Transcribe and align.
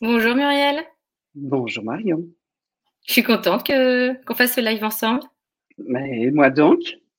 Bonjour 0.00 0.36
Muriel. 0.36 0.84
Bonjour 1.34 1.82
Marion. 1.82 2.24
Je 3.04 3.14
suis 3.14 3.24
contente 3.24 3.66
que, 3.66 4.14
qu'on 4.24 4.34
fasse 4.34 4.54
ce 4.54 4.60
live 4.60 4.84
ensemble. 4.84 5.22
Mais 5.76 6.30
moi 6.30 6.50
donc, 6.50 6.78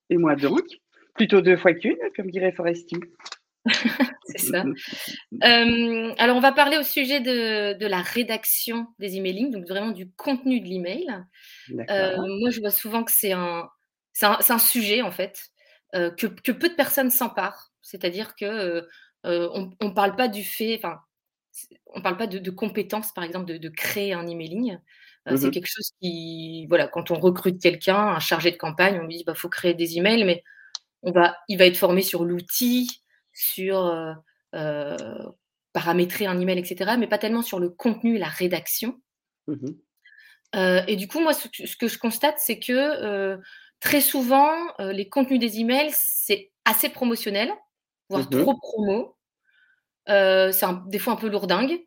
et 0.09 0.15
moi 0.15 0.37
donc, 0.37 0.63
plutôt 1.13 1.41
deux 1.41 1.57
fois 1.57 1.73
qu'une, 1.73 1.97
comme 2.15 2.31
dirait 2.31 2.53
Foresti. 2.53 2.95
C'est 4.25 4.37
ça. 4.37 4.63
Euh, 5.43 6.13
alors, 6.17 6.37
on 6.37 6.39
va 6.39 6.53
parler 6.53 6.77
au 6.77 6.83
sujet 6.83 7.19
de, 7.19 7.85
la 7.85 8.01
rédaction 8.01 8.87
des 8.97 9.17
emailing, 9.17 9.51
donc 9.51 9.67
vraiment 9.67 9.91
du 9.91 10.09
contenu 10.11 10.61
de 10.61 10.67
l'email. 10.67 11.07
Euh, 11.89 12.15
moi, 12.39 12.49
je 12.49 12.61
vois 12.61 12.71
souvent 12.71 13.03
que 13.03 13.11
c'est 13.11 13.33
un, 13.33 13.67
c'est 14.13 14.25
un, 14.25 14.59
sujet, 14.59 15.01
en 15.01 15.11
fait, 15.11 15.49
euh, 15.95 16.11
que, 16.11 16.27
peu 16.27 16.69
de 16.69 16.75
personnes 16.75 17.11
s'emparent. 17.11 17.73
C'est-à-dire 17.81 18.35
que 18.35 18.87
on 19.25 19.69
ne 19.81 19.93
parle 19.93 20.15
pas 20.15 20.29
du 20.29 20.45
fait, 20.45 20.77
enfin, 20.77 21.01
on 21.87 22.01
parle 22.01 22.17
pas 22.17 22.27
de, 22.27 22.51
compétences, 22.51 23.11
par 23.13 23.23
exemple, 23.23 23.45
de, 23.45 23.69
créer 23.69 24.13
un 24.13 24.27
emailing. 24.27 24.77
C'est 25.27 25.47
mmh 25.47 25.51
quelque 25.51 25.67
chose 25.67 25.91
qui, 26.01 26.65
voilà, 26.67 26.87
quand 26.87 27.11
on 27.11 27.19
recrute 27.19 27.61
quelqu'un, 27.61 27.97
un 27.97 28.19
chargé 28.19 28.51
de 28.51 28.57
campagne, 28.57 28.99
on 28.99 29.05
lui 29.05 29.17
dit, 29.17 29.23
bah, 29.23 29.35
faut 29.35 29.49
créer 29.49 29.75
des 29.75 29.97
emails, 29.97 30.23
mais 30.23 30.43
on 31.03 31.11
va, 31.11 31.37
il 31.47 31.57
va 31.57 31.65
être 31.65 31.77
formé 31.77 32.01
sur 32.01 32.25
l'outil, 32.25 33.03
sur 33.33 34.15
paramétrer 35.73 36.25
un 36.25 36.39
email, 36.39 36.57
etc., 36.57 36.95
mais 36.97 37.07
pas 37.07 37.19
tellement 37.19 37.43
sur 37.43 37.59
le 37.59 37.69
contenu 37.69 38.15
et 38.15 38.19
la 38.19 38.27
rédaction. 38.27 38.99
Mmh 39.47 39.71
et 40.55 40.95
du 40.95 41.07
coup, 41.07 41.19
moi, 41.19 41.33
ce, 41.33 41.47
que 41.77 41.87
je 41.87 41.99
constate, 41.99 42.37
c'est 42.39 42.57
que 42.57 43.37
très 43.79 44.01
souvent, 44.01 44.51
les 44.79 45.07
contenus 45.07 45.39
des 45.39 45.59
emails, 45.59 45.91
c'est 45.93 46.51
assez 46.65 46.89
promotionnel, 46.89 47.51
voire 48.09 48.23
mmh 48.23 48.41
trop 48.41 48.57
promo. 48.57 49.15
C'est 50.09 50.65
des 50.87 50.99
fois 50.99 51.13
un 51.13 51.17
peu 51.17 51.29
lourdingue. 51.29 51.79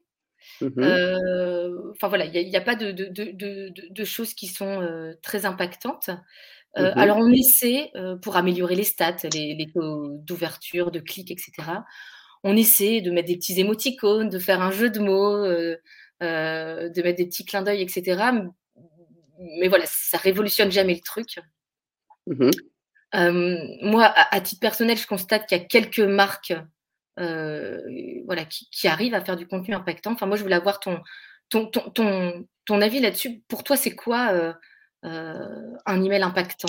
Mmh 0.61 1.93
enfin 1.93 2.09
voilà, 2.09 2.25
il 2.27 2.49
n'y 2.49 2.57
a, 2.57 2.61
pas 2.61 2.75
de, 2.75 2.93
de, 2.93 4.05
choses 4.05 4.35
qui 4.35 4.47
sont 4.47 5.15
très 5.23 5.45
impactantes. 5.47 6.09
Mmh 6.09 6.91
alors 6.95 7.19
on 7.19 7.31
essaie, 7.31 7.91
pour 8.23 8.37
améliorer 8.37 8.75
les 8.75 8.85
stats, 8.85 9.29
les, 9.35 9.71
taux 9.75 10.19
d'ouverture, 10.19 10.91
de 10.91 11.01
clics, 11.01 11.31
etc. 11.31 11.53
On 12.45 12.57
essaie 12.57 13.01
de 13.01 13.11
mettre 13.11 13.29
des 13.29 13.37
petits 13.37 13.61
émoticônes, 13.61 14.29
de 14.29 14.39
faire 14.39 14.61
un 14.61 14.71
jeu 14.71 14.91
de 14.91 15.01
mots, 15.01 15.47
de 15.47 17.03
mettre 17.03 17.19
des 17.19 17.27
petits 17.27 17.45
clins 17.45 17.63
d'œil, 17.63 17.83
etc. 17.83 18.23
Mais 19.61 19.69
voilà, 19.69 19.85
ça 19.87 20.19
révolutionne 20.19 20.71
jamais 20.71 20.95
le 20.95 21.01
truc. 21.01 21.39
Mmh 22.27 22.51
moi, 23.15 24.05
à, 24.05 24.41
titre 24.41 24.61
personnel, 24.61 24.97
je 24.97 25.07
constate 25.07 25.47
qu'il 25.47 25.59
y 25.59 25.61
a 25.61 25.65
quelques 25.65 25.99
marques 26.01 26.55
voilà, 27.17 28.45
qui, 28.45 28.89
arrivent 28.89 29.15
à 29.15 29.25
faire 29.25 29.37
du 29.37 29.47
contenu 29.47 29.75
impactant. 29.75 30.13
Enfin, 30.13 30.27
moi, 30.27 30.37
je 30.37 30.43
voulais 30.43 30.57
avoir 30.57 30.81
ton, 30.81 31.01
ton, 31.49 31.67
ton, 31.67 32.47
ton 32.65 32.81
avis 32.81 33.01
là-dessus. 33.01 33.43
Pour 33.49 33.65
toi, 33.65 33.77
c'est 33.77 33.95
quoi 33.95 34.33
euh, 35.05 35.75
un 35.85 36.03
email 36.03 36.23
impactant 36.23 36.69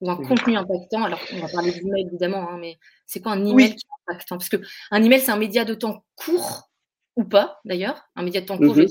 ou 0.00 0.10
un 0.10 0.16
contenu 0.16 0.56
impactant? 0.56 1.04
Alors, 1.04 1.20
on 1.32 1.40
va 1.40 1.48
parler 1.48 1.72
d'email 1.72 2.06
évidemment, 2.06 2.50
hein, 2.50 2.58
mais 2.58 2.78
c'est 3.06 3.20
quoi 3.20 3.32
un 3.32 3.44
email 3.44 3.76
qui 3.76 3.86
est 3.86 4.12
impactant? 4.12 4.36
Parce 4.36 4.48
qu'un 4.48 5.02
email, 5.02 5.20
c'est 5.20 5.30
un 5.30 5.36
média 5.36 5.64
de 5.64 5.74
temps 5.74 6.04
court 6.16 6.70
ou 7.16 7.24
pas, 7.24 7.60
d'ailleurs. 7.64 8.02
Un 8.16 8.22
média 8.22 8.40
de 8.40 8.46
temps 8.46 8.58
court, 8.58 8.76
mhm. 8.76 8.86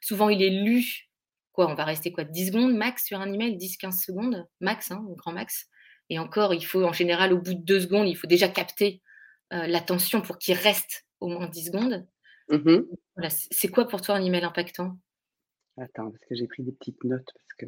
souvent, 0.00 0.28
il 0.28 0.42
est 0.42 0.50
lu. 0.50 1.08
Quoi, 1.52 1.68
on 1.70 1.74
va 1.74 1.84
rester 1.84 2.12
quoi 2.12 2.24
10 2.24 2.48
secondes 2.48 2.74
max 2.74 3.04
sur 3.04 3.20
un 3.20 3.32
email? 3.32 3.56
10-15 3.56 4.04
secondes 4.04 4.46
max, 4.60 4.90
hein, 4.90 5.04
grand 5.16 5.32
max. 5.32 5.66
Et 6.10 6.18
encore, 6.18 6.54
il 6.54 6.64
faut 6.64 6.84
en 6.84 6.92
général, 6.92 7.32
au 7.32 7.38
bout 7.38 7.54
de 7.54 7.64
deux 7.64 7.80
secondes, 7.80 8.08
il 8.08 8.16
faut 8.16 8.26
déjà 8.26 8.48
capter 8.48 9.02
euh, 9.04 9.07
l'attention 9.50 10.20
pour 10.20 10.38
qu'il 10.38 10.54
reste 10.54 11.06
au 11.20 11.28
moins 11.28 11.48
10 11.48 11.66
secondes. 11.66 12.06
Mhm. 12.50 12.86
Voilà, 13.16 13.30
c'est 13.30 13.68
quoi 13.68 13.86
pour 13.86 14.00
toi 14.00 14.16
un 14.16 14.24
email 14.24 14.44
impactant? 14.44 14.98
Attends, 15.76 16.10
parce 16.10 16.24
que 16.24 16.34
j'ai 16.34 16.46
pris 16.46 16.62
des 16.62 16.72
petites 16.72 17.04
notes, 17.04 17.30
parce 17.34 17.54
que 17.58 17.66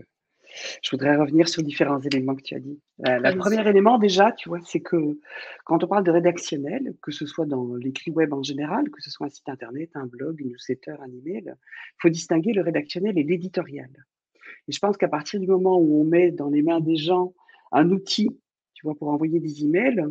je 0.83 0.91
voudrais 0.91 1.17
revenir 1.17 1.49
sur 1.49 1.63
différents 1.63 2.01
éléments 2.01 2.35
que 2.35 2.43
tu 2.43 2.55
as 2.55 2.61
dit. 2.61 2.81
Euh, 3.07 3.19
le 3.19 3.39
premier 3.39 3.67
élément, 3.69 3.99
déjà, 3.99 4.33
tu 4.33 4.49
vois, 4.49 4.59
c'est 4.65 4.81
que 4.81 5.19
quand 5.65 5.85
on 5.85 5.87
parle 5.87 6.05
de 6.05 6.11
rédactionnel, 6.11 6.95
que 7.03 7.13
ce 7.13 7.27
soit 7.27 7.47
dans 7.47 7.75
l'écrit 7.77 8.11
web 8.11 8.33
en 8.33 8.43
général, 8.43 8.91
que 8.91 9.01
ce 9.01 9.11
soit 9.11 9.27
un 9.27 9.31
site 9.31 9.49
internet, 9.49 9.91
un 9.95 10.07
blog, 10.07 10.41
une 10.41 10.49
newsletter, 10.49 10.97
un 11.01 11.11
email, 11.13 11.45
il 11.47 12.01
faut 12.03 12.09
distinguer 12.09 12.53
le 12.53 12.63
rédactionnel 12.63 13.17
et 13.19 13.23
l'éditorial. 13.23 13.91
Et 14.69 14.73
je 14.73 14.79
pense 14.79 14.97
qu'à 14.97 15.09
partir 15.09 15.41
du 15.41 15.47
moment 15.47 15.79
où 15.79 16.01
on 16.01 16.05
met 16.05 16.31
dans 16.33 16.49
les 16.49 16.63
mains 16.63 16.81
des 16.81 16.97
gens 16.97 17.35
un 17.73 17.91
outil, 17.91 18.29
tu 18.75 18.87
vois, 18.87 18.97
pour 18.97 19.09
envoyer 19.09 19.39
des 19.41 19.65
emails, 19.65 20.05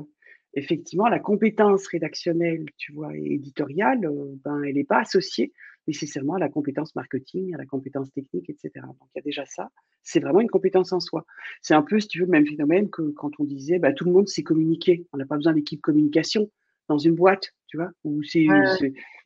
effectivement, 0.53 1.07
la 1.07 1.19
compétence 1.19 1.87
rédactionnelle, 1.87 2.65
tu 2.77 2.91
vois, 2.93 3.15
et 3.15 3.33
éditoriale, 3.33 4.05
euh, 4.05 4.35
ben, 4.43 4.61
elle 4.63 4.75
n'est 4.75 4.83
pas 4.83 4.99
associée 4.99 5.53
nécessairement 5.87 6.35
à 6.35 6.39
la 6.39 6.49
compétence 6.49 6.95
marketing, 6.95 7.53
à 7.55 7.57
la 7.57 7.65
compétence 7.65 8.11
technique, 8.11 8.49
etc. 8.49 8.71
Donc, 8.85 9.09
il 9.15 9.17
y 9.17 9.19
a 9.19 9.23
déjà 9.23 9.45
ça. 9.45 9.69
C'est 10.03 10.19
vraiment 10.19 10.41
une 10.41 10.49
compétence 10.49 10.93
en 10.93 10.99
soi. 10.99 11.25
C'est 11.61 11.73
un 11.73 11.81
peu, 11.81 11.99
si 11.99 12.07
tu 12.07 12.19
veux, 12.19 12.25
le 12.25 12.31
même 12.31 12.45
phénomène 12.45 12.89
que 12.89 13.01
quand 13.11 13.31
on 13.39 13.43
disait, 13.43 13.79
bah, 13.79 13.91
tout 13.91 14.05
le 14.05 14.11
monde 14.11 14.27
sait 14.27 14.43
communiquer. 14.43 15.07
On 15.13 15.17
n'a 15.17 15.25
pas 15.25 15.35
besoin 15.35 15.53
d'équipe 15.53 15.81
communication 15.81 16.49
dans 16.87 16.99
une 16.99 17.15
boîte, 17.15 17.53
tu 17.67 17.77
vois, 17.77 17.89
où 18.03 18.21
c'est, 18.23 18.45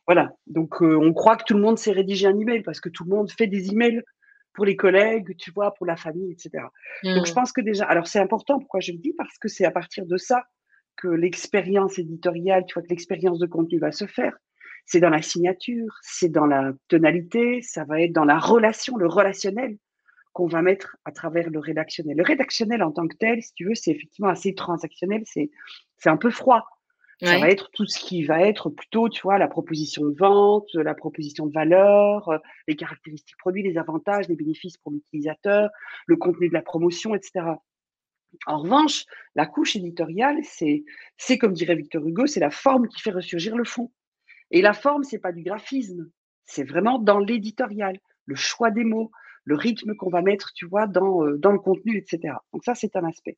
voilà. 0.05 0.33
Donc, 0.47 0.81
euh, 0.81 0.95
on 0.95 1.13
croit 1.13 1.35
que 1.37 1.43
tout 1.45 1.53
le 1.53 1.61
monde 1.61 1.77
sait 1.77 1.91
rédiger 1.91 2.27
un 2.27 2.37
email 2.37 2.61
parce 2.61 2.79
que 2.79 2.89
tout 2.89 3.03
le 3.03 3.09
monde 3.09 3.31
fait 3.31 3.47
des 3.47 3.71
emails 3.71 4.01
pour 4.53 4.65
les 4.65 4.75
collègues, 4.75 5.35
tu 5.37 5.51
vois, 5.51 5.73
pour 5.73 5.85
la 5.85 5.95
famille, 5.95 6.31
etc. 6.31 6.65
Donc, 7.03 7.25
je 7.25 7.31
mmh. 7.31 7.35
pense 7.35 7.51
que 7.51 7.61
déjà, 7.61 7.85
alors 7.85 8.07
c'est 8.07 8.19
important, 8.19 8.59
pourquoi 8.59 8.79
je 8.79 8.91
le 8.91 8.99
dis? 8.99 9.13
Parce 9.17 9.37
que 9.37 9.47
c'est 9.47 9.65
à 9.65 9.71
partir 9.71 10.05
de 10.05 10.17
ça 10.17 10.43
que 10.95 11.07
l'expérience 11.07 11.99
éditoriale, 11.99 12.65
tu 12.67 12.73
vois, 12.73 12.83
que 12.83 12.89
l'expérience 12.89 13.39
de 13.39 13.45
contenu 13.45 13.79
va 13.79 13.91
se 13.91 14.05
faire. 14.05 14.35
C'est 14.85 14.99
dans 14.99 15.09
la 15.09 15.21
signature, 15.21 15.97
c'est 16.01 16.29
dans 16.29 16.45
la 16.45 16.73
tonalité, 16.87 17.61
ça 17.61 17.85
va 17.85 18.01
être 18.01 18.11
dans 18.11 18.25
la 18.25 18.37
relation, 18.37 18.97
le 18.97 19.07
relationnel 19.07 19.77
qu'on 20.33 20.47
va 20.47 20.61
mettre 20.61 20.97
à 21.05 21.11
travers 21.11 21.49
le 21.49 21.59
rédactionnel. 21.59 22.17
Le 22.17 22.23
rédactionnel 22.23 22.83
en 22.83 22.91
tant 22.91 23.07
que 23.07 23.15
tel, 23.15 23.41
si 23.41 23.53
tu 23.53 23.65
veux, 23.65 23.75
c'est 23.75 23.91
effectivement 23.91 24.29
assez 24.29 24.55
transactionnel, 24.55 25.23
c'est 25.25 25.49
un 26.05 26.17
peu 26.17 26.31
froid. 26.31 26.65
Ça 27.21 27.39
va 27.39 27.49
être 27.49 27.69
tout 27.71 27.85
ce 27.85 27.99
qui 27.99 28.23
va 28.23 28.41
être 28.41 28.69
plutôt, 28.69 29.07
tu 29.07 29.21
vois, 29.21 29.37
la 29.37 29.47
proposition 29.47 30.03
de 30.03 30.13
vente, 30.17 30.67
la 30.73 30.93
proposition 30.93 31.45
de 31.45 31.53
valeur, 31.53 32.27
euh, 32.27 32.37
les 32.67 32.75
caractéristiques 32.75 33.37
produits, 33.37 33.63
les 33.63 33.77
avantages, 33.77 34.27
les 34.27 34.35
bénéfices 34.35 34.75
pour 34.77 34.91
l'utilisateur, 34.91 35.69
le 36.05 36.17
contenu 36.17 36.49
de 36.49 36.53
la 36.53 36.61
promotion, 36.61 37.15
etc. 37.15 37.45
En 38.45 38.59
revanche, 38.59 39.05
la 39.35 39.45
couche 39.45 39.75
éditoriale, 39.75 40.39
c'est 40.43 41.37
comme 41.37 41.53
dirait 41.53 41.75
Victor 41.75 42.05
Hugo, 42.05 42.25
c'est 42.27 42.39
la 42.39 42.51
forme 42.51 42.87
qui 42.87 43.01
fait 43.01 43.11
ressurgir 43.11 43.55
le 43.55 43.63
fond. 43.63 43.91
Et 44.51 44.61
la 44.61 44.73
forme, 44.73 45.03
c'est 45.03 45.19
pas 45.19 45.31
du 45.31 45.43
graphisme, 45.43 46.09
c'est 46.45 46.63
vraiment 46.63 46.99
dans 46.99 47.19
l'éditorial, 47.19 47.97
le 48.25 48.35
choix 48.35 48.71
des 48.71 48.83
mots, 48.83 49.11
le 49.45 49.55
rythme 49.55 49.95
qu'on 49.95 50.09
va 50.09 50.21
mettre, 50.21 50.51
tu 50.53 50.65
vois, 50.65 50.87
dans, 50.87 51.25
euh, 51.25 51.37
dans 51.37 51.51
le 51.51 51.59
contenu, 51.59 51.97
etc. 51.97 52.35
Donc 52.53 52.63
ça, 52.63 52.75
c'est 52.75 52.95
un 52.95 53.03
aspect. 53.05 53.37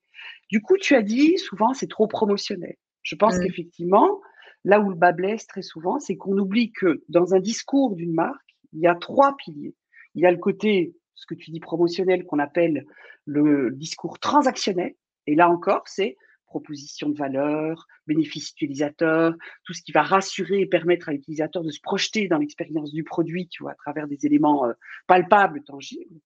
Du 0.49 0.61
coup, 0.61 0.77
tu 0.77 0.95
as 0.95 1.01
dit, 1.01 1.37
souvent, 1.37 1.73
c'est 1.73 1.89
trop 1.89 2.07
promotionnel. 2.07 2.75
Je 3.01 3.15
pense 3.15 3.37
mmh. 3.37 3.43
qu'effectivement, 3.43 4.21
là 4.63 4.79
où 4.79 4.89
le 4.89 4.95
bas 4.95 5.11
blesse 5.11 5.47
très 5.47 5.61
souvent, 5.61 5.99
c'est 5.99 6.15
qu'on 6.15 6.37
oublie 6.37 6.71
que 6.71 7.03
dans 7.09 7.33
un 7.33 7.39
discours 7.39 7.95
d'une 7.95 8.13
marque, 8.13 8.55
il 8.73 8.79
y 8.81 8.87
a 8.87 8.95
trois 8.95 9.35
piliers. 9.37 9.75
Il 10.15 10.21
y 10.21 10.25
a 10.25 10.31
le 10.31 10.37
côté, 10.37 10.95
ce 11.15 11.25
que 11.25 11.35
tu 11.35 11.51
dis 11.51 11.59
promotionnel, 11.59 12.25
qu'on 12.25 12.39
appelle 12.39 12.85
le 13.25 13.71
discours 13.71 14.19
transactionnel. 14.19 14.93
Et 15.27 15.35
là 15.35 15.49
encore, 15.49 15.87
c'est 15.87 16.17
proposition 16.45 17.09
de 17.09 17.17
valeur, 17.17 17.85
bénéfice 18.07 18.51
utilisateur, 18.51 19.35
tout 19.65 19.73
ce 19.73 19.81
qui 19.81 19.91
va 19.91 20.03
rassurer 20.03 20.61
et 20.61 20.65
permettre 20.65 21.09
à 21.09 21.11
l'utilisateur 21.11 21.63
de 21.63 21.69
se 21.69 21.81
projeter 21.81 22.29
dans 22.29 22.37
l'expérience 22.37 22.93
du 22.93 23.03
produit, 23.03 23.49
tu 23.49 23.63
vois, 23.63 23.73
à 23.73 23.75
travers 23.75 24.07
des 24.07 24.25
éléments 24.25 24.65
euh, 24.65 24.73
palpables, 25.05 25.63
tangibles. 25.63 26.21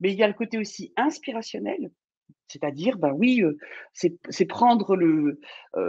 Mais 0.00 0.12
il 0.12 0.18
y 0.18 0.22
a 0.22 0.28
le 0.28 0.32
côté 0.32 0.56
aussi 0.56 0.94
inspirationnel, 0.96 1.90
c'est-à-dire, 2.48 2.98
ben 2.98 3.12
oui, 3.12 3.42
c'est 3.92 4.44
prendre 4.44 4.94
le, 4.96 5.40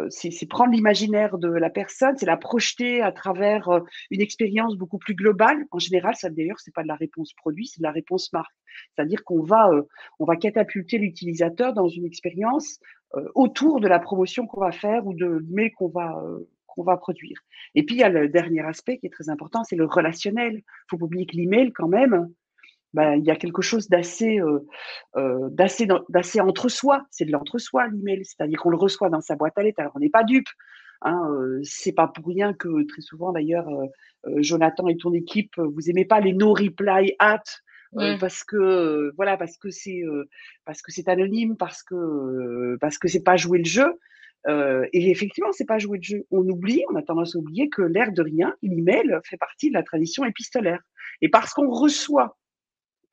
c'est 0.10 0.50
prendre 0.50 0.74
l'imaginaire 0.74 1.38
de 1.38 1.50
la 1.50 1.70
personne, 1.70 2.18
c'est 2.18 2.26
la 2.26 2.38
projeter 2.38 3.02
à 3.02 3.12
travers 3.12 3.70
une 4.10 4.22
expérience 4.22 4.76
beaucoup 4.76 4.98
plus 4.98 5.14
globale. 5.14 5.66
En 5.72 5.80
général, 5.80 6.16
ça 6.16 6.30
d'ailleurs, 6.30 6.60
c'est 6.60 6.74
pas 6.74 6.84
de 6.84 6.88
la 6.88 6.96
réponse 6.96 7.34
produit, 7.34 7.68
c'est 7.68 7.80
de 7.80 7.84
la 7.84 7.92
réponse 7.92 8.34
marque. 8.34 8.56
C'est-à-dire 8.96 9.24
qu'on 9.24 9.44
va, 9.44 9.70
on 10.20 10.26
va 10.26 10.38
catapulter 10.38 10.98
l'utilisateur 10.98 11.74
dans 11.74 11.88
une 11.88 12.06
expérience 12.06 12.80
autour 13.36 13.80
de 13.80 13.88
la 13.88 14.00
promotion 14.00 14.48
qu'on 14.48 14.62
va 14.62 14.72
faire 14.72 15.06
ou 15.06 15.14
de 15.14 15.26
l'email 15.26 15.72
qu'on 15.72 15.90
va, 15.90 16.20
va 16.84 16.98
produire. 16.98 17.38
Et 17.76 17.84
puis, 17.84 17.96
il 17.96 18.00
y 18.00 18.04
a 18.04 18.10
le 18.10 18.28
dernier 18.28 18.62
aspect 18.62 18.98
qui 18.98 19.06
est 19.06 19.12
très 19.12 19.30
important, 19.30 19.64
c'est 19.64 19.76
le 19.76 19.86
relationnel. 19.86 20.56
Il 20.58 20.64
faut 20.90 20.98
pas 20.98 21.06
oublier 21.06 21.26
que 21.26 21.36
l'email, 21.36 21.72
quand 21.72 21.88
même, 21.88 22.30
ben, 22.96 23.16
il 23.16 23.26
y 23.26 23.32
a 23.32 23.36
quelque 23.36 23.62
chose 23.62 23.90
d'assez 23.90 24.40
euh, 24.40 25.50
d'assez 25.50 25.86
d'assez 26.10 26.40
entre 26.40 26.70
soi. 26.70 27.06
C'est 27.12 27.26
de 27.26 27.32
l'entre 27.32 27.58
soi 27.58 27.88
l'email, 27.88 28.24
c'est-à-dire 28.24 28.58
qu'on 28.60 28.70
le 28.70 28.78
reçoit 28.78 29.10
dans 29.10 29.22
sa 29.22 29.36
boîte 29.36 29.58
à 29.58 29.64
lettres. 29.64 29.82
Alors 29.82 29.92
on 29.96 30.00
n'est 30.00 30.10
pas 30.10 30.24
dupe. 30.24 30.48
Hein, 31.02 31.22
c'est 31.64 31.92
pas 31.92 32.08
pour 32.08 32.26
rien 32.26 32.54
que 32.54 32.88
très 32.88 33.02
souvent 33.02 33.34
d'ailleurs, 33.34 33.68
Jonathan 34.38 34.88
et 34.88 34.96
ton 34.96 35.14
équipe, 35.14 35.54
vous 35.58 35.90
aimez 35.90 36.06
pas 36.06 36.22
les 36.22 36.34
no 36.34 36.54
reply 36.54 37.14
at 37.20 37.44
euh, 37.98 38.18
parce 38.18 38.44
que 38.44 39.12
voilà, 39.18 39.38
parce 39.38 39.58
que 39.58 39.70
c'est 39.70 40.04
parce 40.64 40.82
que 40.82 40.94
c'est 40.94 41.10
anonyme, 41.10 41.58
parce 41.58 41.84
que 41.84 42.78
parce 42.80 42.98
que 42.98 43.10
c'est 43.10 43.24
pas 43.24 43.36
jouer 43.36 43.60
le 43.60 43.66
jeu. 43.66 44.00
et 44.48 45.12
effectivement, 45.12 45.52
c'est 45.52 45.66
pas 45.66 45.80
jouer 45.80 45.98
le 45.98 46.04
jeu. 46.04 46.26
On 46.32 46.48
oublie, 46.48 46.84
on 46.90 46.96
a 46.96 47.04
tendance 47.04 47.36
à 47.36 47.40
oublier 47.40 47.70
que 47.70 47.82
l'air 47.82 48.14
de 48.14 48.22
rien, 48.22 48.56
l'email 48.64 49.20
fait 49.26 49.38
partie 49.38 49.70
de 49.70 49.74
la 49.74 49.84
tradition 49.84 50.24
épistolaire. 50.24 50.82
Et 51.22 51.30
parce 51.30 51.54
qu'on 51.54 51.70
reçoit 51.70 52.38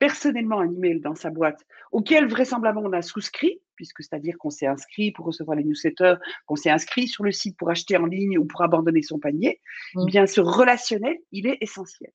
personnellement 0.03 0.59
un 0.59 0.69
email 0.69 0.99
dans 0.99 1.15
sa 1.15 1.29
boîte 1.29 1.65
auquel 1.93 2.27
vraisemblablement 2.27 2.89
on 2.89 2.91
a 2.91 3.01
souscrit, 3.01 3.61
puisque 3.77 4.03
c'est-à-dire 4.03 4.37
qu'on 4.37 4.49
s'est 4.49 4.67
inscrit 4.67 5.13
pour 5.13 5.25
recevoir 5.25 5.55
les 5.55 5.63
newsletters, 5.63 6.15
qu'on 6.45 6.57
s'est 6.57 6.69
inscrit 6.69 7.07
sur 7.07 7.23
le 7.23 7.31
site 7.31 7.55
pour 7.55 7.69
acheter 7.69 7.95
en 7.95 8.05
ligne 8.05 8.37
ou 8.37 8.43
pour 8.43 8.61
abandonner 8.63 9.01
son 9.01 9.17
panier, 9.17 9.61
eh 9.97 10.05
bien 10.05 10.27
ce 10.27 10.41
relationnel, 10.41 11.15
il 11.31 11.47
est 11.47 11.57
essentiel. 11.61 12.11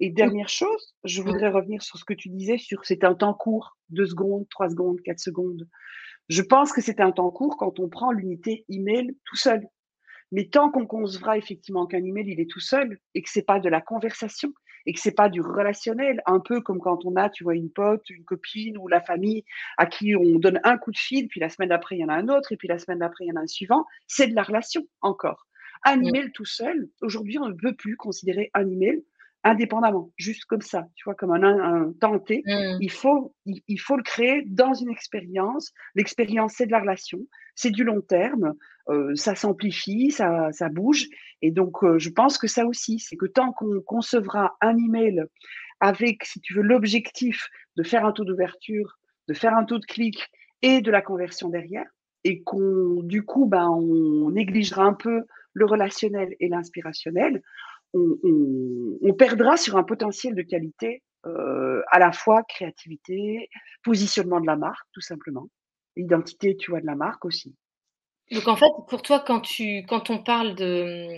Et 0.00 0.08
dernière 0.08 0.48
chose, 0.48 0.94
je 1.04 1.20
voudrais 1.20 1.50
revenir 1.50 1.82
sur 1.82 1.98
ce 1.98 2.06
que 2.06 2.14
tu 2.14 2.30
disais 2.30 2.56
sur 2.56 2.86
c'est 2.86 3.04
un 3.04 3.14
temps 3.14 3.34
court, 3.34 3.76
deux 3.90 4.06
secondes, 4.06 4.48
trois 4.48 4.70
secondes, 4.70 5.02
quatre 5.02 5.20
secondes. 5.20 5.68
Je 6.30 6.40
pense 6.40 6.72
que 6.72 6.80
c'est 6.80 7.00
un 7.00 7.12
temps 7.12 7.30
court 7.30 7.58
quand 7.58 7.80
on 7.80 7.90
prend 7.90 8.12
l'unité 8.12 8.64
email 8.70 9.14
tout 9.26 9.36
seul. 9.36 9.68
Mais 10.32 10.46
tant 10.46 10.70
qu'on 10.70 10.86
concevra 10.86 11.36
effectivement 11.36 11.86
qu'un 11.86 12.02
email 12.02 12.32
il 12.32 12.40
est 12.40 12.50
tout 12.50 12.60
seul 12.60 12.98
et 13.14 13.20
que 13.20 13.28
c'est 13.30 13.42
pas 13.42 13.60
de 13.60 13.68
la 13.68 13.82
conversation 13.82 14.54
et 14.86 14.92
que 14.92 15.00
c'est 15.00 15.14
pas 15.14 15.28
du 15.28 15.40
relationnel, 15.40 16.22
un 16.26 16.40
peu 16.40 16.60
comme 16.60 16.78
quand 16.78 17.04
on 17.04 17.16
a, 17.16 17.28
tu 17.28 17.44
vois, 17.44 17.54
une 17.54 17.70
pote, 17.70 18.08
une 18.10 18.24
copine 18.24 18.78
ou 18.78 18.88
la 18.88 19.00
famille 19.00 19.44
à 19.76 19.86
qui 19.86 20.14
on 20.16 20.38
donne 20.38 20.60
un 20.64 20.78
coup 20.78 20.92
de 20.92 20.98
fil, 20.98 21.28
puis 21.28 21.40
la 21.40 21.48
semaine 21.48 21.70
d'après 21.70 21.96
il 21.96 22.00
y 22.00 22.04
en 22.04 22.08
a 22.08 22.14
un 22.14 22.28
autre 22.28 22.52
et 22.52 22.56
puis 22.56 22.68
la 22.68 22.78
semaine 22.78 22.98
d'après 22.98 23.24
il 23.24 23.28
y 23.28 23.32
en 23.32 23.36
a 23.36 23.40
un 23.40 23.46
suivant, 23.46 23.86
c'est 24.06 24.26
de 24.26 24.34
la 24.34 24.42
relation 24.42 24.86
encore. 25.00 25.46
Un 25.84 26.02
email 26.02 26.30
tout 26.32 26.44
seul, 26.44 26.88
aujourd'hui 27.00 27.38
on 27.38 27.48
ne 27.48 27.54
peut 27.54 27.74
plus 27.74 27.96
considérer 27.96 28.50
un 28.54 28.68
email 28.68 29.02
indépendamment, 29.42 30.12
juste 30.16 30.44
comme 30.44 30.60
ça, 30.60 30.88
tu 30.94 31.04
vois, 31.04 31.14
comme 31.14 31.32
un, 31.32 31.42
un 31.42 31.92
tenté. 32.00 32.42
Mmh. 32.46 32.78
Il, 32.80 32.90
faut, 32.90 33.34
il, 33.46 33.80
faut 33.80 33.96
le 33.96 34.02
créer 34.02 34.42
dans 34.46 34.74
une 34.74 34.90
expérience. 34.90 35.72
L'expérience, 35.94 36.54
c'est 36.56 36.66
de 36.66 36.72
la 36.72 36.80
relation, 36.80 37.20
c'est 37.54 37.70
du 37.70 37.84
long 37.84 38.00
terme, 38.00 38.54
euh, 38.88 39.14
ça 39.14 39.34
s'amplifie, 39.34 40.10
ça, 40.10 40.52
ça 40.52 40.68
bouge. 40.68 41.06
Et 41.42 41.50
donc, 41.50 41.82
euh, 41.82 41.98
je 41.98 42.10
pense 42.10 42.38
que 42.38 42.46
ça 42.46 42.66
aussi, 42.66 42.98
c'est 42.98 43.16
que 43.16 43.26
tant 43.26 43.52
qu'on 43.52 43.80
concevra 43.80 44.56
un 44.60 44.76
email 44.76 45.24
avec, 45.80 46.24
si 46.24 46.40
tu 46.40 46.54
veux, 46.54 46.62
l'objectif 46.62 47.48
de 47.76 47.82
faire 47.82 48.04
un 48.04 48.12
taux 48.12 48.24
d'ouverture, 48.24 48.98
de 49.28 49.34
faire 49.34 49.56
un 49.56 49.64
taux 49.64 49.78
de 49.78 49.86
clic 49.86 50.28
et 50.62 50.82
de 50.82 50.90
la 50.90 51.00
conversion 51.00 51.48
derrière, 51.48 51.86
et 52.24 52.42
qu'on, 52.42 53.02
du 53.02 53.24
coup, 53.24 53.46
ben, 53.46 53.68
on 53.68 54.30
négligera 54.30 54.84
un 54.84 54.92
peu 54.92 55.24
le 55.54 55.64
relationnel 55.64 56.34
et 56.38 56.48
l'inspirationnel, 56.48 57.42
on, 57.94 59.14
perdra 59.18 59.56
sur 59.56 59.76
un 59.76 59.82
potentiel 59.82 60.34
de 60.34 60.42
qualité 60.42 61.02
euh, 61.26 61.82
à 61.90 61.98
la 61.98 62.12
fois 62.12 62.42
créativité, 62.44 63.50
positionnement 63.82 64.40
de 64.40 64.46
la 64.46 64.56
marque, 64.56 64.86
tout 64.92 65.00
simplement, 65.00 65.48
identité, 65.96 66.56
tu 66.56 66.70
vois, 66.70 66.80
de 66.80 66.86
la 66.86 66.94
marque 66.94 67.24
aussi. 67.24 67.54
Donc 68.30 68.46
en 68.48 68.56
fait, 68.56 68.70
pour 68.88 69.02
toi, 69.02 69.20
quand 69.20 69.40
tu, 69.40 69.84
quand 69.88 70.08
on 70.08 70.22
parle 70.22 70.54
de, 70.54 71.08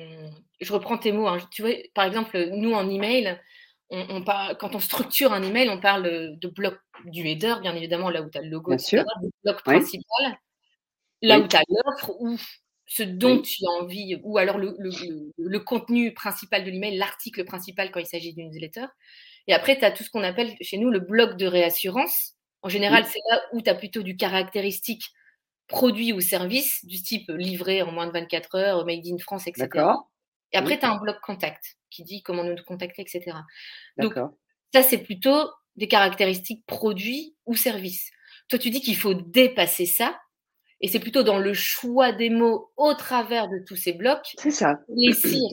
je 0.61 0.73
reprends 0.73 0.99
tes 0.99 1.13
mots, 1.13 1.29
hein, 1.29 1.39
tu 1.51 1.63
vois, 1.63 1.73
par 1.95 2.07
exemple, 2.07 2.49
nous 2.53 2.73
en 2.73 2.89
email, 2.89 3.39
on, 3.91 4.25
parle, 4.25 4.57
quand 4.57 4.75
on 4.75 4.81
structure 4.81 5.33
un 5.35 5.43
email, 5.43 5.69
on 5.69 5.79
parle 5.79 6.39
de 6.39 6.49
bloc 6.49 6.79
du 7.05 7.27
header, 7.27 7.57
bien 7.61 7.75
évidemment, 7.75 8.09
là 8.09 8.23
où 8.23 8.31
tu 8.31 8.39
as 8.39 8.43
le 8.43 8.49
logo, 8.49 8.75
du 8.75 9.31
bloc 9.45 9.63
principal, 9.63 10.39
là 11.21 11.39
où 11.39 11.47
tu 11.47 11.57
as 11.57 11.63
l'offre, 11.69 12.11
ou 12.19 12.37
ce 12.95 13.03
dont 13.03 13.41
tu 13.41 13.65
as 13.65 13.83
envie, 13.83 14.21
ou 14.23 14.37
alors 14.37 14.59
le, 14.59 15.59
contenu 15.61 16.13
principal 16.13 16.63
de 16.63 16.71
l'email, 16.71 16.99
l'article 16.99 17.43
principal 17.47 17.91
quand 17.91 18.01
il 18.01 18.07
s'agit 18.07 18.35
d'une 18.35 18.51
newsletter. 18.51 18.85
Et 19.47 19.55
après, 19.55 19.79
tu 19.79 19.85
as 19.87 19.93
tout 19.93 20.05
ce 20.05 20.11
qu'on 20.11 20.23
appelle 20.23 20.55
chez 20.61 20.77
nous 20.77 20.91
le 20.91 21.01
bloc 21.01 21.39
de 21.39 21.47
réassurance. 21.47 22.35
En 22.61 22.69
général, 22.69 23.07
c'est 23.07 23.19
là 23.31 23.41
où 23.55 23.63
tu 23.63 23.71
as 23.71 23.75
plutôt 23.75 24.03
du 24.03 24.15
caractéristique 24.15 25.05
produit 25.69 26.13
ou 26.13 26.21
service, 26.21 26.85
du 26.85 27.03
type 27.03 27.31
livré 27.31 27.81
en 27.81 27.93
moins 27.93 28.07
de 28.07 28.13
24 28.13 28.57
heures, 28.57 28.85
made 28.85 29.07
in 29.07 29.17
France, 29.17 29.47
etc. 29.47 29.69
Et 30.53 30.59
après, 30.59 30.79
tu 30.79 30.85
as 30.85 30.91
un 30.91 30.99
bloc 30.99 31.17
contact 31.23 31.79
qui 31.89 32.05
dit 32.05 32.23
comment 32.23 32.45
nous 32.45 32.57
contacter, 32.67 33.01
etc. 33.01 33.39
Donc, 33.97 34.17
ça, 34.75 34.83
c'est 34.83 34.99
plutôt 34.99 35.49
des 35.77 35.89
caractéristiques 35.89 36.67
produits 36.67 37.37
ou 37.47 37.57
services. 37.57 38.11
Toi, 38.51 38.59
tu 38.59 38.69
dis 38.69 38.83
qu'il 38.83 38.97
faut 38.97 39.15
dépasser 39.15 39.87
ça 39.87 40.15
et 40.83 40.89
c'est 40.89 41.01
plutôt 41.01 41.23
dans 41.23 41.39
le 41.39 41.55
choix 41.55 42.13
des 42.13 42.29
mots 42.29 42.71
au 42.77 42.93
travers 42.95 43.49
de 43.49 43.59
tous 43.59 43.77
ces 43.77 43.93
blocs. 43.93 44.35
C'est 44.37 44.51
ça. 44.51 44.81
Réussir 44.89 45.49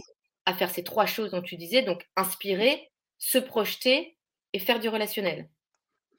à 0.46 0.54
faire 0.54 0.72
ces 0.72 0.84
trois 0.84 1.06
choses 1.06 1.32
dont 1.32 1.42
tu 1.42 1.56
disais, 1.56 1.84
donc 1.84 2.06
inspirer, 2.16 2.90
se 3.20 3.38
projeter 3.38 4.18
et 4.54 4.60
faire 4.60 4.80
du 4.80 4.90
relationnel. 4.90 5.48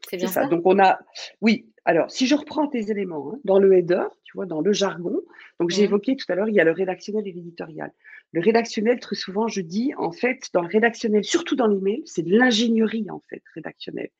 C'est 0.08 0.16
bien 0.16 0.28
ça. 0.28 0.46
Donc 0.46 0.62
on 0.64 0.78
a, 0.78 0.98
oui. 1.40 1.66
Alors 1.84 2.10
si 2.10 2.26
je 2.26 2.34
reprends 2.34 2.68
tes 2.68 2.90
éléments 2.90 3.32
hein, 3.32 3.38
dans 3.44 3.58
le 3.58 3.76
header, 3.76 4.04
tu 4.24 4.36
vois, 4.36 4.46
dans 4.46 4.60
le 4.60 4.72
jargon. 4.72 5.20
Donc 5.58 5.70
j'ai 5.70 5.82
mmh. 5.82 5.86
évoqué 5.86 6.16
tout 6.16 6.26
à 6.28 6.36
l'heure, 6.36 6.48
il 6.48 6.54
y 6.54 6.60
a 6.60 6.64
le 6.64 6.70
rédactionnel 6.70 7.26
et 7.26 7.32
l'éditorial. 7.32 7.92
Le 8.32 8.40
rédactionnel, 8.40 9.00
très 9.00 9.16
souvent, 9.16 9.48
je 9.48 9.60
dis, 9.60 9.92
en 9.98 10.12
fait, 10.12 10.50
dans 10.52 10.62
le 10.62 10.68
rédactionnel, 10.68 11.24
surtout 11.24 11.56
dans 11.56 11.66
l'email, 11.66 12.02
c'est 12.06 12.22
de 12.22 12.36
l'ingénierie, 12.36 13.10
en 13.10 13.20
fait, 13.28 13.42
rédactionnelle. 13.54 14.10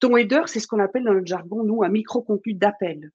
Ton 0.00 0.16
header, 0.16 0.42
c'est 0.46 0.58
ce 0.58 0.66
qu'on 0.66 0.80
appelle 0.80 1.04
dans 1.04 1.12
le 1.12 1.24
jargon, 1.24 1.62
nous, 1.62 1.84
un 1.84 1.88
micro-contenu 1.88 2.54
d'appel. 2.54 3.12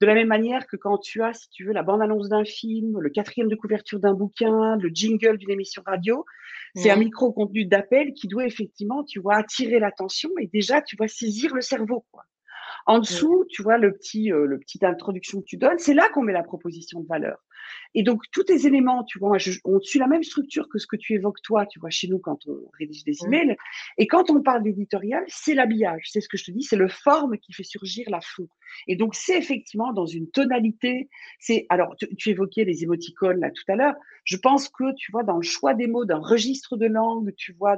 De 0.00 0.06
la 0.06 0.14
même 0.14 0.28
manière 0.28 0.66
que 0.66 0.76
quand 0.76 0.98
tu 0.98 1.22
as, 1.22 1.32
si 1.34 1.48
tu 1.50 1.64
veux, 1.64 1.72
la 1.72 1.82
bande-annonce 1.82 2.28
d'un 2.28 2.44
film, 2.44 2.98
le 3.00 3.10
quatrième 3.10 3.48
de 3.48 3.56
couverture 3.56 4.00
d'un 4.00 4.14
bouquin, 4.14 4.76
le 4.76 4.88
jingle 4.88 5.38
d'une 5.38 5.50
émission 5.50 5.82
radio, 5.86 6.24
c'est 6.74 6.90
un 6.90 6.96
micro-contenu 6.96 7.64
d'appel 7.64 8.12
qui 8.12 8.28
doit 8.28 8.46
effectivement, 8.46 9.02
tu 9.04 9.20
vois, 9.20 9.36
attirer 9.36 9.78
l'attention 9.80 10.30
et 10.38 10.46
déjà, 10.46 10.82
tu 10.82 10.96
vas 10.96 11.08
saisir 11.08 11.54
le 11.54 11.60
cerveau. 11.60 12.04
Quoi. 12.12 12.24
En 12.86 13.00
dessous, 13.00 13.44
tu 13.48 13.62
vois, 13.62 13.78
le 13.78 13.92
petit, 13.92 14.32
euh, 14.32 14.46
le 14.46 14.58
petite 14.58 14.84
introduction 14.84 15.40
que 15.40 15.46
tu 15.46 15.56
donnes, 15.56 15.78
c'est 15.78 15.94
là 15.94 16.08
qu'on 16.10 16.22
met 16.22 16.32
la 16.32 16.42
proposition 16.42 17.00
de 17.00 17.06
valeur. 17.06 17.38
Et 17.94 18.02
donc, 18.02 18.22
tous 18.32 18.44
tes 18.44 18.66
éléments, 18.66 19.04
tu 19.04 19.18
vois, 19.18 19.36
on 19.64 19.80
suit 19.80 19.98
la 19.98 20.06
même 20.06 20.22
structure 20.22 20.68
que 20.68 20.78
ce 20.78 20.86
que 20.86 20.96
tu 20.96 21.14
évoques 21.14 21.40
toi, 21.42 21.66
tu 21.66 21.80
vois, 21.80 21.90
chez 21.90 22.08
nous 22.08 22.18
quand 22.18 22.46
on 22.46 22.68
rédige 22.78 23.04
des 23.04 23.12
mmh. 23.12 23.26
emails. 23.26 23.56
Et 23.96 24.06
quand 24.06 24.30
on 24.30 24.42
parle 24.42 24.62
d'éditorial, 24.62 25.24
c'est 25.28 25.54
l'habillage. 25.54 26.08
C'est 26.10 26.20
ce 26.20 26.28
que 26.28 26.36
je 26.36 26.44
te 26.44 26.50
dis, 26.50 26.62
c'est 26.62 26.76
le 26.76 26.88
forme 26.88 27.38
qui 27.38 27.52
fait 27.52 27.64
surgir 27.64 28.08
la 28.10 28.20
fond. 28.20 28.48
Et 28.86 28.96
donc, 28.96 29.14
c'est 29.14 29.38
effectivement 29.38 29.92
dans 29.92 30.06
une 30.06 30.30
tonalité. 30.30 31.08
C'est 31.38 31.66
alors, 31.68 31.96
tu, 31.96 32.30
évoquais 32.30 32.64
les 32.64 32.82
émoticônes 32.82 33.40
là 33.40 33.50
tout 33.50 33.64
à 33.68 33.76
l'heure. 33.76 33.94
Je 34.24 34.36
pense 34.36 34.68
que 34.68 34.94
tu 34.96 35.10
vois 35.10 35.22
dans 35.22 35.36
le 35.36 35.42
choix 35.42 35.74
des 35.74 35.86
mots, 35.86 36.04
d'un 36.04 36.18
registre 36.18 36.76
de 36.76 36.86
langue, 36.86 37.34
tu 37.36 37.54
vois, 37.54 37.76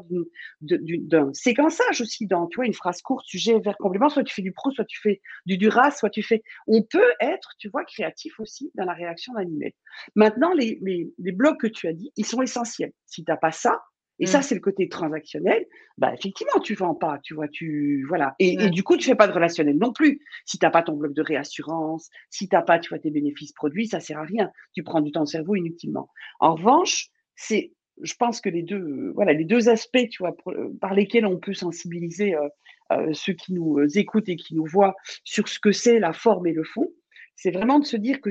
d'un 0.61 1.32
séquençage 1.32 2.00
aussi, 2.00 2.27
dans 2.27 2.49
tu 2.49 2.56
vois 2.56 2.67
une 2.67 2.75
phrase 2.75 3.03
courte, 3.03 3.27
sujet, 3.27 3.61
vers 3.61 3.77
complément. 3.77 4.09
Soit 4.09 4.25
tu 4.25 4.35
fais 4.35 4.43
du 4.43 4.53
pro, 4.53 4.71
soit 4.73 4.85
tu 4.85 5.00
fais 5.00 5.21
du 5.47 5.56
duras, 5.56 5.93
soit 5.93 6.11
tu 6.11 6.23
fais. 6.23 6.43
On 6.67 6.82
peut 6.82 7.12
être, 7.21 7.55
tu 7.59 7.69
vois, 7.69 7.85
créatif 7.85 8.41
aussi 8.41 8.73
dans 8.75 8.85
la 8.85 8.94
réaction 8.94 9.35
d'un 9.35 9.43
email. 9.43 9.69
Maintenant, 10.14 10.52
les, 10.52 10.78
les, 10.82 11.32
blocs 11.32 11.61
que 11.61 11.67
tu 11.67 11.88
as 11.88 11.93
dit, 11.93 12.12
ils 12.17 12.26
sont 12.26 12.43
essentiels. 12.43 12.93
Si 13.06 13.24
tu 13.24 13.31
n'as 13.31 13.36
pas 13.36 13.53
ça, 13.53 13.81
et 14.20 14.27
ça, 14.27 14.41
mmh. 14.41 14.43
c'est 14.43 14.55
le 14.55 14.60
côté 14.60 14.89
transactionnel. 14.89 15.67
Bah, 15.96 16.12
effectivement, 16.12 16.60
tu 16.60 16.74
vends 16.74 16.94
pas, 16.94 17.19
tu 17.22 17.32
vois, 17.32 17.48
tu, 17.48 18.05
voilà. 18.06 18.34
Et, 18.39 18.69
du 18.69 18.82
coup, 18.82 18.98
tu 18.98 19.06
fais 19.06 19.15
pas 19.15 19.27
de 19.27 19.32
relationnel 19.32 19.79
non 19.79 19.93
plus. 19.93 20.20
Si 20.44 20.58
tu 20.58 20.67
n'as 20.67 20.70
pas 20.70 20.82
ton 20.82 20.94
bloc 20.94 21.15
de 21.15 21.22
réassurance, 21.22 22.10
si 22.29 22.46
tu 22.46 22.55
n'as 22.55 22.62
pas, 22.62 22.79
tu 22.79 22.91
vois, 22.91 22.98
tes 22.98 23.10
bénéfices 23.10 23.53
produits, 23.53 23.86
ça 23.86 23.98
sert 23.98 24.19
à 24.19 24.24
rien. 24.24 24.50
Tu 24.74 24.82
prends 24.82 25.00
du 25.00 25.10
temps 25.10 25.24
de 25.24 25.29
cerveau 25.29 25.56
inutilement. 25.56 26.10
En 26.39 26.55
revanche, 26.55 27.08
c'est, 27.34 27.72
je 28.03 28.15
pense 28.15 28.43
que 28.43 28.50
les 28.50 28.62
deux, 28.62 29.10
voilà, 29.15 29.32
les 29.32 29.46
deux 29.46 29.70
aspects, 29.70 30.08
tu 30.10 30.22
vois, 30.22 30.36
par 30.82 30.93
lesquels 30.93 31.24
on 31.24 31.39
peut 31.39 31.55
sensibiliser 31.55 32.34
euh, 32.34 32.48
euh, 32.93 33.12
ceux 33.15 33.32
qui 33.32 33.55
nous 33.55 33.79
écoutent 33.96 34.29
et 34.29 34.36
qui 34.36 34.55
nous 34.55 34.67
voient 34.67 34.94
sur 35.24 35.48
ce 35.48 35.58
que 35.58 35.72
c'est 35.72 35.98
la 35.98 36.12
forme 36.12 36.46
et 36.46 36.53
le 36.53 36.65
fond, 36.65 36.93
c'est 37.36 37.53
vraiment 37.53 37.79
de 37.79 37.86
se 37.86 37.96
dire 37.96 38.20
que 38.20 38.31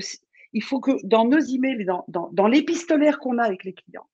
il 0.53 0.63
faut 0.63 0.79
que 0.79 0.91
dans 1.03 1.25
nos 1.25 1.39
emails 1.39 1.81
et 1.81 1.85
dans, 1.85 2.05
dans, 2.07 2.47
l'épistolaire 2.47 3.19
qu'on 3.19 3.37
a 3.37 3.43
avec 3.43 3.63
les 3.63 3.73
clients, 3.73 4.07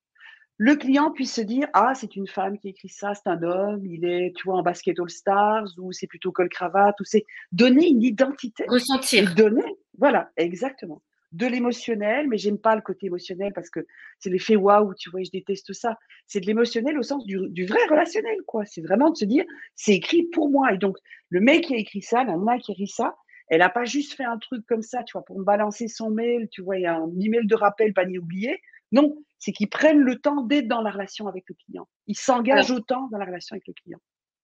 le 0.58 0.76
client 0.76 1.12
puisse 1.12 1.34
se 1.34 1.42
dire 1.42 1.68
ah 1.74 1.94
c'est 1.96 2.16
une 2.16 2.28
femme 2.28 2.58
qui 2.58 2.70
écrit 2.70 2.90
ça, 2.90 3.14
c'est 3.14 3.28
un 3.28 3.42
homme, 3.44 3.86
il 3.86 4.06
est 4.06 4.34
tu 4.36 4.46
vois 4.46 4.56
en 4.56 4.64
basket 4.64 5.00
all 5.00 5.10
stars 5.10 5.68
ou 5.78 5.92
c'est 5.92 6.08
plutôt 6.08 6.32
col 6.32 6.50
cravate 6.50 7.00
ou 7.00 7.04
c'est 7.04 7.26
donner 7.52 7.88
une 7.88 8.04
identité, 8.04 8.64
ressentir, 8.68 9.36
donner 9.36 9.76
voilà 9.98 10.32
exactement 10.38 11.02
de 11.36 11.48
l'émotionnel, 11.48 12.30
mais 12.30 12.38
j'aime 12.38 12.58
pas 12.58 12.76
le 12.76 12.82
côté 12.82 13.08
émotionnel 13.08 13.52
parce 13.54 13.70
que 13.70 13.86
c'est 14.20 14.30
l'effet 14.30 14.56
waouh, 14.56 14.94
tu 14.96 15.10
vois, 15.10 15.22
je 15.22 15.32
déteste 15.32 15.74
ça. 15.74 15.98
C'est 16.28 16.40
de 16.40 16.46
l'émotionnel 16.46 16.98
au 16.98 17.04
sens 17.04 17.26
du, 17.26 17.38
du, 17.50 17.66
vrai 17.66 17.80
relationnel, 17.90 18.38
quoi. 18.48 18.64
C'est 18.66 18.82
vraiment 18.82 19.10
de 19.10 19.18
se 19.18 19.26
dire, 19.26 19.44
c'est 19.76 19.96
écrit 19.96 20.24
pour 20.24 20.50
moi. 20.50 20.72
Et 20.72 20.78
donc, 20.78 20.96
le 21.30 21.42
mec 21.42 21.66
qui 21.66 21.76
a 21.76 21.78
écrit 21.78 22.02
ça, 22.02 22.24
la 22.24 22.38
nana 22.38 22.58
qui 22.58 22.72
a 22.72 22.74
écrit 22.74 22.88
ça, 22.88 23.16
elle 23.48 23.60
n'a 23.60 23.70
pas 23.70 23.86
juste 23.86 24.14
fait 24.14 24.24
un 24.24 24.38
truc 24.38 24.66
comme 24.68 24.82
ça, 24.82 25.04
tu 25.04 25.14
vois, 25.14 25.24
pour 25.24 25.38
me 25.38 25.44
balancer 25.44 25.88
son 25.88 26.10
mail, 26.10 26.48
tu 26.52 26.62
vois, 26.62 26.78
il 26.78 26.84
y 26.84 26.88
a 26.88 26.96
un 26.96 27.12
email 27.20 27.46
de 27.46 27.56
rappel, 27.56 27.94
pas 27.94 28.06
ni 28.06 28.18
oublié. 28.18 28.60
Non, 28.92 29.16
c'est 29.40 29.52
qu'ils 29.52 29.70
prennent 29.70 30.00
le 30.00 30.20
temps 30.20 30.42
d'être 30.42 30.68
dans 30.68 30.82
la 30.82 30.92
relation 30.92 31.28
avec 31.28 31.44
le 31.48 31.56
client. 31.56 31.88
Ils 32.08 32.18
s'engagent 32.18 32.72
autant 32.72 33.08
dans 33.12 33.18
la 33.18 33.26
relation 33.26 33.54
avec 33.54 33.68
le 33.68 33.74
client. 33.74 34.00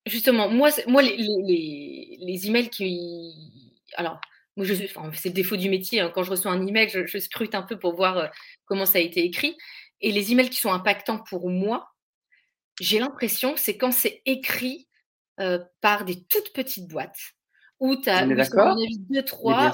Justement, 0.06 0.50
moi, 0.50 0.70
moi 0.88 1.02
les, 1.02 1.16
les, 1.18 2.18
les, 2.20 2.48
emails 2.48 2.70
qui. 2.70 3.34
Alors, 3.96 4.20
moi, 4.58 4.66
je, 4.66 4.74
enfin, 4.86 5.12
c'est 5.14 5.30
le 5.30 5.36
défaut 5.36 5.58
du 5.58 5.70
métier. 5.70 6.00
Hein. 6.00 6.12
Quand 6.14 6.24
je 6.24 6.32
reçois 6.32 6.52
un 6.52 6.66
email, 6.66 6.90
je, 6.90 7.06
je, 7.06 7.18
scrute 7.20 7.54
un 7.54 7.62
peu 7.62 7.78
pour 7.78 7.96
voir 7.96 8.18
euh, 8.18 8.28
comment 8.66 8.86
ça 8.86 8.98
a 8.98 9.02
été 9.02 9.24
écrit. 9.24 9.56
Et 10.02 10.12
les 10.12 10.32
emails 10.32 10.50
qui 10.50 10.60
sont 10.60 10.74
impactants 10.74 11.20
pour 11.20 11.50
moi, 11.50 11.92
j'ai 12.80 13.00
l'impression, 13.00 13.56
c'est 13.58 13.78
quand 13.78 13.92
c'est 13.92 14.22
écrit 14.26 14.88
euh, 15.40 15.60
par 15.82 16.04
des 16.04 16.24
toutes 16.24 16.52
petites 16.54 16.88
boîtes 16.88 17.34
où 17.82 17.98
tu 17.98 18.10
as 18.10 18.26
deux, 18.26 19.24
trois, 19.24 19.72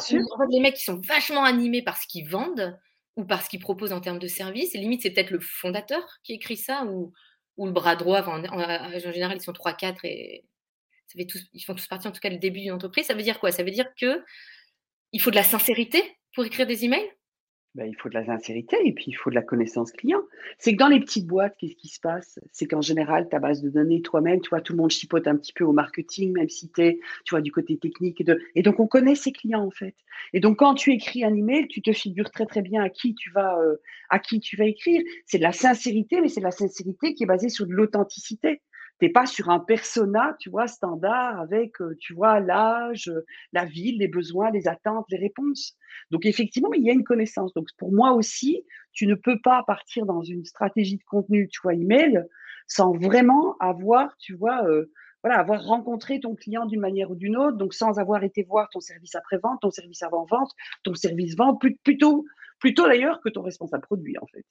les 0.50 0.60
mecs 0.60 0.76
qui 0.76 0.84
sont 0.84 1.00
vachement 1.02 1.44
animés 1.44 1.84
par 1.84 1.98
ce 1.98 2.08
qu'ils 2.08 2.28
vendent 2.28 2.80
ou 3.16 3.26
par 3.26 3.44
ce 3.44 3.50
qu'ils 3.50 3.60
proposent 3.60 3.94
en 3.94 4.02
termes 4.02 4.18
de 4.18 4.28
services. 4.28 4.74
limite, 4.74 5.04
c'est 5.04 5.12
peut-être 5.12 5.32
le 5.32 5.40
fondateur 5.40 6.02
qui 6.24 6.34
écrit 6.34 6.58
ça 6.58 6.86
ou 6.86 7.14
ou 7.58 7.66
le 7.66 7.72
bras 7.72 7.96
droit. 7.96 8.22
en, 8.22 8.44
en, 8.44 9.00
général, 9.00 9.38
ils 9.38 9.44
sont 9.44 9.52
3-4 9.52 9.98
et 10.06 10.46
ça 11.08 11.18
fait 11.18 11.26
tous, 11.26 11.44
ils 11.54 11.62
font 11.62 11.74
tous 11.74 11.88
partie, 11.88 12.08
en 12.08 12.12
tout 12.12 12.20
cas, 12.20 12.30
le 12.30 12.38
début 12.38 12.62
d'une 12.62 12.72
entreprise. 12.72 13.06
Ça 13.08 13.14
veut 13.14 13.24
dire 13.24 13.40
quoi? 13.40 13.52
Ça 13.52 13.64
veut 13.64 13.72
dire 13.72 13.88
que 14.00 14.24
il 15.12 15.22
faut 15.22 15.32
de 15.32 15.36
la 15.36 15.44
sincérité 15.44 16.02
pour 16.34 16.46
écrire 16.46 16.68
des 16.68 16.86
emails? 16.86 17.10
Ben, 17.76 17.86
il 17.86 17.96
faut 17.96 18.10
de 18.10 18.16
la 18.16 18.26
sincérité 18.26 18.78
et 18.84 18.92
puis 18.92 19.06
il 19.08 19.14
faut 19.14 19.30
de 19.30 19.36
la 19.36 19.44
connaissance 19.44 19.92
client. 19.92 20.22
C'est 20.58 20.74
que 20.74 20.78
dans 20.78 20.88
les 20.88 21.00
petites 21.00 21.28
boîtes, 21.28 21.56
qu'est-ce 21.60 21.76
qui 21.76 21.90
se 21.90 22.00
passe? 22.00 22.40
C'est 22.52 22.66
qu'en 22.66 22.82
général, 22.82 23.30
ta 23.30 23.40
base 23.40 23.62
de 23.62 23.70
données, 23.70 24.02
toi-même, 24.02 24.42
tu 24.42 24.50
tout 24.64 24.74
le 24.74 24.78
monde 24.78 24.90
chipote 24.90 25.28
un 25.28 25.36
petit 25.36 25.54
peu 25.54 25.64
au 25.64 25.74
marketing, 25.74 26.34
même 26.34 26.50
si 26.50 26.72
tu 26.72 26.82
es, 26.82 27.00
tu 27.24 27.32
vois, 27.32 27.42
du 27.42 27.52
côté 27.52 27.78
technique. 27.78 28.24
Et 28.56 28.64
donc, 28.64 28.80
on 28.80 28.88
connaît 28.88 29.16
ses 29.16 29.32
clients, 29.32 29.64
en 29.64 29.72
fait. 29.72 29.96
Et 30.34 30.40
donc, 30.40 30.58
quand 30.58 30.74
tu 30.74 30.92
écris 30.92 31.24
un 31.24 31.36
email, 31.36 31.68
tu 31.68 31.82
te 31.82 31.92
figures 31.92 32.32
très, 32.32 32.46
très 32.46 32.62
bien 32.62 32.82
à 32.82 32.90
qui 32.90 33.14
tu 33.14 33.32
vas, 33.32 33.60
euh, 33.60 33.76
à 34.10 34.20
qui 34.20 34.40
tu 34.40 34.56
vas 34.56 34.66
écrire. 34.66 35.04
C'est 35.26 35.38
de 35.38 35.44
la 35.44 35.52
sincérité, 35.52 36.20
mais 36.20 36.30
c'est 36.30 36.40
de 36.40 36.46
la 36.46 36.52
sincérité 36.52 37.14
qui 37.14 37.24
est 37.24 37.28
basée 37.28 37.50
sur 37.50 37.68
de 37.68 37.74
l'authenticité 37.74 38.62
t'es 39.00 39.10
pas 39.10 39.26
sur 39.26 39.50
un 39.50 39.60
persona, 39.60 40.36
tu 40.40 40.50
vois, 40.50 40.68
standard 40.68 41.40
avec, 41.40 41.80
euh, 41.82 41.96
tu 42.00 42.14
vois, 42.14 42.40
l'âge, 42.40 43.12
la 43.54 43.66
ville, 43.66 44.00
les 44.00 44.08
besoins, 44.08 44.50
les 44.52 44.68
attentes, 44.68 45.06
les 45.10 45.18
réponses. 45.18 45.76
Donc 46.12 46.26
effectivement, 46.26 46.74
il 46.74 46.84
y 46.84 46.90
a 46.90 46.94
une 46.94 47.04
connaissance. 47.04 47.54
Donc 47.54 47.68
pour 47.78 47.92
moi 47.92 48.14
aussi, 48.14 48.64
tu 48.92 49.08
ne 49.08 49.16
peux 49.16 49.40
pas 49.44 49.64
partir 49.64 50.06
dans 50.06 50.22
une 50.22 50.46
stratégie 50.46 50.98
de 50.98 51.04
contenu, 51.04 51.48
tu 51.50 51.60
vois, 51.62 51.74
email, 51.74 52.24
sans 52.68 52.92
vraiment 52.94 53.56
avoir, 53.60 54.16
tu 54.18 54.34
vois, 54.34 54.66
euh, 54.68 54.92
voilà, 55.24 55.40
avoir 55.40 55.64
rencontré 55.64 56.20
ton 56.20 56.36
client 56.36 56.66
d'une 56.66 56.80
manière 56.80 57.12
ou 57.12 57.16
d'une 57.16 57.38
autre, 57.38 57.58
donc 57.58 57.74
sans 57.74 58.00
avoir 58.00 58.24
été 58.24 58.44
voir 58.44 58.70
ton 58.70 58.80
service 58.80 59.16
après-vente, 59.16 59.62
ton 59.62 59.72
service 59.72 60.04
avant-vente, 60.04 60.52
ton 60.84 60.94
service 60.94 61.36
vente, 61.36 61.62
plutôt, 61.84 62.26
plutôt 62.60 62.88
d'ailleurs 62.88 63.20
que 63.22 63.30
ton 63.30 63.42
responsable 63.42 63.84
produit, 63.84 64.18
en 64.20 64.28
fait. 64.28 64.46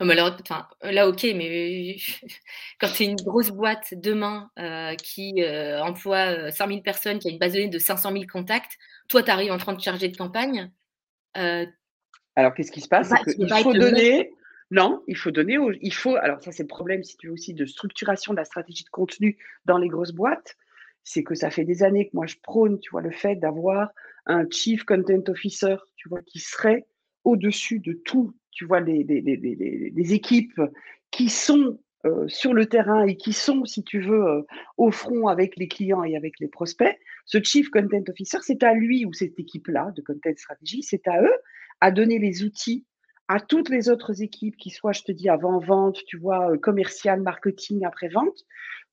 Alors, 0.00 0.36
là, 0.82 1.08
ok, 1.08 1.22
mais 1.34 1.96
quand 2.80 2.88
tu 2.88 3.04
es 3.04 3.06
une 3.06 3.16
grosse 3.16 3.50
boîte 3.50 3.94
demain 3.94 4.50
euh, 4.58 4.94
qui 4.96 5.42
euh, 5.42 5.80
emploie 5.82 6.50
100 6.50 6.64
euh, 6.64 6.68
000 6.68 6.80
personnes, 6.82 7.18
qui 7.18 7.28
a 7.28 7.30
une 7.30 7.38
base 7.38 7.52
de 7.52 7.58
données 7.58 7.70
de 7.70 7.78
500 7.78 8.12
000 8.12 8.24
contacts, 8.30 8.78
toi, 9.08 9.22
tu 9.22 9.30
arrives 9.30 9.52
en 9.52 9.58
train 9.58 9.74
de 9.74 9.80
charger 9.80 10.08
de 10.08 10.16
campagne. 10.16 10.70
alors, 11.34 12.54
qu'est-ce 12.54 12.72
qui 12.72 12.80
se 12.80 12.88
passe? 12.88 13.12
Il 13.38 13.48
faut 13.62 13.72
donner. 13.72 14.32
Non, 14.70 15.02
il 15.06 15.16
faut 15.16 15.30
donner. 15.30 15.58
Il 15.82 15.92
faut. 15.92 16.16
Alors, 16.16 16.42
ça, 16.42 16.50
c'est 16.50 16.62
le 16.62 16.68
problème, 16.68 17.04
si 17.04 17.16
tu 17.16 17.26
veux, 17.26 17.34
aussi 17.34 17.52
de 17.52 17.66
structuration 17.66 18.32
de 18.32 18.38
la 18.38 18.44
stratégie 18.44 18.84
de 18.84 18.90
contenu 18.90 19.36
dans 19.66 19.78
les 19.78 19.88
grosses 19.88 20.12
boîtes. 20.12 20.56
C'est 21.04 21.24
que 21.24 21.34
ça 21.34 21.50
fait 21.50 21.64
des 21.64 21.82
années 21.82 22.06
que 22.06 22.12
moi, 22.14 22.26
je 22.26 22.36
prône, 22.42 22.78
tu 22.80 22.90
vois, 22.90 23.02
le 23.02 23.10
fait 23.10 23.36
d'avoir 23.36 23.90
un 24.24 24.48
chief 24.48 24.84
content 24.84 25.22
officer, 25.28 25.76
tu 25.96 26.08
vois, 26.08 26.22
qui 26.22 26.38
serait 26.38 26.86
au-dessus 27.24 27.80
de 27.80 27.92
tout 27.92 28.34
tu 28.52 28.66
vois, 28.66 28.80
des, 28.80 30.14
équipes 30.14 30.60
qui 31.10 31.28
sont 31.28 31.78
euh, 32.04 32.26
sur 32.28 32.52
le 32.52 32.66
terrain 32.66 33.04
et 33.06 33.16
qui 33.16 33.32
sont, 33.32 33.64
si 33.64 33.82
tu 33.84 34.00
veux, 34.00 34.26
euh, 34.26 34.42
au 34.76 34.90
front 34.90 35.28
avec 35.28 35.56
les 35.56 35.68
clients 35.68 36.04
et 36.04 36.16
avec 36.16 36.34
les 36.40 36.48
prospects, 36.48 36.98
ce 37.26 37.42
Chief 37.42 37.70
Content 37.70 38.02
Officer, 38.08 38.38
c'est 38.42 38.62
à 38.62 38.74
lui 38.74 39.04
ou 39.04 39.12
cette 39.12 39.38
équipe-là 39.38 39.92
de 39.96 40.02
Content 40.02 40.36
Strategy, 40.36 40.82
c'est 40.82 41.06
à 41.08 41.22
eux 41.22 41.34
à 41.80 41.90
donner 41.90 42.18
les 42.18 42.44
outils 42.44 42.84
à 43.28 43.40
toutes 43.40 43.68
les 43.68 43.88
autres 43.88 44.20
équipes 44.20 44.56
qui 44.56 44.70
soient, 44.70 44.92
je 44.92 45.02
te 45.02 45.12
dis, 45.12 45.28
avant-vente, 45.28 46.00
tu 46.06 46.18
vois, 46.18 46.50
euh, 46.50 46.58
commercial, 46.58 47.22
marketing, 47.22 47.84
après-vente, 47.84 48.44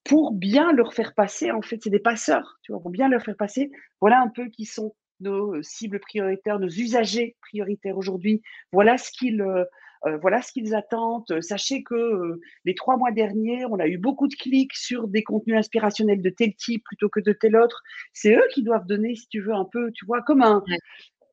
pour 0.03 0.31
bien 0.31 0.71
leur 0.71 0.93
faire 0.93 1.13
passer, 1.13 1.51
en 1.51 1.61
fait, 1.61 1.79
c'est 1.83 1.89
des 1.89 1.99
passeurs, 1.99 2.59
tu 2.61 2.71
vois, 2.71 2.81
pour 2.81 2.91
bien 2.91 3.09
leur 3.09 3.21
faire 3.21 3.35
passer, 3.35 3.71
voilà 3.99 4.21
un 4.21 4.29
peu 4.29 4.47
qui 4.47 4.65
sont 4.65 4.95
nos 5.19 5.55
euh, 5.55 5.63
cibles 5.63 5.99
prioritaires, 5.99 6.59
nos 6.59 6.69
usagers 6.69 7.35
prioritaires 7.41 7.97
aujourd'hui. 7.97 8.41
Voilà 8.71 8.97
ce 8.97 9.11
qu'ils 9.11 9.41
euh, 9.41 9.65
euh, 10.05 10.17
voilà 10.17 10.41
ce 10.41 10.53
qu'ils 10.53 10.75
attendent. 10.75 11.41
Sachez 11.41 11.83
que 11.83 12.39
les 12.63 12.73
trois 12.73 12.95
mois 12.95 13.11
derniers, 13.11 13.65
on 13.65 13.79
a 13.79 13.87
eu 13.87 13.97
beaucoup 13.97 14.27
de 14.27 14.35
clics 14.35 14.75
sur 14.75 15.07
des 15.07 15.23
contenus 15.23 15.57
inspirationnels 15.57 16.21
de 16.21 16.29
tel 16.29 16.55
type 16.55 16.83
plutôt 16.85 17.09
que 17.09 17.19
de 17.19 17.33
tel 17.33 17.57
autre. 17.57 17.83
C'est 18.13 18.33
eux 18.33 18.47
qui 18.53 18.63
doivent 18.63 18.87
donner, 18.87 19.15
si 19.15 19.27
tu 19.27 19.41
veux, 19.41 19.53
un 19.53 19.65
peu, 19.65 19.91
tu 19.91 20.05
vois, 20.05 20.21
comme 20.21 20.41
un, 20.41 20.63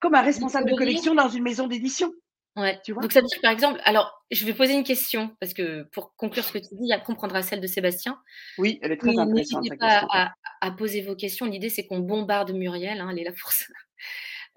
comme 0.00 0.16
un 0.16 0.23
responsable 0.23 0.69
de 0.69 0.75
collection 0.75 1.14
dans 1.14 1.28
une 1.28 1.45
maison 1.45 1.69
d'édition. 1.69 2.12
Ouais. 2.56 2.80
Tu 2.84 2.92
vois? 2.92 3.02
Donc 3.02 3.12
ça 3.12 3.20
veut 3.20 3.26
dire 3.26 3.40
par 3.42 3.52
exemple, 3.52 3.80
alors 3.84 4.25
je 4.30 4.44
vais 4.46 4.54
poser 4.54 4.72
une 4.72 4.84
question 4.84 5.36
parce 5.40 5.52
que 5.52 5.82
pour 5.92 6.16
conclure 6.16 6.42
ce 6.42 6.52
que 6.52 6.58
tu 6.58 6.68
dis, 6.72 6.92
après 6.92 7.12
on 7.12 7.16
prendra 7.16 7.42
celle 7.42 7.60
de 7.60 7.66
Sébastien. 7.66 8.18
Oui, 8.58 8.78
elle 8.82 8.92
est 8.92 8.96
très 8.96 9.16
intéressante. 9.18 9.62
N'hésitez 9.62 9.76
pas 9.76 10.06
à, 10.10 10.32
à, 10.60 10.70
poser 10.70 11.02
vos 11.02 11.14
questions. 11.14 11.46
L'idée 11.46 11.68
c'est 11.68 11.86
qu'on 11.86 11.98
bombarde 11.98 12.52
Muriel, 12.52 13.00
hein, 13.00 13.10
elle 13.10 13.18
est 13.18 13.25
là 13.25 13.32
pour 13.38 13.52
ça. 13.52 13.66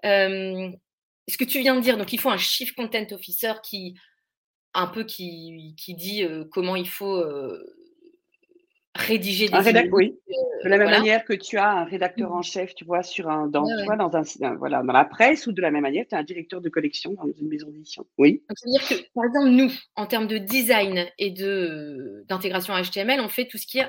Euh, 0.06 0.70
ce 1.28 1.36
que 1.36 1.44
tu 1.44 1.60
viens 1.60 1.74
de 1.74 1.82
dire, 1.82 1.98
donc 1.98 2.14
il 2.14 2.18
faut 2.18 2.30
un 2.30 2.38
chief 2.38 2.74
content 2.74 3.04
officer 3.10 3.52
qui 3.62 3.98
un 4.72 4.86
peu 4.86 5.04
qui, 5.04 5.74
qui 5.76 5.94
dit 5.94 6.24
euh, 6.24 6.44
comment 6.50 6.76
il 6.76 6.88
faut 6.88 7.16
euh, 7.16 7.62
rédiger 8.94 9.48
des 9.48 9.54
un 9.54 9.88
oui. 9.92 10.18
de 10.64 10.68
la 10.68 10.76
même 10.76 10.90
manière 10.90 11.24
que 11.24 11.32
tu 11.32 11.58
as 11.58 11.70
un 11.70 11.84
rédacteur 11.84 12.32
en 12.32 12.40
mmh. 12.40 12.44
chef, 12.44 12.74
tu 12.74 12.84
vois, 12.84 13.02
sur 13.02 13.28
un, 13.28 13.46
dans, 13.46 13.64
tu 13.64 13.84
vois, 13.84 13.96
dans, 13.96 14.14
un, 14.14 14.54
voilà, 14.56 14.82
dans 14.82 14.92
la 14.92 15.04
presse, 15.04 15.46
ou 15.46 15.52
de 15.52 15.62
la 15.62 15.70
même 15.70 15.82
manière, 15.82 16.06
tu 16.08 16.14
as 16.14 16.18
un 16.18 16.24
directeur 16.24 16.60
de 16.60 16.68
collection 16.68 17.12
dans 17.14 17.26
une 17.40 17.48
maison 17.48 17.68
d'édition. 17.70 18.04
Oui. 18.18 18.42
C'est-à-dire 18.56 18.88
que, 18.88 19.10
par 19.14 19.24
exemple, 19.24 19.50
nous, 19.50 19.72
en 19.94 20.06
termes 20.06 20.26
de 20.26 20.38
design 20.38 21.06
et 21.18 21.30
de, 21.30 22.24
d'intégration 22.28 22.74
HTML, 22.74 23.20
on 23.20 23.28
fait 23.28 23.46
tout 23.46 23.58
ce 23.58 23.66
qui 23.66 23.78
est 23.78 23.88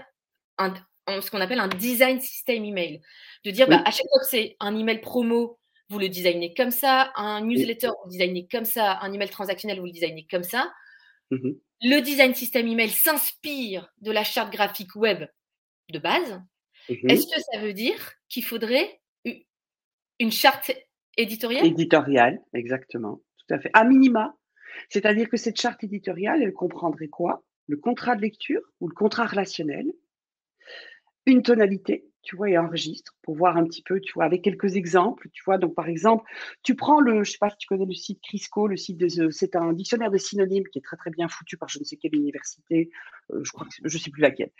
un, 0.60 0.74
ce 1.20 1.32
qu'on 1.32 1.42
appelle 1.42 1.60
un 1.60 1.68
design 1.68 2.20
system 2.20 2.64
email. 2.64 3.02
De 3.44 3.50
dire, 3.50 3.68
bah, 3.68 3.82
à 3.86 3.92
chaque 3.92 4.08
fois 4.08 4.20
que 4.20 4.28
c'est 4.28 4.56
un 4.60 4.78
email 4.78 5.02
promo, 5.02 5.58
vous 5.90 6.00
le 6.00 6.10
designez 6.10 6.54
comme 6.56 6.72
ça, 6.72 7.12
un 7.16 7.42
newsletter, 7.42 7.88
vous 7.88 8.12
le 8.12 8.18
designez 8.18 8.48
comme 8.50 8.66
ça, 8.66 9.00
un 9.02 9.12
email 9.12 9.30
transactionnel, 9.30 9.80
vous 9.80 9.88
le 9.88 9.92
designez 9.92 10.28
comme 10.30 10.44
ça. 10.44 10.72
Mmh 11.32 11.52
le 11.84 12.00
design 12.00 12.36
system 12.36 12.68
email 12.68 12.92
s'inspire 12.92 13.92
de 14.02 14.12
la 14.12 14.24
charte 14.24 14.54
graphique 14.54 14.96
web 14.96 15.26
de 15.90 15.98
base. 15.98 16.40
Mmh 16.90 17.10
Est-ce 17.10 17.26
que 17.26 17.42
ça 17.52 17.60
veut 17.60 17.74
dire 17.74 18.14
qu'il 18.30 18.44
faudrait 18.44 19.02
une 20.20 20.32
charte 20.32 20.72
éditoriale? 21.18 21.66
Éditoriale, 21.66 22.40
exactement. 22.54 23.24
Tout 23.40 23.56
à 23.56 23.60
fait. 23.60 23.72
À 23.74 23.84
minima. 23.84 24.38
C'est-à-dire 24.90 25.28
que 25.28 25.38
cette 25.38 25.60
charte 25.60 25.84
éditoriale, 25.84 26.44
elle 26.44 26.54
comprendrait 26.54 27.08
quoi? 27.08 27.44
Le 27.66 27.78
contrat 27.78 28.16
de 28.16 28.22
lecture 28.22 28.62
ou 28.80 28.88
le 28.88 28.94
contrat 28.94 29.26
relationnel, 29.26 29.92
une 31.26 31.42
tonalité, 31.42 32.06
tu 32.24 32.36
vois, 32.36 32.50
et 32.50 32.58
enregistre 32.58 33.16
pour 33.22 33.36
voir 33.36 33.58
un 33.58 33.66
petit 33.66 33.82
peu, 33.84 34.00
tu 34.00 34.14
vois, 34.14 34.26
avec 34.26 34.42
quelques 34.42 34.76
exemples, 34.76 35.30
tu 35.32 35.44
vois. 35.44 35.58
Donc, 35.58 35.76
par 35.76 35.88
exemple, 35.88 36.24
tu 36.64 36.76
prends 36.76 37.00
le, 37.00 37.24
je 37.24 37.32
sais 37.32 37.38
pas 37.40 37.50
si 37.50 37.58
tu 37.58 37.68
connais 37.68 37.86
le 37.86 37.94
site 37.94 38.22
Crisco, 38.22 38.68
le 38.68 38.78
site 38.78 38.98
de, 38.98 39.30
c'est 39.30 39.56
un 39.56 39.74
dictionnaire 39.74 40.12
de 40.12 40.18
synonymes 40.18 40.68
qui 40.68 40.80
est 40.80 40.82
très, 40.82 40.98
très 40.98 41.12
bien 41.12 41.28
foutu 41.28 41.58
par 41.58 41.70
je 41.70 41.80
ne 41.80 41.84
sais 41.84 41.98
quelle 41.98 42.16
université, 42.16 42.90
euh, 43.32 43.42
je 43.44 43.52
crois 43.52 43.68
que 43.68 43.74
je 43.84 43.98
sais 43.98 44.12
plus 44.12 44.22
laquelle. 44.22 44.52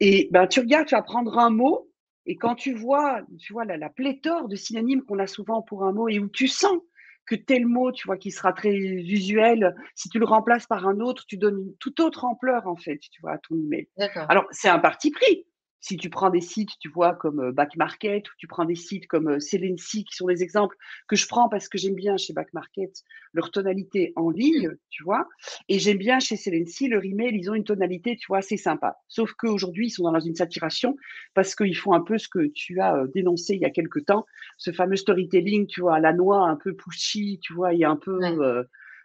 Et 0.00 0.28
ben, 0.32 0.46
tu 0.46 0.60
regardes, 0.60 0.86
tu 0.86 0.94
vas 0.94 1.02
prendre 1.02 1.38
un 1.38 1.50
mot, 1.50 1.90
et 2.26 2.36
quand 2.36 2.54
tu 2.54 2.74
vois, 2.74 3.22
tu 3.38 3.52
vois, 3.52 3.64
la, 3.64 3.76
la 3.76 3.90
pléthore 3.90 4.48
de 4.48 4.56
synonymes 4.56 5.02
qu'on 5.02 5.18
a 5.18 5.26
souvent 5.26 5.62
pour 5.62 5.84
un 5.84 5.92
mot 5.92 6.08
et 6.08 6.18
où 6.18 6.28
tu 6.28 6.48
sens 6.48 6.78
que 7.26 7.34
tel 7.34 7.66
mot, 7.66 7.90
tu 7.92 8.06
vois, 8.06 8.16
qui 8.16 8.30
sera 8.30 8.52
très 8.52 8.70
visuel, 8.70 9.74
si 9.94 10.08
tu 10.08 10.18
le 10.18 10.26
remplaces 10.26 10.66
par 10.66 10.86
un 10.86 11.00
autre, 11.00 11.24
tu 11.26 11.38
donnes 11.38 11.58
une 11.58 11.76
toute 11.78 12.00
autre 12.00 12.24
ampleur, 12.24 12.66
en 12.66 12.76
fait, 12.76 12.98
tu 12.98 13.20
vois, 13.22 13.32
à 13.32 13.38
ton 13.38 13.56
email. 13.56 13.88
Alors, 14.28 14.46
c'est 14.50 14.68
un 14.68 14.78
parti 14.78 15.10
pris 15.10 15.46
si 15.84 15.98
tu 15.98 16.08
prends 16.08 16.30
des 16.30 16.40
sites, 16.40 16.70
tu 16.80 16.88
vois, 16.88 17.14
comme 17.14 17.40
euh, 17.40 17.52
Back 17.52 17.76
Market, 17.76 18.26
ou 18.26 18.32
tu 18.38 18.46
prends 18.46 18.64
des 18.64 18.74
sites 18.74 19.06
comme 19.06 19.28
euh, 19.28 19.38
Selency, 19.38 20.06
qui 20.06 20.16
sont 20.16 20.28
des 20.28 20.42
exemples 20.42 20.74
que 21.08 21.14
je 21.14 21.28
prends 21.28 21.50
parce 21.50 21.68
que 21.68 21.76
j'aime 21.76 21.94
bien 21.94 22.16
chez 22.16 22.32
Back 22.32 22.54
Market 22.54 22.90
leur 23.34 23.50
tonalité 23.50 24.14
en 24.16 24.30
ligne, 24.30 24.76
tu 24.88 25.04
vois, 25.04 25.28
et 25.68 25.78
j'aime 25.78 25.98
bien 25.98 26.20
chez 26.20 26.36
Selency, 26.36 26.88
leur 26.88 27.04
email, 27.04 27.36
ils 27.36 27.50
ont 27.50 27.54
une 27.54 27.64
tonalité, 27.64 28.16
tu 28.16 28.28
vois, 28.28 28.38
assez 28.38 28.56
sympa. 28.56 28.96
Sauf 29.08 29.34
qu'aujourd'hui, 29.34 29.88
ils 29.88 29.90
sont 29.90 30.10
dans 30.10 30.18
une 30.20 30.34
saturation 30.34 30.96
parce 31.34 31.54
qu'ils 31.54 31.76
font 31.76 31.92
un 31.92 32.00
peu 32.00 32.16
ce 32.16 32.28
que 32.28 32.46
tu 32.46 32.80
as 32.80 32.96
euh, 32.96 33.06
dénoncé 33.14 33.54
il 33.54 33.60
y 33.60 33.66
a 33.66 33.70
quelques 33.70 34.06
temps, 34.06 34.24
ce 34.56 34.72
fameux 34.72 34.96
storytelling, 34.96 35.66
tu 35.66 35.82
vois, 35.82 35.96
à 35.96 36.00
la 36.00 36.14
noix, 36.14 36.48
un 36.48 36.56
peu 36.56 36.74
pushy, 36.74 37.40
tu 37.42 37.52
vois, 37.52 37.74
et 37.74 37.84
un 37.84 37.96
peu, 37.96 38.20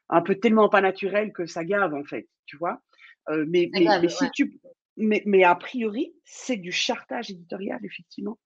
un 0.07 0.21
peu 0.21 0.35
tellement 0.35 0.69
pas 0.69 0.79
naturel 0.79 1.33
que 1.33 1.45
ça 1.45 1.65
gave, 1.65 1.93
en 1.93 2.05
fait, 2.05 2.29
tu 2.45 2.55
vois. 2.55 2.81
mais, 3.27 3.69
mais, 3.73 4.07
si 4.07 4.31
tu 4.31 4.61
mais, 4.99 5.43
a 5.43 5.55
priori, 5.55 6.13
c'est 6.25 6.57
du 6.57 6.71
chartage 6.71 7.31
éditorial, 7.31 7.79
effectivement. 7.83 8.37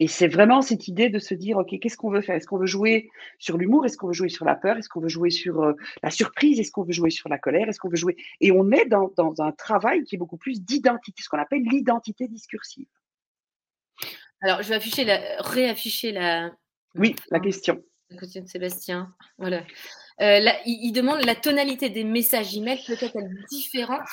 Et 0.00 0.06
c'est 0.06 0.28
vraiment 0.28 0.62
cette 0.62 0.86
idée 0.86 1.08
de 1.08 1.18
se 1.18 1.34
dire, 1.34 1.56
OK, 1.56 1.76
qu'est-ce 1.80 1.96
qu'on 1.96 2.10
veut 2.10 2.20
faire? 2.20 2.36
Est-ce 2.36 2.46
qu'on 2.46 2.58
veut 2.58 2.66
jouer 2.66 3.10
sur 3.40 3.58
l'humour? 3.58 3.84
Est-ce 3.84 3.96
qu'on 3.96 4.06
veut 4.06 4.12
jouer 4.12 4.28
sur 4.28 4.44
la 4.44 4.54
peur? 4.54 4.76
Est-ce 4.76 4.88
qu'on 4.88 5.00
veut 5.00 5.08
jouer 5.08 5.30
sur 5.30 5.60
euh, 5.60 5.72
la 6.04 6.10
surprise? 6.10 6.60
Est-ce 6.60 6.70
qu'on 6.70 6.84
veut 6.84 6.92
jouer 6.92 7.10
sur 7.10 7.28
la 7.28 7.38
colère? 7.38 7.68
Est-ce 7.68 7.80
qu'on 7.80 7.88
veut 7.88 7.96
jouer? 7.96 8.16
Et 8.40 8.52
on 8.52 8.70
est 8.70 8.86
dans, 8.86 9.12
un 9.38 9.52
travail 9.52 10.04
qui 10.04 10.14
est 10.14 10.18
beaucoup 10.18 10.36
plus 10.36 10.62
d'identité, 10.62 11.20
ce 11.20 11.28
qu'on 11.28 11.38
appelle 11.38 11.62
l'identité 11.62 12.28
discursive. 12.28 12.86
Alors, 14.40 14.62
je 14.62 14.68
vais 14.68 14.76
afficher 14.76 15.04
la, 15.04 15.20
réafficher 15.40 16.12
la. 16.12 16.52
Oui, 16.94 17.16
la 17.30 17.40
question. 17.40 17.82
La 18.10 18.18
question 18.18 18.42
de 18.42 18.46
Sébastien. 18.48 19.12
Voilà. 19.36 19.64
Euh, 20.20 20.38
il, 20.64 20.78
il, 20.86 20.92
demande 20.92 21.24
la 21.24 21.34
tonalité 21.34 21.90
des 21.90 22.04
messages 22.04 22.56
email 22.56 22.80
peut-être 22.86 23.18
différente 23.50 24.06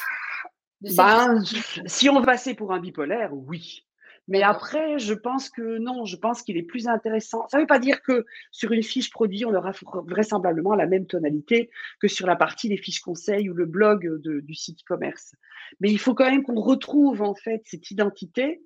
ben, 0.96 1.44
si 1.86 2.10
on 2.10 2.22
passait 2.22 2.54
pour 2.54 2.74
un 2.74 2.80
bipolaire, 2.80 3.32
oui. 3.34 3.86
Mais 4.28 4.42
après, 4.42 4.98
je 4.98 5.14
pense 5.14 5.50
que 5.50 5.78
non, 5.78 6.06
je 6.06 6.16
pense 6.16 6.42
qu'il 6.42 6.58
est 6.58 6.64
plus 6.64 6.88
intéressant. 6.88 7.48
Ça 7.48 7.58
ne 7.58 7.64
veut 7.64 7.68
pas 7.68 7.78
dire 7.78 8.02
que 8.02 8.26
sur 8.52 8.72
une 8.72 8.82
fiche 8.82 9.12
produit, 9.12 9.46
on 9.46 9.54
aura 9.54 9.72
vraisemblablement 10.08 10.74
la 10.74 10.88
même 10.88 11.06
tonalité 11.06 11.70
que 12.00 12.08
sur 12.08 12.26
la 12.26 12.36
partie 12.36 12.68
des 12.68 12.78
fiches 12.78 13.02
conseils 13.02 13.50
ou 13.50 13.54
le 13.54 13.66
blog 13.66 14.20
du 14.24 14.56
site 14.56 14.80
e-commerce. 14.82 15.36
Mais 15.80 15.92
il 15.92 16.00
faut 16.00 16.16
quand 16.16 16.30
même 16.30 16.44
qu'on 16.44 16.60
retrouve 16.60 17.22
en 17.22 17.36
fait 17.36 17.62
cette 17.66 17.92
identité 17.92 18.64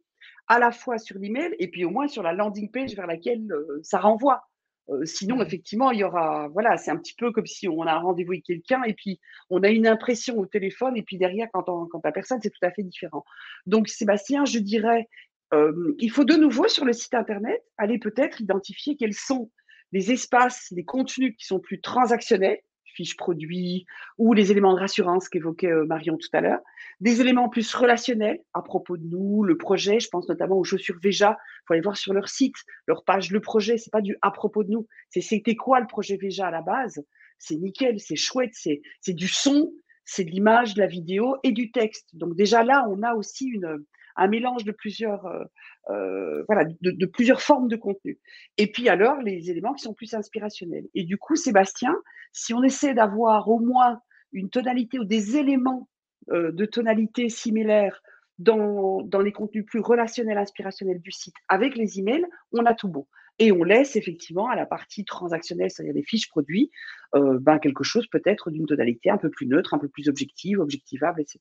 à 0.48 0.60
la 0.60 0.72
fois 0.72 0.98
sur 0.98 1.18
l'email 1.18 1.56
et 1.60 1.70
puis 1.70 1.84
au 1.86 1.90
moins 1.90 2.08
sur 2.08 2.24
la 2.24 2.34
landing 2.34 2.72
page 2.72 2.96
vers 2.96 3.08
laquelle 3.08 3.52
euh, 3.52 3.80
ça 3.84 4.00
renvoie. 4.00 4.50
Euh, 4.90 5.06
sinon, 5.06 5.42
effectivement, 5.42 5.92
il 5.92 6.00
y 6.00 6.04
aura, 6.04 6.48
voilà, 6.50 6.78
c'est 6.78 6.92
un 6.92 6.98
petit 6.98 7.14
peu 7.16 7.32
comme 7.32 7.46
si 7.46 7.68
on 7.68 7.84
a 7.84 7.94
un 7.94 8.00
rendez-vous 8.00 8.34
avec 8.34 8.46
quelqu'un 8.46 8.84
et 8.84 8.94
puis 8.94 9.20
on 9.50 9.64
a 9.64 9.70
une 9.70 9.88
impression 9.88 10.38
au 10.38 10.46
téléphone 10.46 10.98
et 10.98 11.04
puis 11.04 11.18
derrière, 11.18 11.48
quand, 11.54 11.70
on, 11.70 11.86
quand 11.86 12.02
la 12.04 12.12
personne, 12.12 12.40
c'est 12.42 12.50
tout 12.50 12.66
à 12.66 12.72
fait 12.72 12.84
différent. 12.84 13.24
Donc, 13.66 13.88
Sébastien, 13.88 14.46
je 14.46 14.60
dirais, 14.60 15.08
euh, 15.54 15.96
il 16.00 16.12
faut 16.12 16.26
de 16.26 16.36
nouveau 16.36 16.68
sur 16.68 16.86
le 16.86 16.94
site 16.94 17.14
internet 17.14 17.64
aller 17.78 18.00
peut-être 18.00 18.42
identifier 18.42 18.96
quels 18.96 19.14
sont 19.14 19.52
les 19.92 20.12
espaces, 20.12 20.68
les 20.72 20.86
contenus 20.86 21.36
qui 21.38 21.46
sont 21.46 21.60
plus 21.60 21.82
transactionnels, 21.82 22.60
fiches 23.00 23.16
produits 23.16 23.86
ou 24.18 24.34
les 24.34 24.52
éléments 24.52 24.74
de 24.74 24.80
rassurance 24.80 25.30
qu'évoquait 25.30 25.72
euh, 25.72 25.86
Marion 25.86 26.18
tout 26.18 26.28
à 26.34 26.42
l'heure, 26.42 26.60
des 27.00 27.22
éléments 27.22 27.48
plus 27.48 27.74
relationnels 27.74 28.42
à 28.54 28.62
propos 28.62 28.98
de 28.98 29.06
nous, 29.06 29.42
le 29.44 29.58
projet, 29.58 30.02
je 30.02 30.10
pense 30.10 30.28
notamment 30.28 30.58
aux 30.58 30.66
chaussures 30.66 30.98
Veja, 31.02 31.38
il 31.40 31.62
faut 31.66 31.74
aller 31.76 31.82
voir 31.82 31.96
sur 31.96 32.14
leur 32.14 32.28
site, 32.28 32.56
leur 32.88 33.06
page 33.06 33.32
le 33.32 33.40
projet, 33.40 33.78
c'est 33.78 33.92
pas 33.92 34.02
du 34.02 34.18
à 34.22 34.32
propos 34.32 34.66
de 34.66 34.72
nous, 34.72 34.86
c'est 35.10 35.22
c'était 35.22 35.56
quoi 35.56 35.80
le 35.80 35.88
projet 35.88 36.18
Veja 36.18 36.48
à 36.48 36.52
la 36.52 36.62
base, 36.62 37.02
c'est 37.38 37.56
nickel, 37.56 38.02
c'est 38.02 38.18
chouette, 38.18 38.52
c'est 38.54 39.14
du 39.14 39.30
son, 39.30 39.72
c'est 40.04 40.26
de 40.26 40.32
l'image, 40.32 40.74
de 40.74 40.82
la 40.82 40.88
vidéo 40.88 41.38
et 41.44 41.54
du 41.54 41.72
texte. 41.72 42.10
Donc 42.14 42.36
déjà 42.36 42.66
là, 42.66 42.86
on 42.90 43.02
a 43.02 43.14
aussi 43.14 43.46
une 43.46 43.86
un 44.20 44.28
mélange 44.28 44.66
de 44.66 44.72
plusieurs, 44.72 45.26
euh, 45.26 45.44
euh, 45.90 46.44
voilà, 46.48 46.66
de, 46.82 47.06
plusieurs 47.06 47.42
formes 47.42 47.70
de 47.70 47.78
contenu. 47.78 48.20
Et 48.58 48.68
puis 48.68 48.90
alors, 48.90 49.22
les 49.22 49.50
éléments 49.50 49.74
qui 49.74 49.84
sont 49.84 49.94
plus 49.94 50.14
inspirationnels. 50.14 50.88
Et 50.94 51.04
du 51.04 51.18
coup, 51.18 51.36
Sébastien, 51.36 51.96
si 52.32 52.54
on 52.54 52.64
essaie 52.64 52.94
d'avoir 52.94 53.50
au 53.50 53.60
moins 53.60 54.02
une 54.32 54.50
tonalité 54.50 55.00
ou 55.00 55.06
des 55.06 55.38
éléments 55.38 55.90
euh, 56.32 56.52
de 56.52 56.66
tonalité 56.66 57.30
similaires 57.30 58.02
dans, 58.40 59.02
les 59.22 59.32
contenus 59.32 59.66
plus 59.66 59.82
relationnels, 59.82 60.38
inspirationnels 60.38 61.02
du 61.02 61.12
site 61.12 61.36
avec 61.48 61.76
les 61.76 62.00
emails, 62.00 62.26
on 62.52 62.66
a 62.66 62.74
tout 62.74 62.88
bon. 62.88 63.06
Et 63.42 63.54
on 63.54 63.64
laisse 63.64 63.96
effectivement 63.96 64.50
à 64.50 64.56
la 64.56 64.66
partie 64.66 65.06
transactionnelle, 65.06 65.72
c'est-à-dire 65.72 65.94
des 65.94 66.04
fiches 66.04 66.28
produits, 66.28 66.72
euh, 67.16 67.38
ben, 67.40 67.58
quelque 67.58 67.86
chose 67.86 68.06
peut-être 68.08 68.52
d'une 68.52 68.66
tonalité 68.66 69.10
un 69.10 69.18
peu 69.18 69.30
plus 69.30 69.48
neutre, 69.48 69.74
un 69.74 69.78
peu 69.78 69.88
plus 69.88 70.10
objective, 70.10 70.60
objectivable, 70.60 71.22
etc. 71.22 71.40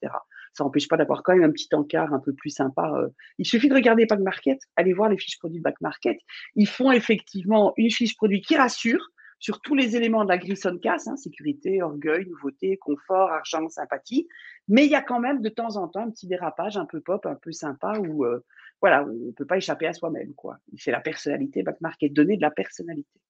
Ça 0.55 0.63
n'empêche 0.63 0.87
pas 0.87 0.97
d'avoir 0.97 1.25
quand 1.25 1.35
même 1.35 1.43
un 1.43 1.51
petit 1.51 1.69
encart 1.75 2.13
un 2.15 2.21
peu 2.21 2.33
plus 2.33 2.51
sympa. 2.51 2.93
Euh. 2.97 3.09
Il 3.39 3.47
suffit 3.47 3.69
de 3.69 3.75
regarder 3.75 4.07
Back 4.07 4.21
Market, 4.21 4.61
aller 4.77 4.93
voir 4.93 5.09
les 5.09 5.19
fiches 5.19 5.39
produits 5.39 5.59
de 5.59 5.65
Back 5.65 5.81
Market. 5.81 6.19
Ils 6.55 6.69
font 6.69 6.93
effectivement 6.93 7.73
une 7.77 7.91
fiche 7.91 8.17
produit 8.17 8.43
qui 8.43 8.57
rassure, 8.57 9.11
sur 9.39 9.61
tous 9.61 9.75
les 9.75 9.97
éléments 9.97 10.25
de 10.25 10.29
la 10.29 10.39
Grisson 10.39 10.79
Casse, 10.79 11.07
hein, 11.07 11.17
sécurité, 11.17 11.83
orgueil, 11.83 12.27
nouveauté, 12.27 12.77
confort, 12.77 13.31
argent, 13.31 13.69
sympathie. 13.69 14.29
Mais 14.67 14.85
il 14.85 14.91
y 14.91 14.97
a 14.97 15.03
quand 15.03 15.21
même 15.21 15.41
de 15.41 15.49
temps 15.49 15.77
en 15.77 15.89
temps 15.89 16.01
un 16.01 16.11
petit 16.11 16.27
dérapage 16.27 16.77
un 16.77 16.87
peu 16.87 17.01
pop, 17.01 17.25
un 17.27 17.37
peu 17.37 17.53
sympa 17.53 17.99
où 17.99 18.25
euh, 18.25 18.45
voilà, 18.81 19.05
on 19.05 19.27
ne 19.27 19.33
peut 19.33 19.47
pas 19.47 19.57
échapper 19.57 19.87
à 19.87 19.93
soi-même. 19.93 20.35
quoi. 20.35 20.59
C'est 20.77 20.91
la 20.91 21.01
personnalité, 21.01 21.63
back 21.63 21.81
market, 21.81 22.13
donner 22.13 22.37
de 22.37 22.43
la 22.43 22.51
personnalité. 22.51 23.21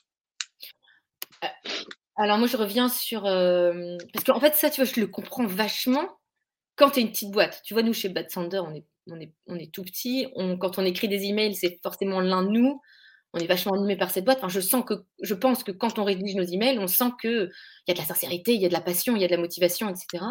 Euh, 1.44 1.48
alors 2.16 2.38
moi, 2.38 2.48
je 2.48 2.56
reviens 2.56 2.88
sur... 2.88 3.26
Euh, 3.26 3.96
parce 4.12 4.24
qu'en 4.24 4.40
fait, 4.40 4.54
ça, 4.54 4.70
tu 4.70 4.80
vois, 4.82 4.90
je 4.90 5.00
le 5.00 5.06
comprends 5.06 5.46
vachement 5.46 6.18
quand 6.76 6.90
tu 6.90 7.00
es 7.00 7.02
une 7.02 7.10
petite 7.10 7.30
boîte. 7.30 7.60
Tu 7.64 7.74
vois, 7.74 7.82
nous, 7.82 7.92
chez 7.92 8.08
Bad 8.08 8.30
Sander, 8.30 8.60
on 8.60 8.74
est, 8.74 8.86
on 9.08 9.20
est, 9.20 9.32
on 9.46 9.56
est 9.56 9.72
tout 9.72 9.84
petit. 9.84 10.26
Quand 10.58 10.78
on 10.78 10.84
écrit 10.84 11.08
des 11.08 11.24
emails, 11.24 11.54
c'est 11.54 11.78
forcément 11.82 12.20
l'un 12.20 12.42
de 12.42 12.48
nous 12.48 12.80
on 13.38 13.44
est 13.44 13.46
vachement 13.46 13.74
animé 13.74 13.96
par 13.96 14.10
cette 14.10 14.24
boîte. 14.24 14.38
Enfin, 14.38 14.48
je 14.48 14.60
sens 14.60 14.84
que, 14.84 14.94
je 15.22 15.34
pense 15.34 15.62
que 15.62 15.70
quand 15.70 15.98
on 15.98 16.04
rédige 16.04 16.34
nos 16.34 16.44
emails, 16.44 16.78
on 16.78 16.86
sent 16.86 17.12
qu'il 17.20 17.50
y 17.86 17.90
a 17.90 17.94
de 17.94 17.98
la 17.98 18.04
sincérité, 18.04 18.54
il 18.54 18.60
y 18.60 18.66
a 18.66 18.68
de 18.68 18.72
la 18.72 18.80
passion, 18.80 19.14
il 19.14 19.22
y 19.22 19.24
a 19.24 19.28
de 19.28 19.34
la 19.34 19.40
motivation, 19.40 19.88
etc. 19.88 20.24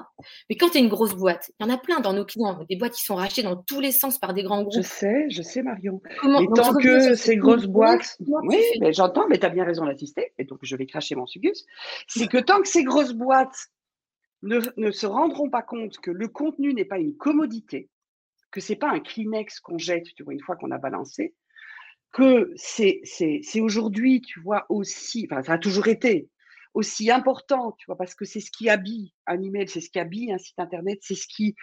Mais 0.49 0.57
quand 0.57 0.69
tu 0.69 0.77
es 0.77 0.81
une 0.81 0.89
grosse 0.89 1.15
boîte, 1.15 1.51
il 1.59 1.65
y 1.65 1.69
en 1.69 1.73
a 1.73 1.77
plein 1.77 1.99
dans 1.99 2.13
nos 2.13 2.25
clients, 2.25 2.65
des 2.69 2.75
boîtes 2.75 2.93
qui 2.93 3.03
sont 3.03 3.15
rachetées 3.15 3.43
dans 3.43 3.55
tous 3.55 3.79
les 3.79 3.91
sens 3.91 4.17
par 4.19 4.33
des 4.33 4.43
grands 4.43 4.61
groupes. 4.61 4.75
Je 4.75 4.81
sais, 4.81 5.25
je 5.29 5.41
sais, 5.41 5.61
Marion. 5.61 6.01
Comment, 6.19 6.41
et 6.41 6.47
tant 6.53 6.73
que 6.73 7.15
ces 7.15 7.37
grosses 7.37 7.67
boîtes, 7.67 8.17
oui, 8.19 8.61
mais 8.81 8.93
j'entends, 8.93 9.27
mais 9.27 9.39
tu 9.39 9.45
as 9.45 9.49
bien 9.49 9.63
raison 9.63 9.85
d'assister, 9.85 10.33
et 10.37 10.43
donc 10.43 10.59
je 10.61 10.75
vais 10.75 10.85
cracher 10.85 11.15
mon 11.15 11.25
sugus, 11.25 11.65
c'est 12.07 12.27
que 12.27 12.37
tant 12.37 12.61
que 12.61 12.67
ces 12.67 12.83
grosses 12.83 13.13
boîtes 13.13 13.67
ne, 14.43 14.59
ne 14.77 14.91
se 14.91 15.05
rendront 15.05 15.49
pas 15.49 15.61
compte 15.61 15.97
que 15.97 16.11
le 16.11 16.27
contenu 16.27 16.73
n'est 16.73 16.85
pas 16.85 16.99
une 16.99 17.15
commodité, 17.15 17.89
que 18.51 18.61
c'est 18.61 18.75
pas 18.75 18.89
un 18.89 18.99
Kleenex 18.99 19.59
qu'on 19.59 19.77
jette, 19.77 20.05
tu 20.15 20.23
vois, 20.23 20.33
une 20.33 20.41
fois 20.41 20.55
qu'on 20.55 20.71
a 20.71 20.77
balancé, 20.77 21.35
que 22.11 22.51
c'est, 22.55 23.01
aujourd'hui, 23.59 24.21
tu 24.21 24.39
vois, 24.39 24.65
aussi, 24.69 25.27
enfin, 25.29 25.43
ça 25.43 25.53
a 25.53 25.57
toujours 25.57 25.87
été 25.87 26.29
aussi 26.73 27.09
important, 27.09 27.75
tu 27.79 27.85
vois, 27.87 27.97
parce 27.97 28.13
que 28.13 28.23
c'est 28.23 28.39
ce 28.39 28.51
qui 28.51 28.69
habille 28.69 29.11
un 29.25 29.41
email, 29.41 29.67
c'est 29.67 29.81
ce 29.81 29.89
qui 29.89 29.99
habille 29.99 30.31
un 30.31 30.37
site 30.37 30.59
internet, 30.59 30.99
c'est 31.01 31.15
ce 31.15 31.27
qui, 31.27 31.55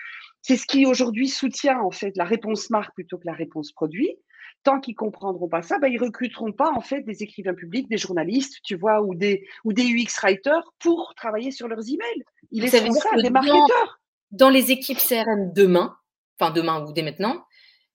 c'est 0.42 0.56
ce 0.56 0.66
qui 0.66 0.86
aujourd'hui 0.86 1.28
soutient 1.28 1.80
en 1.80 1.92
fait 1.92 2.16
la 2.16 2.24
réponse 2.24 2.68
marque 2.70 2.94
plutôt 2.94 3.18
que 3.18 3.26
la 3.26 3.32
réponse 3.32 3.70
produit. 3.70 4.16
Tant 4.64 4.80
qu'ils 4.80 4.96
comprendront 4.96 5.48
pas 5.48 5.62
ça, 5.62 5.78
ben, 5.78 5.88
ils 5.88 6.00
recruteront 6.00 6.52
pas 6.52 6.72
en 6.72 6.80
fait 6.80 7.02
des 7.02 7.22
écrivains 7.22 7.54
publics, 7.54 7.88
des 7.88 7.98
journalistes, 7.98 8.58
tu 8.64 8.76
vois, 8.76 9.02
ou 9.02 9.14
des 9.14 9.46
ou 9.62 9.72
des 9.72 9.84
UX 9.84 10.18
writers 10.22 10.72
pour 10.80 11.14
travailler 11.16 11.50
sur 11.50 11.68
leurs 11.68 11.86
emails. 11.88 12.24
Ils 12.50 12.68
ça 12.68 12.78
ça 12.78 13.16
des 13.16 13.30
marketeurs. 13.30 14.00
Dans 14.30 14.50
les 14.50 14.72
équipes 14.72 14.98
CRM 14.98 15.52
demain, 15.54 15.96
enfin 16.40 16.50
demain 16.50 16.84
ou 16.84 16.92
dès 16.92 17.02
maintenant, 17.02 17.44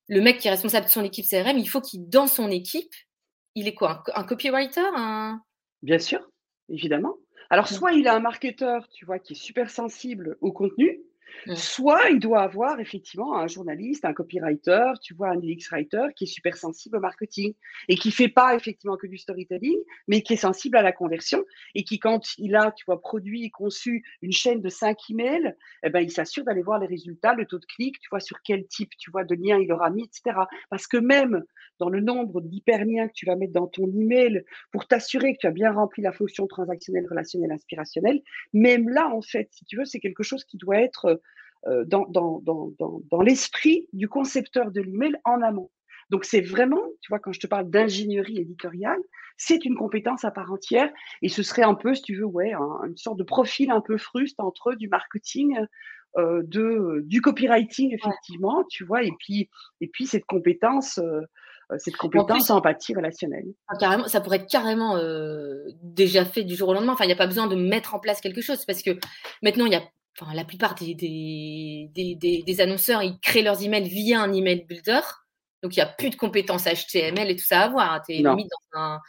le 0.09 0.21
mec 0.21 0.39
qui 0.39 0.47
est 0.47 0.51
responsable 0.51 0.87
de 0.87 0.91
son 0.91 1.03
équipe 1.03 1.25
CRM, 1.25 1.57
il 1.57 1.69
faut 1.69 1.81
qu'il, 1.81 2.09
dans 2.09 2.27
son 2.27 2.49
équipe, 2.49 2.93
il 3.55 3.67
est 3.67 3.75
quoi 3.75 4.03
Un, 4.15 4.23
copywriter 4.23 4.81
Bien 5.83 5.99
sûr, 5.99 6.27
évidemment. 6.67 7.15
Alors, 7.51 7.67
soit 7.67 7.93
il 7.93 8.07
a 8.07 8.15
un 8.15 8.19
marketeur, 8.19 8.87
tu 8.89 9.05
vois, 9.05 9.19
qui 9.19 9.33
est 9.33 9.35
super 9.35 9.69
sensible 9.69 10.37
au 10.41 10.51
contenu, 10.51 10.99
Mmh. 11.45 11.55
Soit 11.55 12.09
il 12.09 12.19
doit 12.19 12.41
avoir 12.41 12.79
effectivement 12.79 13.37
un 13.37 13.47
journaliste, 13.47 14.05
un 14.05 14.13
copywriter, 14.13 14.91
tu 15.01 15.13
vois, 15.13 15.29
un 15.29 15.37
UX 15.37 15.69
writer 15.71 16.07
qui 16.15 16.25
est 16.25 16.27
super 16.27 16.57
sensible 16.57 16.97
au 16.97 16.99
marketing 16.99 17.53
et 17.87 17.95
qui 17.95 18.11
fait 18.11 18.27
pas 18.27 18.55
effectivement 18.55 18.97
que 18.97 19.07
du 19.07 19.17
storytelling, 19.17 19.77
mais 20.07 20.21
qui 20.21 20.33
est 20.33 20.37
sensible 20.37 20.77
à 20.77 20.81
la 20.81 20.91
conversion 20.91 21.43
et 21.75 21.83
qui, 21.83 21.99
quand 21.99 22.37
il 22.37 22.55
a, 22.55 22.71
tu 22.71 22.85
vois, 22.85 22.99
produit 23.01 23.45
et 23.45 23.49
conçu 23.49 24.03
une 24.21 24.31
chaîne 24.31 24.61
de 24.61 24.69
cinq 24.69 24.97
emails, 25.09 25.55
eh 25.83 25.89
ben, 25.89 26.01
il 26.01 26.11
s'assure 26.11 26.43
d'aller 26.43 26.61
voir 26.61 26.79
les 26.79 26.87
résultats, 26.87 27.33
le 27.33 27.45
taux 27.45 27.59
de 27.59 27.65
clic, 27.65 27.99
tu 27.99 28.09
vois, 28.09 28.19
sur 28.19 28.41
quel 28.43 28.67
type, 28.67 28.91
tu 28.97 29.11
vois, 29.11 29.23
de 29.23 29.35
lien 29.35 29.57
il 29.59 29.71
aura 29.71 29.89
mis, 29.89 30.03
etc. 30.03 30.37
Parce 30.69 30.87
que 30.87 30.97
même 30.97 31.43
dans 31.79 31.89
le 31.89 32.01
nombre 32.01 32.41
d'hyperliens 32.41 33.07
que 33.07 33.13
tu 33.13 33.25
vas 33.25 33.35
mettre 33.35 33.53
dans 33.53 33.67
ton 33.67 33.87
email 33.87 34.43
pour 34.71 34.87
t'assurer 34.87 35.33
que 35.33 35.39
tu 35.39 35.47
as 35.47 35.51
bien 35.51 35.71
rempli 35.71 36.01
la 36.01 36.11
fonction 36.11 36.45
transactionnelle, 36.45 37.07
relationnelle, 37.09 37.51
inspirationnelle, 37.51 38.21
même 38.53 38.89
là, 38.89 39.09
en 39.09 39.21
fait, 39.21 39.47
si 39.51 39.65
tu 39.65 39.77
veux, 39.77 39.85
c'est 39.85 39.99
quelque 39.99 40.23
chose 40.23 40.43
qui 40.43 40.57
doit 40.57 40.79
être 40.79 41.05
euh, 41.05 41.15
dans, 41.65 42.05
dans, 42.07 42.41
dans, 42.41 42.71
dans 42.79 43.21
l'esprit 43.21 43.87
du 43.93 44.07
concepteur 44.07 44.71
de 44.71 44.81
l'email 44.81 45.15
en 45.25 45.41
amont. 45.41 45.69
Donc 46.09 46.25
c'est 46.25 46.41
vraiment, 46.41 46.81
tu 47.01 47.09
vois, 47.09 47.19
quand 47.19 47.31
je 47.31 47.39
te 47.39 47.47
parle 47.47 47.69
d'ingénierie 47.69 48.39
éditoriale, 48.39 48.99
c'est 49.37 49.63
une 49.63 49.75
compétence 49.75 50.25
à 50.25 50.31
part 50.31 50.51
entière 50.51 50.91
et 51.21 51.29
ce 51.29 51.43
serait 51.43 51.63
un 51.63 51.75
peu, 51.75 51.93
si 51.93 52.01
tu 52.01 52.15
veux, 52.15 52.25
ouais, 52.25 52.53
une 52.53 52.97
sorte 52.97 53.17
de 53.17 53.23
profil 53.23 53.71
un 53.71 53.81
peu 53.81 53.97
fruste 53.97 54.39
entre 54.39 54.73
du 54.73 54.89
marketing, 54.89 55.57
euh, 56.17 56.41
de, 56.43 57.01
du 57.05 57.21
copywriting 57.21 57.93
effectivement, 57.93 58.63
tu 58.69 58.83
vois, 58.83 59.03
et 59.03 59.11
puis, 59.19 59.49
et 59.81 59.87
puis 59.87 60.07
cette 60.07 60.25
compétence, 60.25 60.97
euh, 60.97 61.21
cette 61.77 61.97
compétence 61.97 62.49
en, 62.49 62.57
empathie 62.57 62.95
relationnelle. 62.95 63.45
Ah, 63.67 63.77
carrément, 63.79 64.07
ça 64.07 64.19
pourrait 64.19 64.37
être 64.37 64.49
carrément 64.49 64.97
euh, 64.97 65.65
déjà 65.83 66.25
fait 66.25 66.43
du 66.43 66.55
jour 66.55 66.69
au 66.69 66.73
lendemain. 66.73 66.93
Enfin, 66.93 67.03
il 67.03 67.09
n'y 67.09 67.13
a 67.13 67.17
pas 67.17 67.27
besoin 67.27 67.45
de 67.45 67.55
mettre 67.55 67.93
en 67.93 67.99
place 67.99 68.21
quelque 68.21 68.41
chose 68.41 68.65
parce 68.65 68.81
que 68.81 68.91
maintenant, 69.43 69.67
il 69.67 69.73
y 69.73 69.75
a 69.75 69.83
Enfin, 70.19 70.33
la 70.33 70.43
plupart 70.43 70.75
des, 70.75 70.95
des, 70.95 71.89
des, 71.93 72.43
des, 72.45 72.61
annonceurs, 72.61 73.01
ils 73.03 73.17
créent 73.19 73.41
leurs 73.41 73.63
emails 73.63 73.87
via 73.87 74.21
un 74.21 74.33
email 74.33 74.65
builder. 74.65 74.99
Donc, 75.63 75.75
il 75.75 75.79
n'y 75.79 75.83
a 75.83 75.87
plus 75.87 76.09
de 76.09 76.15
compétences 76.15 76.65
HTML 76.65 77.29
et 77.29 77.35
tout 77.35 77.45
ça 77.45 77.61
à 77.61 77.69
voir. 77.69 77.93
Hein. 77.93 78.01
Tu 78.05 78.15
es 78.15 78.17
limite 78.17 78.49
dans 78.73 78.79
un, 78.79 78.99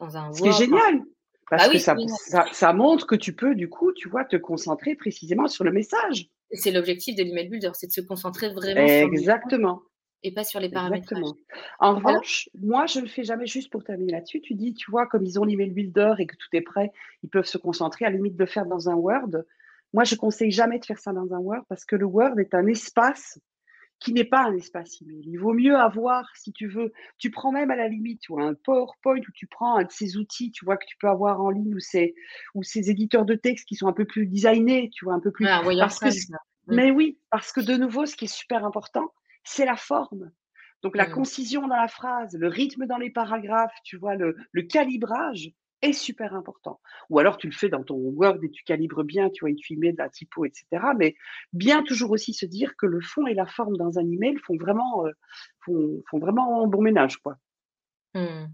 dans 0.00 0.16
un 0.16 0.32
C'est 0.32 0.52
génial. 0.52 1.02
Parce 1.50 1.66
bah 1.66 1.72
que 1.72 1.78
ça, 1.78 1.96
ça, 2.26 2.46
ça, 2.52 2.72
montre 2.72 3.06
que 3.06 3.14
tu 3.14 3.34
peux, 3.34 3.54
du 3.54 3.70
coup, 3.70 3.92
tu 3.92 4.08
vois, 4.08 4.24
te 4.24 4.36
concentrer 4.36 4.96
précisément 4.96 5.48
sur 5.48 5.64
le 5.64 5.72
message. 5.72 6.28
C'est 6.52 6.70
l'objectif 6.70 7.16
de 7.16 7.22
l'email 7.22 7.48
builder, 7.48 7.70
c'est 7.74 7.86
de 7.86 7.92
se 7.92 8.00
concentrer 8.00 8.50
vraiment 8.50 8.86
Exactement. 8.86 9.82
et 10.22 10.32
pas 10.32 10.44
sur 10.44 10.60
les 10.60 10.68
paramètres. 10.68 11.14
En 11.78 11.94
revanche, 11.94 12.50
moi, 12.60 12.86
je 12.86 12.98
ne 12.98 13.04
le 13.04 13.10
fais 13.10 13.24
jamais 13.24 13.46
juste 13.46 13.70
pour 13.70 13.82
terminer 13.82 14.12
là-dessus. 14.12 14.42
Tu 14.42 14.54
dis, 14.54 14.74
tu 14.74 14.90
vois, 14.90 15.06
comme 15.06 15.24
ils 15.24 15.38
ont 15.38 15.44
l'email 15.44 15.70
builder 15.70 16.14
et 16.18 16.26
que 16.26 16.36
tout 16.36 16.48
est 16.52 16.62
prêt, 16.62 16.92
ils 17.22 17.30
peuvent 17.30 17.46
se 17.46 17.58
concentrer, 17.58 18.04
à 18.04 18.10
la 18.10 18.16
limite 18.16 18.36
de 18.36 18.46
faire 18.46 18.66
dans 18.66 18.90
un 18.90 18.94
Word. 18.94 19.44
Moi, 19.92 20.04
je 20.04 20.14
conseille 20.14 20.50
jamais 20.50 20.78
de 20.78 20.84
faire 20.84 20.98
ça 20.98 21.12
dans 21.12 21.32
un 21.32 21.38
Word 21.38 21.64
parce 21.68 21.84
que 21.84 21.96
le 21.96 22.04
Word 22.04 22.38
est 22.38 22.54
un 22.54 22.66
espace 22.66 23.38
qui 24.00 24.12
n'est 24.12 24.24
pas 24.24 24.44
un 24.44 24.54
espace 24.54 25.00
email. 25.02 25.22
Il 25.26 25.38
vaut 25.38 25.54
mieux 25.54 25.76
avoir, 25.76 26.28
si 26.36 26.52
tu 26.52 26.68
veux, 26.68 26.92
tu 27.18 27.30
prends 27.30 27.50
même 27.50 27.70
à 27.70 27.76
la 27.76 27.88
limite, 27.88 28.22
vois, 28.28 28.44
un 28.44 28.54
PowerPoint 28.54 29.18
ou 29.18 29.32
tu 29.34 29.46
prends 29.46 29.76
un 29.76 29.84
de 29.84 29.90
ces 29.90 30.16
outils, 30.16 30.52
tu 30.52 30.64
vois, 30.64 30.76
que 30.76 30.86
tu 30.86 30.96
peux 30.98 31.08
avoir 31.08 31.40
en 31.40 31.50
ligne 31.50 31.74
ou 31.74 31.80
ces, 31.80 32.14
ou 32.54 32.62
ces 32.62 32.90
éditeurs 32.90 33.24
de 33.24 33.34
texte 33.34 33.66
qui 33.66 33.74
sont 33.74 33.88
un 33.88 33.92
peu 33.92 34.04
plus 34.04 34.26
designés, 34.26 34.90
tu 34.90 35.04
vois, 35.04 35.14
un 35.14 35.20
peu 35.20 35.32
plus. 35.32 35.46
parce 35.46 35.98
que, 35.98 36.08
Mais 36.68 36.90
oui, 36.90 37.18
parce 37.30 37.50
que 37.50 37.60
de 37.60 37.74
nouveau, 37.74 38.06
ce 38.06 38.14
qui 38.14 38.26
est 38.26 38.32
super 38.32 38.64
important, 38.64 39.12
c'est 39.42 39.64
la 39.64 39.76
forme. 39.76 40.30
Donc 40.82 40.96
la 40.96 41.08
mmh. 41.08 41.12
concision 41.12 41.66
dans 41.66 41.76
la 41.76 41.88
phrase, 41.88 42.36
le 42.38 42.48
rythme 42.48 42.86
dans 42.86 42.98
les 42.98 43.10
paragraphes, 43.10 43.74
tu 43.82 43.96
vois, 43.96 44.14
le, 44.14 44.36
calibrage 44.70 45.50
est 45.82 45.92
super 45.92 46.34
important. 46.34 46.80
Ou 47.10 47.18
alors 47.18 47.36
tu 47.36 47.46
le 47.46 47.52
fais 47.52 47.68
dans 47.68 47.82
ton 47.82 47.96
Word 47.96 48.38
et 48.42 48.50
tu 48.50 48.64
calibres 48.64 49.04
bien, 49.04 49.30
tu 49.30 49.40
vois, 49.40 49.50
et 49.50 49.54
tu 49.54 49.76
de 49.76 49.94
la 49.96 50.08
typo, 50.08 50.44
etc. 50.44 50.66
Mais 50.96 51.14
bien 51.52 51.82
toujours 51.82 52.10
aussi 52.10 52.34
se 52.34 52.46
dire 52.46 52.76
que 52.76 52.86
le 52.86 53.00
fond 53.00 53.26
et 53.26 53.34
la 53.34 53.46
forme 53.46 53.76
dans 53.76 53.98
un 53.98 54.10
email 54.10 54.36
font 54.38 54.56
vraiment, 54.56 55.06
euh, 55.06 56.66
bon 56.66 56.82
ménage, 56.82 57.18
quoi. 57.18 57.36
Mmh. 58.14 58.46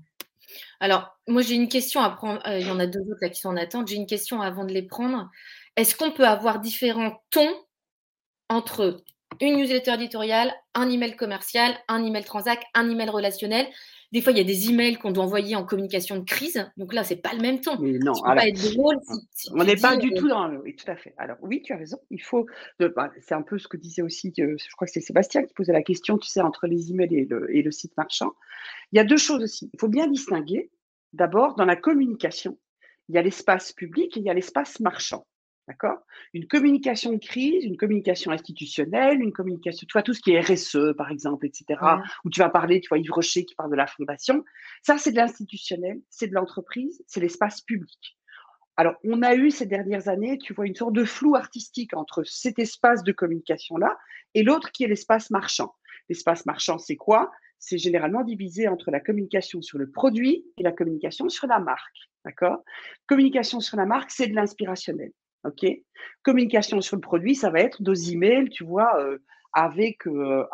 Alors, 0.80 1.16
moi 1.26 1.42
j'ai 1.42 1.54
une 1.54 1.68
question 1.68 2.00
à 2.00 2.10
prendre. 2.10 2.46
Euh, 2.46 2.58
il 2.58 2.66
y 2.66 2.70
en 2.70 2.78
a 2.78 2.86
deux 2.86 3.00
autres 3.00 3.20
là 3.22 3.28
qui 3.28 3.40
sont 3.40 3.48
en 3.48 3.56
attente. 3.56 3.88
J'ai 3.88 3.96
une 3.96 4.06
question 4.06 4.40
avant 4.42 4.64
de 4.64 4.72
les 4.72 4.82
prendre. 4.82 5.30
Est-ce 5.76 5.96
qu'on 5.96 6.12
peut 6.12 6.26
avoir 6.26 6.60
différents 6.60 7.22
tons 7.30 7.54
entre 8.48 9.02
une 9.40 9.56
newsletter 9.56 9.94
éditoriale, 9.94 10.52
un 10.74 10.90
email 10.90 11.16
commercial, 11.16 11.76
un 11.88 12.04
email 12.04 12.24
transac, 12.24 12.64
un 12.74 12.88
email 12.90 13.08
relationnel? 13.08 13.66
Des 14.14 14.20
fois, 14.20 14.30
il 14.30 14.38
y 14.38 14.40
a 14.40 14.44
des 14.44 14.70
emails 14.70 14.94
qu'on 14.94 15.10
doit 15.10 15.24
envoyer 15.24 15.56
en 15.56 15.64
communication 15.64 16.16
de 16.16 16.22
crise. 16.22 16.64
Donc 16.76 16.94
là, 16.94 17.02
c'est 17.02 17.16
pas 17.16 17.34
le 17.34 17.40
même 17.40 17.58
non, 17.66 18.12
pas 18.22 18.46
être 18.46 18.72
drôle 18.72 19.00
on 19.50 19.64
n'est 19.64 19.74
pas 19.74 19.96
du 19.96 20.12
euh, 20.12 20.16
tout 20.16 20.28
dans 20.28 20.46
le. 20.46 20.62
Oui, 20.62 20.76
tout 20.76 20.88
à 20.88 20.94
fait. 20.94 21.14
Alors 21.18 21.36
oui, 21.42 21.62
tu 21.62 21.72
as 21.72 21.76
raison. 21.76 21.98
Il 22.10 22.22
faut. 22.22 22.46
Bah, 22.78 23.10
c'est 23.20 23.34
un 23.34 23.42
peu 23.42 23.58
ce 23.58 23.66
que 23.66 23.76
disait 23.76 24.02
aussi. 24.02 24.32
Euh, 24.38 24.54
je 24.56 24.76
crois 24.76 24.86
que 24.86 24.92
c'est 24.92 25.00
Sébastien 25.00 25.42
qui 25.42 25.52
posait 25.52 25.72
la 25.72 25.82
question. 25.82 26.16
Tu 26.16 26.28
sais, 26.28 26.40
entre 26.40 26.68
les 26.68 26.92
emails 26.92 27.12
et 27.12 27.24
le, 27.24 27.52
et 27.52 27.62
le 27.62 27.72
site 27.72 27.96
marchand. 27.96 28.30
Il 28.92 28.98
y 28.98 29.00
a 29.00 29.04
deux 29.04 29.16
choses 29.16 29.42
aussi. 29.42 29.68
Il 29.74 29.80
faut 29.80 29.88
bien 29.88 30.06
distinguer. 30.06 30.70
D'abord, 31.12 31.56
dans 31.56 31.64
la 31.64 31.74
communication, 31.74 32.56
il 33.08 33.16
y 33.16 33.18
a 33.18 33.22
l'espace 33.22 33.72
public 33.72 34.16
et 34.16 34.20
il 34.20 34.26
y 34.26 34.30
a 34.30 34.34
l'espace 34.34 34.78
marchand. 34.78 35.26
D'accord? 35.66 35.98
Une 36.34 36.46
communication 36.46 37.12
de 37.12 37.18
crise, 37.18 37.64
une 37.64 37.78
communication 37.78 38.30
institutionnelle, 38.30 39.22
une 39.22 39.32
communication, 39.32 39.86
tu 39.86 39.92
vois, 39.92 40.02
tout 40.02 40.12
ce 40.12 40.20
qui 40.20 40.32
est 40.32 40.40
RSE, 40.40 40.94
par 40.96 41.10
exemple, 41.10 41.46
etc., 41.46 41.80
où 42.24 42.30
tu 42.30 42.40
vas 42.40 42.50
parler, 42.50 42.80
tu 42.82 42.88
vois, 42.88 42.98
Yves 42.98 43.12
Rocher 43.12 43.46
qui 43.46 43.54
parle 43.54 43.70
de 43.70 43.76
la 43.76 43.86
fondation. 43.86 44.44
Ça, 44.82 44.98
c'est 44.98 45.12
de 45.12 45.16
l'institutionnel, 45.16 46.02
c'est 46.10 46.28
de 46.28 46.34
l'entreprise, 46.34 47.02
c'est 47.06 47.20
l'espace 47.20 47.62
public. 47.62 48.18
Alors, 48.76 48.96
on 49.04 49.22
a 49.22 49.34
eu 49.36 49.50
ces 49.50 49.66
dernières 49.66 50.08
années, 50.08 50.36
tu 50.36 50.52
vois, 50.52 50.66
une 50.66 50.74
sorte 50.74 50.92
de 50.92 51.04
flou 51.04 51.36
artistique 51.36 51.96
entre 51.96 52.24
cet 52.24 52.58
espace 52.58 53.02
de 53.02 53.12
communication-là 53.12 53.96
et 54.34 54.42
l'autre 54.42 54.72
qui 54.72 54.84
est 54.84 54.88
l'espace 54.88 55.30
marchand. 55.30 55.72
L'espace 56.08 56.44
marchand, 56.44 56.78
c'est 56.78 56.96
quoi? 56.96 57.30
C'est 57.58 57.78
généralement 57.78 58.24
divisé 58.24 58.68
entre 58.68 58.90
la 58.90 59.00
communication 59.00 59.62
sur 59.62 59.78
le 59.78 59.90
produit 59.90 60.44
et 60.58 60.62
la 60.62 60.72
communication 60.72 61.28
sur 61.30 61.46
la 61.46 61.60
marque. 61.60 62.10
D'accord? 62.24 62.64
Communication 63.06 63.60
sur 63.60 63.76
la 63.76 63.86
marque, 63.86 64.10
c'est 64.10 64.26
de 64.26 64.34
l'inspirationnel. 64.34 65.12
OK? 65.44 65.66
Communication 66.22 66.80
sur 66.80 66.96
le 66.96 67.00
produit, 67.00 67.34
ça 67.34 67.50
va 67.50 67.60
être 67.60 67.82
dos 67.82 67.94
emails, 67.94 68.48
tu 68.50 68.64
vois, 68.64 69.00
euh, 69.00 69.18
avec 69.52 70.06
euh, 70.06 70.44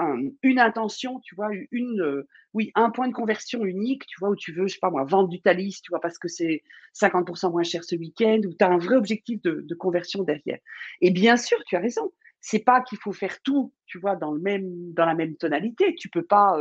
une 0.42 0.58
intention, 0.58 1.20
tu 1.20 1.34
vois, 1.34 1.48
une, 1.70 2.00
euh, 2.02 2.28
oui, 2.52 2.70
un 2.74 2.90
point 2.90 3.08
de 3.08 3.14
conversion 3.14 3.64
unique, 3.64 4.04
tu 4.06 4.16
vois, 4.20 4.30
où 4.30 4.36
tu 4.36 4.52
veux, 4.52 4.66
je 4.66 4.74
sais 4.74 4.80
pas 4.80 4.90
moi, 4.90 5.04
vendre 5.04 5.28
du 5.28 5.40
Thalys, 5.40 5.80
tu 5.82 5.90
vois, 5.90 6.00
parce 6.00 6.18
que 6.18 6.28
c'est 6.28 6.62
50% 6.94 7.50
moins 7.50 7.62
cher 7.62 7.82
ce 7.82 7.96
week-end, 7.96 8.40
où 8.46 8.52
tu 8.52 8.64
as 8.64 8.68
un 8.68 8.78
vrai 8.78 8.96
objectif 8.96 9.40
de, 9.42 9.62
de, 9.66 9.74
conversion 9.74 10.22
derrière. 10.22 10.58
Et 11.00 11.10
bien 11.10 11.36
sûr, 11.36 11.58
tu 11.66 11.76
as 11.76 11.80
raison. 11.80 12.12
C'est 12.42 12.64
pas 12.64 12.82
qu'il 12.82 12.98
faut 12.98 13.12
faire 13.12 13.40
tout, 13.42 13.72
tu 13.86 13.98
vois, 13.98 14.16
dans 14.16 14.32
le 14.32 14.40
même, 14.40 14.92
dans 14.92 15.06
la 15.06 15.14
même 15.14 15.36
tonalité. 15.36 15.94
Tu 15.94 16.08
peux 16.08 16.24
pas, 16.24 16.58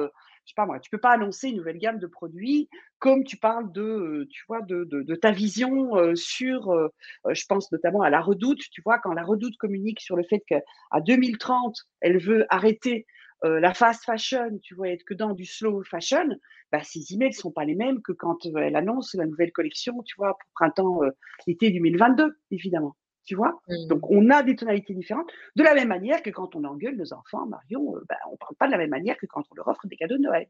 je 0.50 0.54
sais 0.62 0.68
pas 0.68 0.80
tu 0.80 0.90
peux 0.90 0.98
pas 0.98 1.12
annoncer 1.12 1.50
une 1.50 1.58
nouvelle 1.58 1.78
gamme 1.78 2.00
de 2.00 2.08
produits 2.08 2.70
comme 2.98 3.24
tu 3.24 3.38
parles 3.38 3.72
de, 3.72 3.82
euh, 3.82 4.28
tu 4.30 4.44
vois, 4.48 4.62
de, 4.62 4.84
de, 4.84 5.16
ta 5.16 5.32
vision 5.32 5.96
euh, 5.96 6.16
sur, 6.16 6.72
euh, 6.72 6.90
je 7.30 7.46
pense 7.48 7.72
notamment 7.72 8.02
à 8.02 8.10
la 8.10 8.20
Redoute, 8.20 8.62
tu 8.72 8.82
vois, 8.82 9.00
quand 9.00 9.14
la 9.14 9.24
Redoute 9.24 9.58
communique 9.58 10.02
sur 10.02 10.18
le 10.18 10.24
fait 10.24 10.44
qu'à 10.46 10.62
2030, 11.00 11.78
elle 12.02 12.20
veut 12.20 12.46
arrêter 12.50 13.06
la 13.42 13.74
fast 13.74 14.04
fashion, 14.04 14.60
tu 14.62 14.76
vois, 14.76 14.90
être 14.90 15.06
que 15.06 15.14
dans 15.14 15.34
du 15.34 15.46
slow 15.46 15.82
fashion, 15.86 16.28
bah, 16.74 16.84
ces 16.84 17.14
emails 17.14 17.32
sont 17.32 17.52
pas 17.52 17.64
les 17.64 17.76
mêmes 17.76 18.02
que 18.02 18.12
quand 18.12 18.46
elle 18.46 18.76
annonce 18.76 19.14
la 19.14 19.26
nouvelle 19.26 19.54
collection, 19.54 20.04
tu 20.04 20.16
vois, 20.18 20.34
pour 20.38 20.50
printemps-été 20.56 21.72
2022, 21.72 22.38
évidemment 22.52 22.98
tu 23.26 23.36
vois? 23.36 23.62
Mmh. 23.68 23.88
Donc, 23.88 24.10
on 24.10 24.30
a 24.30 24.44
des 24.44 24.56
tonalités 24.56 24.94
différentes. 24.94 25.30
De 25.56 25.64
la 25.64 25.74
même 25.74 25.88
manière 25.90 26.22
que 26.24 26.30
quand 26.30 26.56
on 26.56 26.64
engueule 26.64 26.96
nos 26.96 27.14
enfants, 27.14 27.46
Marion, 27.46 27.96
euh, 27.96 28.04
bah, 28.08 28.16
on 28.28 28.34
ne 28.34 28.38
parle 28.38 28.56
pas 28.56 28.68
de 28.68 28.72
la 28.72 28.78
même 28.78 28.90
manière 28.90 29.18
que 29.18 29.26
quand 29.26 29.44
on 29.52 29.56
leur 29.56 29.68
offre 29.68 29.88
des 29.88 29.96
cadeaux 29.96 30.18
de 30.18 30.24
Noël. 30.24 30.48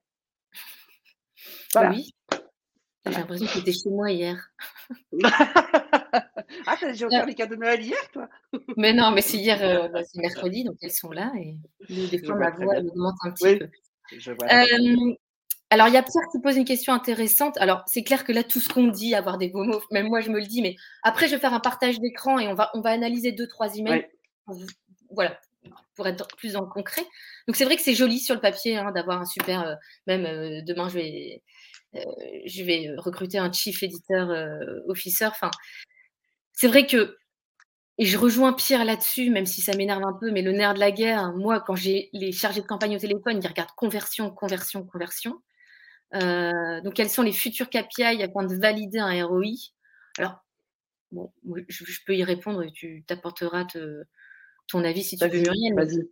Oui? 1.75 2.13
J'ai 3.05 3.13
l'impression 3.13 3.45
que 3.45 3.51
tu 3.51 3.59
étais 3.59 3.71
chez 3.71 3.89
moi 3.89 4.11
hier. 4.11 4.51
ah, 5.23 6.75
t'as 6.79 6.87
déjà 6.87 7.07
offert 7.07 7.25
des 7.25 7.35
cadeaux 7.35 7.55
de 7.55 7.61
Noël 7.61 7.81
hier, 7.81 8.11
toi? 8.11 8.27
Mais 8.77 8.93
non, 8.93 9.11
mais 9.11 9.21
c'est 9.21 9.37
hier, 9.37 9.61
euh, 9.63 9.87
bah, 9.87 10.03
c'est 10.03 10.19
mercredi, 10.21 10.63
donc 10.63 10.77
elles 10.81 10.91
sont 10.91 11.11
là. 11.11 11.31
Et 11.37 11.57
des 11.89 12.23
fois, 12.23 12.35
ma 12.35 12.51
voix 12.51 12.77
augmente 12.77 13.15
un 13.23 13.31
petit 13.31 13.57
peu. 13.57 13.69
Je 14.17 14.31
vois. 14.31 14.47
Euh, 14.47 15.15
alors, 15.71 15.87
il 15.87 15.93
y 15.93 15.97
a 15.97 16.03
Pierre 16.03 16.27
qui 16.31 16.39
pose 16.41 16.57
une 16.57 16.65
question 16.65 16.93
intéressante. 16.93 17.55
Alors, 17.57 17.83
c'est 17.85 18.03
clair 18.03 18.23
que 18.23 18.31
là, 18.31 18.43
tout 18.43 18.59
ce 18.59 18.69
qu'on 18.69 18.87
dit, 18.87 19.13
avoir 19.13 19.37
des 19.37 19.49
beaux 19.49 19.63
mots, 19.63 19.81
même 19.91 20.07
moi, 20.07 20.19
je 20.19 20.31
me 20.31 20.39
le 20.39 20.45
dis, 20.47 20.63
mais 20.63 20.75
après, 21.03 21.27
je 21.27 21.35
vais 21.35 21.39
faire 21.39 21.53
un 21.53 21.59
partage 21.59 21.99
d'écran 21.99 22.39
et 22.39 22.47
on 22.47 22.55
va, 22.55 22.71
on 22.73 22.81
va 22.81 22.89
analyser 22.89 23.31
deux, 23.33 23.47
trois 23.47 23.75
emails. 23.75 24.07
Pour, 24.45 24.57
voilà, 25.11 25.39
pour 25.95 26.07
être 26.07 26.27
plus 26.37 26.53
le 26.53 26.61
concret. 26.61 27.03
Donc, 27.47 27.55
c'est 27.55 27.65
vrai 27.65 27.75
que 27.75 27.83
c'est 27.83 27.93
joli 27.93 28.19
sur 28.19 28.33
le 28.33 28.41
papier 28.41 28.77
hein, 28.77 28.91
d'avoir 28.91 29.21
un 29.21 29.25
super. 29.25 29.67
Euh, 29.67 29.75
même 30.07 30.25
euh, 30.25 30.61
demain, 30.63 30.89
je 30.89 30.95
vais, 30.95 31.43
euh, 31.95 31.99
je 32.45 32.63
vais 32.63 32.89
recruter 32.97 33.37
un 33.37 33.51
chief 33.51 33.83
editor 33.83 34.31
officer. 34.87 35.25
Enfin, 35.25 35.51
c'est 36.53 36.67
vrai 36.67 36.87
que. 36.87 37.15
Et 37.99 38.05
je 38.05 38.17
rejoins 38.17 38.53
Pierre 38.53 38.85
là-dessus, 38.85 39.29
même 39.29 39.45
si 39.45 39.59
ça 39.59 39.75
m'énerve 39.75 40.03
un 40.03 40.17
peu, 40.19 40.31
mais 40.31 40.41
le 40.41 40.53
nerf 40.53 40.73
de 40.73 40.79
la 40.79 40.89
guerre, 40.89 41.33
moi, 41.33 41.59
quand 41.59 41.75
j'ai 41.75 42.09
les 42.13 42.31
chargés 42.31 42.61
de 42.61 42.65
campagne 42.65 42.95
au 42.95 42.99
téléphone, 42.99 43.41
ils 43.43 43.47
regardent 43.47 43.75
conversion, 43.75 44.31
conversion, 44.31 44.85
conversion. 44.85 45.41
Euh, 46.15 46.81
donc, 46.81 46.93
quels 46.93 47.09
sont 47.09 47.21
les 47.21 47.31
futurs 47.31 47.69
KPI 47.69 48.23
afin 48.23 48.43
de 48.43 48.55
valider 48.55 48.99
un 48.99 49.25
ROI 49.25 49.43
Alors, 50.17 50.43
bon, 51.11 51.31
je, 51.67 51.99
peux 52.05 52.15
y 52.15 52.23
répondre 52.23 52.63
et 52.63 52.71
tu 52.71 53.03
t'apporteras 53.05 53.65
ton 54.67 54.83
avis 54.83 55.03
si 55.03 55.17
tu 55.17 55.27
veux, 55.27 55.39
Muriel. 55.39 55.75
Vas-y. 55.75 56.09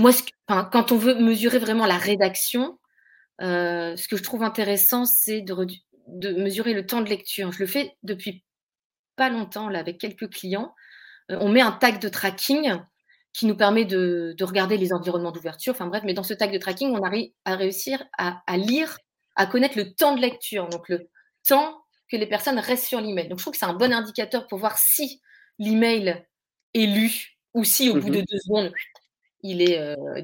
Moi, 0.00 0.12
quand 0.46 0.92
on 0.92 0.96
veut 0.96 1.14
mesurer 1.14 1.58
vraiment 1.58 1.86
la 1.86 1.98
rédaction, 1.98 2.78
euh, 3.40 3.96
ce 3.96 4.08
que 4.08 4.16
je 4.16 4.22
trouve 4.22 4.42
intéressant, 4.42 5.04
c'est 5.04 5.42
de, 5.42 5.54
de, 6.08 6.32
mesurer 6.32 6.72
le 6.74 6.86
temps 6.86 7.02
de 7.02 7.08
lecture. 7.08 7.52
Je 7.52 7.60
le 7.60 7.66
fais 7.66 7.96
depuis 8.02 8.44
pas 9.16 9.28
longtemps 9.28 9.68
là, 9.68 9.80
avec 9.80 9.98
quelques 9.98 10.30
clients. 10.30 10.74
Euh, 11.30 11.38
on 11.40 11.48
met 11.48 11.60
un 11.60 11.72
tag 11.72 12.00
de 12.00 12.08
tracking 12.08 12.70
qui 13.32 13.46
nous 13.46 13.56
permet 13.56 13.84
de, 13.84 14.34
regarder 14.42 14.76
les 14.76 14.92
environnements 14.92 15.32
d'ouverture. 15.32 15.72
Enfin 15.72 15.86
bref, 15.86 16.02
mais 16.04 16.14
dans 16.14 16.22
ce 16.22 16.34
tag 16.34 16.52
de 16.52 16.58
tracking, 16.58 16.90
on 16.90 17.02
arrive 17.02 17.30
à 17.44 17.56
réussir 17.56 18.04
à, 18.18 18.56
lire, 18.56 18.96
à 19.36 19.46
connaître 19.46 19.78
le 19.78 19.94
temps 19.94 20.14
de 20.14 20.20
lecture, 20.20 20.68
donc 20.68 20.88
le 20.88 21.08
temps 21.46 21.82
que 22.10 22.16
les 22.16 22.26
personnes 22.26 22.58
restent 22.58 22.86
sur 22.86 23.00
l'email. 23.00 23.28
Donc 23.28 23.38
je 23.38 23.44
trouve 23.44 23.52
que 23.52 23.58
c'est 23.58 23.66
un 23.66 23.74
bon 23.74 23.92
indicateur 23.92 24.46
pour 24.48 24.58
voir 24.58 24.76
si 24.76 25.22
l'email 25.58 26.22
est 26.74 26.86
lu 26.86 27.38
ou 27.54 27.64
si 27.64 27.88
au 27.88 27.94
bout 27.94 28.10
de 28.10 28.20
mmh 28.20 28.24
deux 28.30 28.38
secondes, 28.38 28.72
il 29.42 29.62
est, 29.62 29.78
euh, 29.78 30.22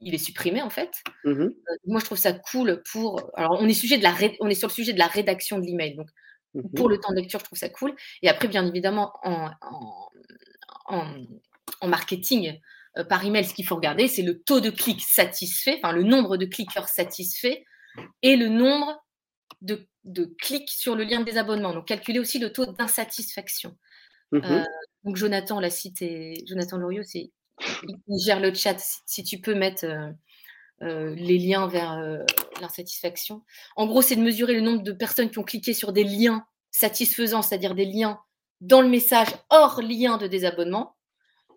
il 0.00 0.14
est 0.14 0.18
supprimé 0.18 0.62
en 0.62 0.70
fait. 0.70 0.90
Mmh 1.24 1.30
euh, 1.30 1.54
moi, 1.86 2.00
je 2.00 2.04
trouve 2.06 2.18
ça 2.18 2.32
cool 2.32 2.82
pour. 2.90 3.30
Alors, 3.34 3.58
on 3.60 3.68
est, 3.68 3.74
sujet 3.74 3.98
de 3.98 4.02
la 4.02 4.14
on 4.40 4.48
est 4.48 4.54
sur 4.54 4.68
le 4.68 4.72
sujet 4.72 4.92
de 4.92 4.98
la 4.98 5.06
rédaction 5.06 5.58
de 5.58 5.66
l'email. 5.66 5.94
Donc, 5.94 6.08
mmh 6.54 6.62
pour 6.74 6.88
le 6.88 6.98
temps 6.98 7.12
de 7.12 7.16
lecture, 7.16 7.38
je 7.38 7.44
trouve 7.44 7.58
ça 7.58 7.68
cool. 7.68 7.94
Et 8.22 8.28
après, 8.28 8.48
bien 8.48 8.66
évidemment, 8.66 9.12
en, 9.22 9.50
en 9.60 10.10
en 10.90 11.14
marketing 11.86 12.58
euh, 12.98 13.04
par 13.04 13.24
email, 13.24 13.44
ce 13.44 13.54
qu'il 13.54 13.66
faut 13.66 13.76
regarder, 13.76 14.08
c'est 14.08 14.22
le 14.22 14.42
taux 14.42 14.60
de 14.60 14.70
clics 14.70 15.02
satisfaits, 15.02 15.78
enfin 15.78 15.92
le 15.92 16.02
nombre 16.02 16.36
de 16.36 16.46
cliqueurs 16.46 16.88
satisfaits 16.88 17.58
et 18.22 18.36
le 18.36 18.48
nombre 18.48 19.04
de, 19.60 19.86
clics 20.38 20.70
sur 20.70 20.96
le 20.96 21.04
lien 21.04 21.20
de 21.20 21.24
désabonnement. 21.24 21.72
Donc, 21.72 21.88
calculer 21.88 22.18
aussi 22.18 22.38
le 22.38 22.52
taux 22.52 22.66
d'insatisfaction. 22.66 23.76
Mmh 24.32 24.40
euh, 24.44 24.64
donc, 25.04 25.16
Jonathan 25.16 25.60
l'a 25.60 25.70
cité, 25.70 26.44
Jonathan 26.46 26.76
Loriot, 26.76 27.02
c'est, 27.04 27.30
il 27.86 28.20
gère 28.22 28.40
le 28.40 28.52
chat. 28.52 28.76
Si, 29.06 29.24
tu 29.24 29.40
peux 29.40 29.54
mettre 29.54 29.86
euh, 30.82 31.14
les 31.14 31.38
liens 31.38 31.66
vers 31.68 31.98
l'insatisfaction. 32.60 33.42
En 33.76 33.86
gros, 33.86 34.02
c'est 34.02 34.16
de 34.16 34.22
mesurer 34.22 34.54
le 34.54 34.60
nombre 34.60 34.82
de 34.82 34.92
personnes 34.92 35.30
qui 35.30 35.38
ont 35.38 35.44
cliqué 35.44 35.72
sur 35.72 35.92
des 35.92 36.04
liens 36.04 36.44
satisfaisants, 36.70 37.42
c'est-à-dire 37.42 37.74
des 37.74 37.86
liens 37.86 38.20
dans 38.60 38.82
le 38.82 38.88
message 38.88 39.28
hors 39.48 39.80
lien 39.80 40.18
de 40.18 40.26
désabonnement. 40.26 40.96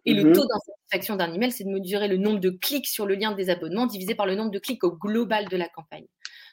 Et 0.05 0.13
le 0.13 0.29
mmh 0.29 0.33
taux 0.33 0.45
d'insatisfaction 0.45 1.15
d'un 1.15 1.33
email, 1.33 1.51
c'est 1.51 1.63
de 1.63 1.69
mesurer 1.69 2.07
le 2.07 2.17
nombre 2.17 2.39
de 2.39 2.49
clics 2.49 2.87
sur 2.87 3.05
le 3.05 3.15
lien 3.15 3.31
de 3.31 3.37
désabonnement 3.37 3.85
divisé 3.85 4.15
par 4.15 4.25
le 4.25 4.35
nombre 4.35 4.51
de 4.51 4.59
clics 4.59 4.83
au 4.83 4.91
global 4.91 5.47
de 5.47 5.57
la 5.57 5.69
campagne. 5.69 6.05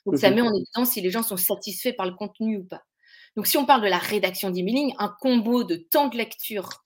Donc, 0.06 0.18
ça 0.18 0.30
met 0.30 0.40
en 0.40 0.52
évidence 0.52 0.92
si 0.92 1.00
les 1.00 1.10
gens 1.10 1.22
sont 1.22 1.36
satisfaits 1.36 1.94
par 1.96 2.06
le 2.06 2.14
contenu 2.14 2.58
ou 2.58 2.64
pas. 2.64 2.82
Donc, 3.36 3.46
si 3.46 3.56
on 3.56 3.66
parle 3.66 3.82
de 3.82 3.88
la 3.88 3.98
rédaction 3.98 4.50
d'emailing, 4.50 4.94
un 4.98 5.14
combo 5.20 5.64
de 5.64 5.76
temps 5.76 6.08
de 6.08 6.16
lecture. 6.16 6.84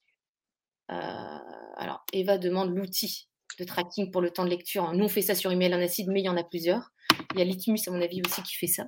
Euh, 0.90 1.38
alors, 1.76 2.04
Eva 2.12 2.38
demande 2.38 2.74
l'outil 2.74 3.28
de 3.58 3.64
tracking 3.64 4.10
pour 4.10 4.20
le 4.20 4.30
temps 4.30 4.44
de 4.44 4.50
lecture. 4.50 4.92
Nous, 4.92 5.04
on 5.04 5.08
fait 5.08 5.22
ça 5.22 5.34
sur 5.34 5.52
email 5.52 5.74
en 5.74 5.80
acide, 5.80 6.08
mais 6.10 6.20
il 6.20 6.24
y 6.24 6.28
en 6.28 6.36
a 6.36 6.44
plusieurs. 6.44 6.90
Il 7.34 7.38
y 7.38 7.42
a 7.42 7.44
Litmus, 7.44 7.78
à 7.86 7.90
mon 7.92 8.00
avis, 8.00 8.20
aussi 8.26 8.42
qui 8.42 8.56
fait 8.56 8.66
ça. 8.66 8.84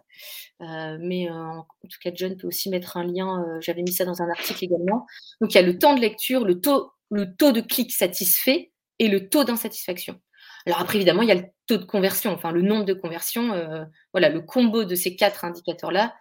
Euh, 0.62 0.99
mais 1.01 1.31
euh, 1.31 1.35
en 1.35 1.67
tout 1.89 1.99
cas, 2.03 2.11
John 2.12 2.37
peut 2.37 2.49
aussi 2.49 2.69
mettre 2.69 2.97
un 2.97 3.05
lien. 3.05 3.45
J'avais 3.61 3.83
mis 3.83 3.93
ça 3.93 4.05
dans 4.05 4.23
un 4.23 4.29
article 4.29 4.65
également. 4.65 5.07
Donc, 5.41 5.55
il 5.55 5.55
y 5.55 5.59
a 5.59 5.62
le 5.62 5.79
temps 5.79 5.95
de 5.95 6.01
lecture, 6.01 6.45
le 6.45 6.61
taux 6.61 6.91
le 7.11 7.35
taux 7.35 7.53
de 7.53 7.61
clics 7.61 7.92
satisfait 7.92 8.73
et 8.99 9.09
le 9.09 9.29
taux 9.29 9.45
d'insatisfaction. 9.45 10.21
Alors 10.66 10.81
après, 10.81 10.97
évidemment, 10.97 11.23
il 11.23 11.29
y 11.29 11.33
a 11.33 11.42
taux 11.66 11.77
de 11.77 11.85
conversion, 11.85 12.33
enfin 12.33 12.51
le 12.51 12.62
nombre 12.62 12.85
de 12.85 12.92
conversions, 12.92 13.53
euh, 13.53 13.85
voilà, 14.12 14.29
le 14.29 14.40
combo 14.40 14.85
de 14.85 14.95
ces 14.95 15.14
quatre 15.14 15.45
indicateurs-là. 15.45 16.14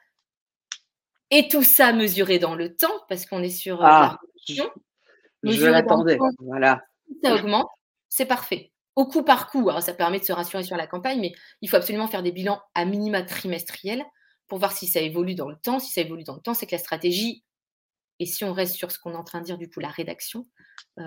Et 1.32 1.48
tout 1.48 1.64
ça 1.64 1.92
mesuré 1.92 2.38
dans 2.38 2.56
le 2.56 2.76
temps, 2.76 2.94
parce 3.10 3.26
qu'on 3.26 3.42
est 3.42 3.50
sur 3.50 3.82
euh, 3.82 3.88
ah, 3.88 4.20
Je, 4.48 5.66
l'attendais, 5.66 6.20
voilà. 6.40 6.82
Ça 7.24 7.34
augmente, 7.36 7.68
c'est 8.10 8.28
parfait. 8.28 8.72
Au 8.96 9.08
coup 9.08 9.24
par 9.24 9.50
coup, 9.50 9.70
ça 9.82 9.94
permet 9.94 10.20
de 10.20 10.24
se 10.24 10.32
rassurer 10.32 10.64
sur 10.64 10.78
la 10.78 10.88
campagne, 10.88 11.20
mais 11.20 11.34
il 11.62 11.70
faut 11.70 11.76
absolument 11.76 12.08
faire 12.08 12.24
des 12.24 12.32
bilans 12.32 12.62
à 12.76 12.86
minima 12.86 13.24
trimestriels 13.24 14.06
pour 14.48 14.60
voir 14.60 14.72
si 14.72 14.88
ça 14.88 15.02
évolue 15.02 15.36
dans 15.36 15.50
le 15.50 15.58
temps. 15.58 15.80
Si 15.80 15.92
ça 15.92 16.02
évolue 16.02 16.24
dans 16.24 16.36
le 16.36 16.42
temps, 16.42 16.54
c'est 16.54 16.68
que 16.68 16.76
la 16.76 16.80
stratégie, 16.80 17.44
et 18.20 18.26
si 18.26 18.44
on 18.44 18.54
reste 18.54 18.76
sur 18.76 18.92
ce 18.92 19.00
qu'on 19.00 19.12
est 19.12 19.18
en 19.18 19.24
train 19.24 19.40
de 19.40 19.46
dire, 19.46 19.58
du 19.58 19.70
coup, 19.70 19.80
la 19.80 19.90
rédaction, 19.90 20.46
euh, 21.00 21.04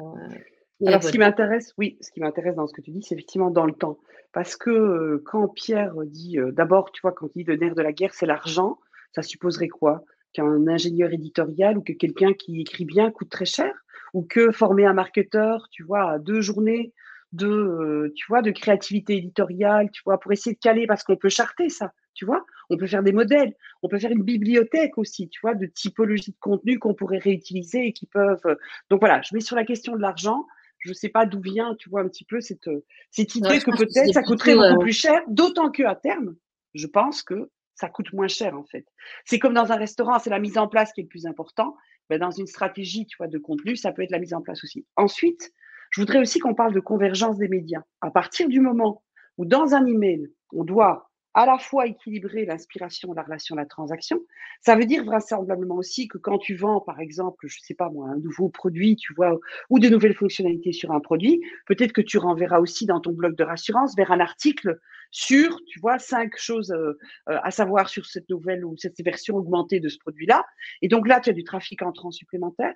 alors, 0.87 1.03
ce 1.03 1.11
qui 1.11 1.19
m'intéresse, 1.19 1.75
oui, 1.77 1.99
ce 2.01 2.13
qui 2.13 2.21
m'intéresse 2.21 2.55
dans 2.55 2.67
ce 2.67 2.73
que 2.73 2.81
tu 2.81 2.91
dis, 2.91 3.03
c'est 3.03 3.15
effectivement 3.15 3.51
dans 3.51 3.67
le 3.67 3.73
temps. 3.73 3.99
Parce 4.33 4.57
que 4.57 4.71
euh, 4.71 5.23
quand 5.25 5.49
Pierre 5.49 5.95
dit, 6.07 6.39
euh, 6.39 6.53
d'abord, 6.53 6.93
tu 6.93 7.01
vois, 7.01 7.13
quand 7.13 7.29
il 7.35 7.45
dit 7.45 7.45
le 7.45 7.57
nerf 7.57 7.75
de 7.75 7.83
la 7.83 7.93
guerre, 7.93 8.15
c'est 8.15 8.27
l'argent, 8.27 8.79
ça 9.13 9.23
supposerait 9.23 9.69
quoi? 9.69 10.05
Qu'un 10.33 10.69
ingénieur 10.69 11.13
éditorial 11.13 11.79
ou 11.79 11.83
que 11.83 11.93
quelqu'un 11.93 12.33
qui 12.33 12.61
écrit 12.61 12.85
bien 12.85 13.11
coûte 13.11 13.31
très 13.31 13.47
cher? 13.47 13.75
Ou 14.15 14.23
que 14.23 14.53
former 14.53 14.87
un 14.87 14.93
marketeur, 14.93 15.69
tu 15.71 15.83
vois, 15.83 16.13
à 16.13 16.19
deux 16.19 16.41
journées 16.41 16.93
de, 17.33 17.49
euh, 17.49 18.13
tu 18.15 18.27
vois, 18.29 18.43
de 18.43 18.51
créativité 18.51 19.17
éditoriale, 19.17 19.91
tu 19.91 20.03
vois, 20.05 20.21
pour 20.21 20.33
essayer 20.33 20.55
de 20.55 20.61
caler, 20.61 20.87
parce 20.87 21.03
qu'on 21.03 21.17
peut 21.17 21.29
charter 21.29 21.69
ça, 21.69 21.93
tu 22.15 22.25
vois? 22.25 22.45
On 22.71 22.77
peut 22.77 22.87
faire 22.87 23.03
des 23.03 23.13
modèles, 23.13 23.55
on 23.83 23.89
peut 23.89 23.99
faire 23.99 24.11
une 24.11 24.23
bibliothèque 24.23 24.99
aussi, 24.99 25.29
tu 25.29 25.41
vois, 25.41 25.55
de 25.55 25.67
typologie 25.67 26.33
de 26.33 26.37
contenu 26.39 26.79
qu'on 26.79 26.95
pourrait 26.95 27.19
réutiliser 27.19 27.87
et 27.87 27.93
qui 27.93 28.07
peuvent. 28.07 28.57
Donc 28.91 29.01
voilà, 29.01 29.23
je 29.23 29.35
mets 29.35 29.41
sur 29.41 29.57
la 29.57 29.65
question 29.65 29.97
de 29.97 30.01
l'argent 30.01 30.47
je 30.81 30.91
ne 30.91 30.95
sais 30.95 31.09
pas 31.09 31.27
d'où 31.27 31.41
vient, 31.41 31.75
tu 31.75 31.89
vois, 31.89 32.03
un 32.03 32.09
petit 32.09 32.25
peu 32.25 32.41
cette, 32.41 32.69
euh, 32.69 32.85
cette 33.11 33.35
idée 33.35 33.59
que 33.59 33.77
peut-être 33.77 34.13
ça 34.13 34.23
coûterait 34.23 34.55
beaucoup 34.55 34.67
euh, 34.67 34.79
plus 34.79 34.93
cher, 34.93 35.21
d'autant 35.29 35.71
qu'à 35.71 35.95
terme, 35.95 36.37
je 36.75 36.87
pense 36.87 37.23
que 37.23 37.51
ça 37.75 37.89
coûte 37.89 38.13
moins 38.13 38.29
cher 38.29 38.57
en 38.57 38.65
fait. 38.65 38.87
C'est 39.25 39.39
comme 39.39 39.55
dans 39.55 39.73
un 39.73 39.77
restaurant, 39.77 40.19
c'est 40.19 40.31
la 40.31 40.39
mise 40.39 40.59
en 40.59 40.69
place 40.69 40.93
qui 40.93 41.01
est 41.01 41.05
le 41.05 41.09
plus 41.09 41.27
important. 41.27 41.77
Ben, 42.11 42.19
dans 42.19 42.31
une 42.31 42.47
stratégie, 42.47 43.07
tu 43.07 43.17
vois, 43.19 43.29
de 43.29 43.39
contenu, 43.39 43.77
ça 43.77 43.93
peut 43.93 44.03
être 44.03 44.11
la 44.11 44.19
mise 44.19 44.35
en 44.35 44.41
place 44.41 44.65
aussi. 44.65 44.87
Ensuite, 44.97 45.53
je 45.91 46.01
voudrais 46.01 46.19
aussi 46.19 46.39
qu'on 46.39 46.55
parle 46.55 46.73
de 46.73 46.81
convergence 46.81 47.39
des 47.39 47.49
médias. 47.49 47.83
À 48.01 48.11
partir 48.11 48.49
du 48.49 48.61
moment 48.61 49.03
où 49.37 49.45
dans 49.45 49.75
un 49.75 49.85
email, 49.85 50.33
on 50.53 50.65
doit 50.65 51.08
à 51.35 51.47
la 51.47 51.59
fois 51.59 51.87
équilibrer 51.87 52.45
l'inspiration, 52.45 53.13
la 53.13 53.23
relation, 53.23 53.55
la 53.55 53.67
transaction. 53.67 54.21
Ça 54.61 54.75
veut 54.77 54.87
dire 54.87 55.05
vraisemblablement 55.05 55.77
aussi 55.77 56.09
que 56.09 56.19
quand 56.19 56.39
tu 56.39 56.55
vends, 56.55 56.81
par 56.81 57.01
exemple, 57.01 57.47
je 57.49 57.59
ne 57.59 57.65
sais 57.65 57.75
pas 57.75 57.91
moi, 57.91 58.09
un 58.09 58.19
nouveau 58.19 58.49
produit, 58.49 58.97
tu 58.97 59.15
vois, 59.15 59.39
ou 59.71 59.79
de 59.79 59.89
nouvelles 59.89 60.15
fonctionnalités 60.15 60.73
sur 60.73 60.91
un 60.91 61.01
produit, 61.01 61.41
peut-être 61.67 61.93
que 61.93 62.01
tu 62.01 62.19
renverras 62.19 62.59
aussi 62.59 62.87
dans 62.87 63.01
ton 63.01 63.13
blog 63.13 63.37
de 63.37 63.45
rassurance 63.45 63.95
vers 63.97 64.11
un 64.11 64.21
article 64.21 64.79
sur, 65.11 65.61
tu 65.67 65.81
vois, 65.81 65.99
cinq 65.99 66.37
choses 66.37 66.73
euh, 66.73 66.99
euh, 67.29 67.39
à 67.43 67.51
savoir 67.51 67.89
sur 67.89 68.07
cette 68.07 68.29
nouvelle 68.29 68.65
ou 68.65 68.77
cette 68.77 69.01
version 69.03 69.37
augmentée 69.37 69.81
de 69.81 69.89
ce 69.89 69.99
produit-là. 69.99 70.45
Et 70.83 70.89
donc 70.89 71.07
là, 71.09 71.21
tu 71.21 71.31
as 71.31 71.33
du 71.33 71.45
trafic 71.45 71.83
entrant 71.83 72.11
supplémentaire 72.11 72.75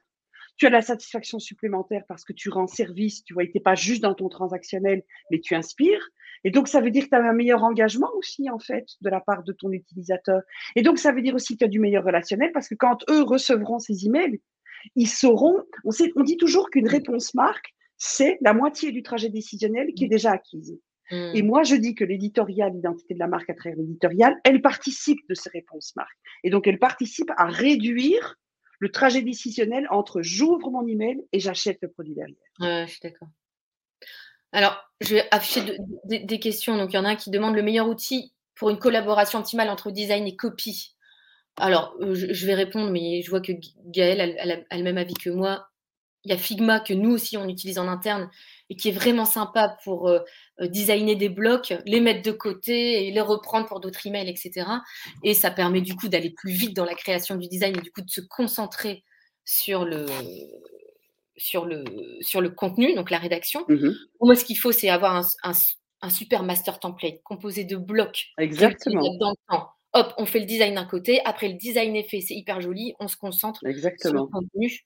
tu 0.57 0.67
as 0.67 0.71
la 0.71 0.83
satisfaction 0.83 1.39
supplémentaire 1.39 2.03
parce 2.09 2.25
que 2.25 2.33
tu 2.33 2.51
rends 2.51 2.67
service, 2.67 3.25
tu 3.25 3.35
vois, 3.35 3.45
tu 3.45 3.53
n'es 3.55 3.61
pas 3.61 3.75
juste 3.75 4.03
dans 4.03 4.15
ton 4.15 4.29
transactionnel, 4.29 5.03
mais 5.31 5.41
tu 5.41 5.55
inspires. 5.55 6.09
Et 6.45 6.51
donc, 6.51 6.69
ça 6.69 6.81
veut 6.81 6.91
dire 6.91 7.05
que 7.05 7.11
tu 7.11 7.15
as 7.15 7.23
un 7.23 7.33
meilleur 7.33 7.63
engagement 7.63 8.11
aussi, 8.17 8.51
en 8.51 8.59
fait, 8.59 8.87
de 9.01 9.11
la 9.11 9.21
part 9.21 9.45
de 9.45 9.53
ton 9.53 9.71
utilisateur. 9.71 10.43
Et 10.77 10.83
donc, 10.83 10.99
ça 10.99 11.13
veut 11.13 11.23
dire 11.23 11.35
aussi 11.35 11.55
que 11.55 11.59
tu 11.59 11.65
as 11.65 11.69
du 11.69 11.79
meilleur 11.79 12.05
relationnel 12.05 12.51
parce 12.53 12.69
que 12.69 12.75
quand 12.75 12.99
eux 13.11 13.23
recevront 13.23 13.79
ces 13.79 14.07
emails, 14.07 14.41
ils 14.97 15.09
sauront, 15.09 15.63
on, 15.85 15.91
sait, 15.91 16.13
on 16.17 16.23
dit 16.23 16.37
toujours 16.37 16.71
qu'une 16.71 16.89
réponse 16.89 17.35
marque, 17.35 17.73
c'est 17.97 18.39
la 18.41 18.53
moitié 18.53 18.91
du 18.91 19.03
trajet 19.03 19.29
décisionnel 19.29 19.95
qui 19.95 20.05
est 20.05 20.09
déjà 20.09 20.33
acquise. 20.33 20.77
Hmm. 21.11 21.33
Et 21.35 21.43
moi, 21.43 21.63
je 21.63 21.77
dis 21.77 21.95
que 21.95 22.05
l'éditorial, 22.05 22.73
l'identité 22.73 23.15
de 23.15 23.19
la 23.21 23.29
marque 23.29 23.49
à 23.51 23.55
travers 23.55 23.79
l'éditorial, 23.79 24.35
elle 24.45 24.61
participe 24.61 25.21
de 25.29 25.35
ces 25.35 25.51
réponses 25.51 25.95
marques. 25.95 26.19
Et 26.43 26.51
donc, 26.51 26.67
elle 26.67 26.79
participe 26.79 27.31
à 27.37 27.47
réduire 27.47 28.37
le 28.83 28.91
trajet 28.91 29.23
décisionnel 29.23 29.87
entre 29.91 30.23
j'ouvre 30.23 30.69
mon 30.73 30.85
email 30.89 31.23
et 31.31 31.39
j'achète 31.39 31.79
le 31.83 31.89
produit 31.89 32.15
derrière. 32.15 32.37
Ouais, 32.59 32.85
je 32.89 32.91
suis 32.91 33.01
d'accord. 33.01 33.29
Alors, 34.51 34.77
je 35.01 35.15
vais 35.15 35.29
afficher 35.31 35.79
des 36.05 36.41
questions. 36.41 36.77
Donc, 36.77 36.93
il 36.93 36.97
y 36.97 36.99
en 36.99 37.05
a 37.05 37.11
un 37.11 37.15
qui 37.15 37.31
demande 37.31 37.55
le 37.55 37.63
meilleur 37.63 37.89
outil 37.89 38.33
pour 38.57 38.71
une 38.71 38.81
collaboration 38.81 39.39
optimale 39.39 39.71
entre 39.71 39.93
design 39.93 40.27
et 40.27 40.35
copie. 40.35 40.97
Alors, 41.59 41.95
euh, 42.01 42.13
je, 42.13 42.45
vais 42.45 42.55
répondre, 42.55 42.91
mais 42.91 43.23
je 43.23 43.31
vois 43.31 43.41
que 43.41 43.53
Gaëlle 43.87 44.37
a, 44.69 44.77
le 44.77 44.83
même 44.83 44.99
avis 44.99 45.15
que 45.15 45.31
moi. 45.31 45.69
Il 46.25 46.31
y 46.31 46.35
a 46.35 46.39
Figma 46.39 46.81
que 46.81 46.93
nous 46.93 47.11
aussi 47.11 47.37
on 47.37 47.49
utilise 47.49 47.79
en 47.79 47.89
interne 47.89 48.31
et 48.71 48.77
qui 48.77 48.89
est 48.89 48.93
vraiment 48.93 49.25
sympa 49.25 49.77
pour 49.85 50.09
euh, 50.09 50.21
euh, 50.61 50.69
designer 50.69 51.17
des 51.17 51.29
blocs, 51.29 51.75
les 51.85 52.01
mettre 52.01 52.23
de 52.23 52.33
côté 52.33 53.07
et 53.07 53.11
les 53.11 53.21
reprendre 53.21 53.67
pour 53.67 53.81
d'autres 53.81 54.07
emails, 54.07 54.29
etc. 54.29 54.67
Et 55.23 55.35
ça 55.35 55.51
permet 55.51 55.81
du 55.81 55.97
coup 55.97 56.09
d'aller 56.09 56.31
plus 56.31 56.53
vite 56.53 56.77
dans 56.77 56.85
la 56.85 56.95
création 56.95 57.37
du 57.37 57.49
design 57.49 57.77
et 57.77 57.81
du 57.81 57.91
coup 57.91 58.03
de 58.03 58.11
se 58.11 58.21
concentrer 58.21 59.05
sur 59.45 59.85
le, 59.85 60.07
sur 61.37 61.67
le, 61.67 61.85
sur 62.21 62.41
le 62.41 62.51
contenu, 62.51 62.95
donc 62.95 63.11
la 63.11 63.19
rédaction. 63.19 63.65
Mmh 63.69 63.91
moi, 64.21 64.37
ce 64.37 64.45
qu'il 64.45 64.59
faut, 64.59 64.73
c'est 64.73 64.89
avoir 64.89 65.17
un, 65.17 65.53
un, 66.03 66.11
super 66.11 66.45
master 66.45 66.79
template 66.79 67.21
composé 67.25 67.65
de 67.65 67.77
blocs. 67.77 68.27
Exactement. 68.39 69.03
Dans 69.19 69.31
le 69.31 69.37
temps. 69.49 69.69
Hop, 69.95 70.15
on 70.17 70.25
fait 70.25 70.39
le 70.39 70.47
design 70.47 70.77
d'un 70.77 70.87
côté, 70.87 71.21
après 71.27 71.49
le 71.49 71.55
design 71.55 71.95
est 71.97 72.09
fait, 72.09 72.23
c'est 72.23 72.35
hyper 72.35 72.63
joli, 72.63 72.95
on 72.99 73.09
se 73.09 73.17
concentre 73.17 73.61
Exactement. 73.67 74.13
sur 74.13 74.25
le 74.25 74.31
contenu. 74.31 74.81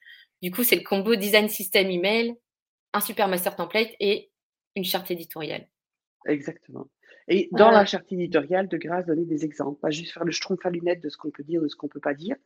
Du 0.46 0.52
coup, 0.52 0.62
c'est 0.62 0.76
le 0.76 0.84
combo 0.84 1.16
design 1.16 1.48
système 1.48 1.90
email, 1.90 2.36
un 2.92 3.00
super 3.00 3.26
master 3.26 3.56
template 3.56 3.90
et 3.98 4.30
une 4.76 4.84
charte 4.84 5.10
éditoriale. 5.10 5.66
Exactement. 6.24 6.86
Et 7.26 7.48
dans 7.50 7.72
la 7.72 7.84
charte 7.84 8.12
éditoriale, 8.12 8.68
de 8.68 8.76
grâce, 8.76 9.06
donner 9.06 9.24
des 9.24 9.44
exemples, 9.44 9.80
pas 9.80 9.90
juste 9.90 10.12
faire 10.12 10.22
le 10.22 10.30
schtroumpf 10.30 10.64
à 10.64 10.70
lunettes 10.70 11.02
de 11.02 11.08
ce 11.08 11.16
qu'on 11.16 11.32
peut 11.32 11.42
dire, 11.42 11.60
de 11.60 11.66
ce 11.66 11.74
qu'on 11.74 11.88
ne 11.88 11.90
peut 11.90 11.98
pas 11.98 12.14
dire, 12.14 12.36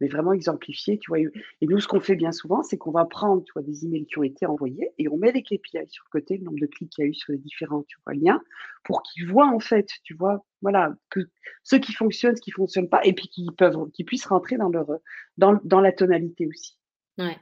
mais 0.00 0.08
vraiment 0.08 0.32
exemplifier, 0.32 0.96
tu 0.96 1.10
vois. 1.10 1.18
Et 1.18 1.66
nous, 1.66 1.80
ce 1.80 1.86
qu'on 1.86 2.00
fait 2.00 2.16
bien 2.16 2.32
souvent, 2.32 2.62
c'est 2.62 2.78
qu'on 2.78 2.92
va 2.92 3.04
prendre, 3.04 3.44
tu 3.44 3.52
vois, 3.52 3.60
des 3.60 3.84
emails 3.84 4.06
qui 4.06 4.18
ont 4.18 4.22
été 4.22 4.46
envoyés 4.46 4.92
et 4.96 5.08
on 5.08 5.18
met 5.18 5.30
des 5.30 5.42
KPI 5.42 5.86
sur 5.88 6.04
le 6.06 6.18
côté, 6.18 6.38
le 6.38 6.44
nombre 6.44 6.60
de 6.60 6.66
clics 6.66 6.88
qu'il 6.88 7.04
y 7.04 7.08
a 7.08 7.10
eu 7.10 7.14
sur 7.14 7.32
les 7.32 7.38
différents, 7.38 7.82
tu 7.82 7.98
vois, 8.06 8.14
liens, 8.14 8.42
pour 8.84 9.02
qu'ils 9.02 9.28
voient, 9.28 9.48
en 9.48 9.60
fait, 9.60 9.90
tu 10.02 10.14
vois, 10.14 10.46
voilà, 10.62 10.96
que 11.10 11.20
ceux 11.62 11.78
qui 11.78 11.92
fonctionnent, 11.92 12.36
ce 12.36 12.40
qui 12.40 12.52
ne 12.52 12.54
fonctionne 12.54 12.88
pas, 12.88 13.04
et 13.04 13.12
puis 13.12 13.28
qu'ils 13.28 13.52
peuvent, 13.52 13.90
qu'ils 13.92 14.06
puissent 14.06 14.24
rentrer 14.24 14.56
dans 14.56 14.70
leur, 14.70 14.88
dans, 15.36 15.60
dans 15.64 15.82
la 15.82 15.92
tonalité 15.92 16.46
aussi. 16.46 16.78
Ouais. 17.18 17.36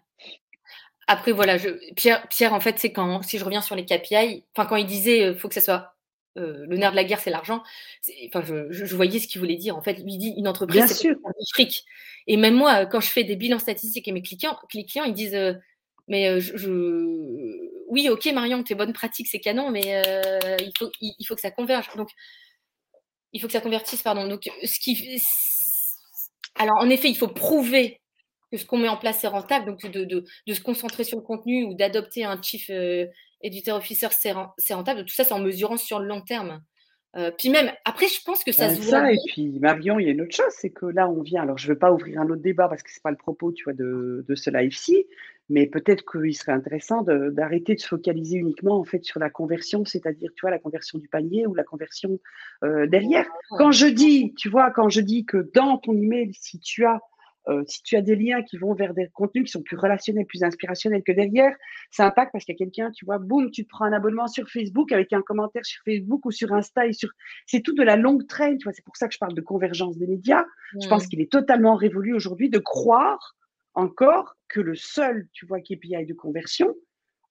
Après, 1.10 1.32
voilà, 1.32 1.56
je, 1.56 1.70
Pierre, 1.94 2.28
Pierre, 2.28 2.52
en 2.52 2.60
fait, 2.60 2.78
c'est 2.78 2.92
quand, 2.92 3.22
si 3.22 3.38
je 3.38 3.44
reviens 3.44 3.62
sur 3.62 3.74
les 3.74 3.86
KPI, 3.86 4.44
enfin, 4.54 4.68
quand 4.68 4.76
il 4.76 4.84
disait, 4.84 5.20
il 5.20 5.24
euh, 5.24 5.34
faut 5.34 5.48
que 5.48 5.54
ça 5.54 5.62
soit 5.62 5.94
euh, 6.36 6.66
le 6.68 6.76
nerf 6.76 6.90
de 6.90 6.96
la 6.96 7.04
guerre, 7.04 7.18
c'est 7.18 7.30
l'argent. 7.30 7.62
Enfin, 8.26 8.42
je, 8.42 8.94
voyais 8.94 9.18
ce 9.18 9.26
qu'il 9.26 9.40
voulait 9.40 9.56
dire. 9.56 9.74
En 9.74 9.80
fait, 9.80 9.94
lui 9.94 10.18
dit 10.18 10.34
une 10.36 10.46
entreprise, 10.46 10.84
c'est 10.86 11.08
du 11.08 11.16
fric. 11.54 11.84
Et 12.26 12.36
même 12.36 12.54
moi, 12.54 12.84
quand 12.84 13.00
je 13.00 13.08
fais 13.08 13.24
des 13.24 13.36
bilans 13.36 13.58
statistiques 13.58 14.06
et 14.06 14.12
mes 14.12 14.20
clients, 14.20 14.58
les 14.74 14.84
clients, 14.84 15.04
ils 15.04 15.14
disent, 15.14 15.34
euh, 15.34 15.54
mais 16.08 16.40
je, 16.40 16.68
oui, 17.88 18.10
ok, 18.10 18.26
Marion, 18.34 18.62
tes 18.62 18.74
bonnes 18.74 18.92
pratiques, 18.92 19.28
c'est 19.28 19.40
canon, 19.40 19.70
mais 19.70 20.02
il 20.60 20.72
faut, 20.78 20.90
il, 21.00 21.24
faut 21.26 21.34
que 21.34 21.40
ça 21.40 21.50
converge. 21.50 21.88
Donc, 21.96 22.10
il 23.32 23.40
faut 23.40 23.46
que 23.46 23.52
ça 23.54 23.60
convertisse, 23.62 24.02
pardon. 24.02 24.28
Donc, 24.28 24.50
ce 24.62 24.78
qui, 24.78 25.22
alors, 26.54 26.76
en 26.78 26.90
effet, 26.90 27.08
il 27.08 27.16
faut 27.16 27.28
prouver 27.28 28.00
que 28.50 28.56
ce 28.56 28.66
qu'on 28.66 28.78
met 28.78 28.88
en 28.88 28.96
place 28.96 29.22
est 29.24 29.28
rentable, 29.28 29.66
donc 29.66 29.90
de, 29.90 30.24
se 30.52 30.60
concentrer 30.60 31.04
sur 31.04 31.18
le 31.18 31.24
contenu 31.24 31.64
ou 31.64 31.74
d'adopter 31.74 32.24
un 32.24 32.40
chief 32.40 32.70
euh, 32.70 33.06
editor 33.42 33.76
officer, 33.76 34.08
c'est 34.10 34.74
rentable. 34.74 35.04
Tout 35.04 35.14
ça, 35.14 35.24
c'est 35.24 35.34
en 35.34 35.40
mesurant 35.40 35.76
sur 35.76 36.00
le 36.00 36.06
long 36.06 36.22
terme. 36.22 36.60
Euh, 37.16 37.30
puis 37.36 37.48
même, 37.48 37.70
après, 37.84 38.06
je 38.06 38.22
pense 38.24 38.44
que 38.44 38.52
ça 38.52 38.68
ben, 38.68 38.76
se 38.76 38.82
voit. 38.82 38.90
Ça, 38.90 39.12
et 39.12 39.16
puis 39.28 39.58
Marion, 39.60 39.98
il 39.98 40.06
y 40.06 40.08
a 40.08 40.12
une 40.12 40.20
autre 40.20 40.36
chose, 40.36 40.52
c'est 40.52 40.70
que 40.70 40.86
là, 40.86 41.08
on 41.08 41.22
vient. 41.22 41.42
Alors, 41.42 41.56
je 41.56 41.66
ne 41.66 41.72
veux 41.72 41.78
pas 41.78 41.90
ouvrir 41.90 42.20
un 42.20 42.28
autre 42.28 42.42
débat 42.42 42.68
parce 42.68 42.82
que 42.82 42.90
ce 42.90 42.96
n'est 42.96 43.02
pas 43.02 43.10
le 43.10 43.16
propos, 43.16 43.50
tu 43.52 43.64
vois, 43.64 43.72
de, 43.72 44.24
de 44.28 44.34
ce 44.34 44.50
live-ci, 44.50 45.06
mais 45.48 45.66
peut-être 45.66 46.04
qu'il 46.04 46.36
serait 46.36 46.52
intéressant 46.52 47.02
d'arrêter 47.02 47.74
de, 47.74 47.80
se 47.80 47.88
focaliser 47.88 48.36
uniquement 48.36 48.78
en 48.78 48.84
fait 48.84 49.02
sur 49.04 49.20
la 49.20 49.30
conversion, 49.30 49.84
c'est-à-dire, 49.86 50.30
tu 50.36 50.42
vois, 50.42 50.50
la 50.50 50.58
conversion 50.58 50.98
du 50.98 51.08
panier 51.08 51.46
ou 51.46 51.54
la 51.54 51.64
conversion 51.64 52.20
euh, 52.62 52.86
derrière. 52.86 53.26
Quand 53.50 53.72
je 53.72 53.86
dis, 53.86 54.34
tu 54.36 54.50
vois, 54.50 54.70
quand 54.70 54.90
je 54.90 55.00
dis 55.00 55.24
que 55.24 55.50
dans 55.54 55.78
ton 55.78 55.96
email, 55.96 56.32
si 56.34 56.58
tu 56.58 56.84
as 56.84 57.00
euh, 57.48 57.62
si 57.66 57.82
tu 57.82 57.96
as 57.96 58.02
des 58.02 58.14
liens 58.14 58.42
qui 58.42 58.58
vont 58.58 58.74
vers 58.74 58.92
des 58.92 59.08
contenus 59.08 59.46
qui 59.46 59.50
sont 59.52 59.62
plus 59.62 59.76
relationnels, 59.76 60.26
plus 60.26 60.42
inspirationnels 60.42 61.02
que 61.02 61.12
derrière, 61.12 61.54
ça 61.90 62.06
impacte 62.06 62.32
parce 62.32 62.44
qu'il 62.44 62.54
y 62.54 62.56
a 62.56 62.64
quelqu'un, 62.64 62.90
tu 62.90 63.06
vois, 63.06 63.18
boum, 63.18 63.50
tu 63.50 63.64
te 63.64 63.68
prends 63.68 63.86
un 63.86 63.92
abonnement 63.92 64.26
sur 64.26 64.48
Facebook 64.50 64.92
avec 64.92 65.12
un 65.12 65.22
commentaire 65.22 65.64
sur 65.64 65.82
Facebook 65.84 66.26
ou 66.26 66.30
sur 66.30 66.52
Insta 66.52 66.86
et 66.86 66.92
sur. 66.92 67.10
C'est 67.46 67.60
tout 67.60 67.74
de 67.74 67.82
la 67.82 67.96
longue 67.96 68.26
traîne, 68.26 68.58
tu 68.58 68.64
vois. 68.64 68.72
C'est 68.72 68.84
pour 68.84 68.96
ça 68.96 69.08
que 69.08 69.14
je 69.14 69.18
parle 69.18 69.34
de 69.34 69.40
convergence 69.40 69.96
des 69.96 70.06
médias. 70.06 70.44
Je 70.80 70.88
pense 70.88 71.06
qu'il 71.06 71.20
est 71.20 71.32
totalement 71.32 71.74
révolu 71.74 72.12
aujourd'hui 72.12 72.50
de 72.50 72.58
croire 72.58 73.36
encore 73.74 74.36
que 74.48 74.60
le 74.60 74.74
seul, 74.74 75.28
tu 75.32 75.46
vois, 75.46 75.60
KPI 75.60 76.04
de 76.06 76.14
conversion, 76.14 76.74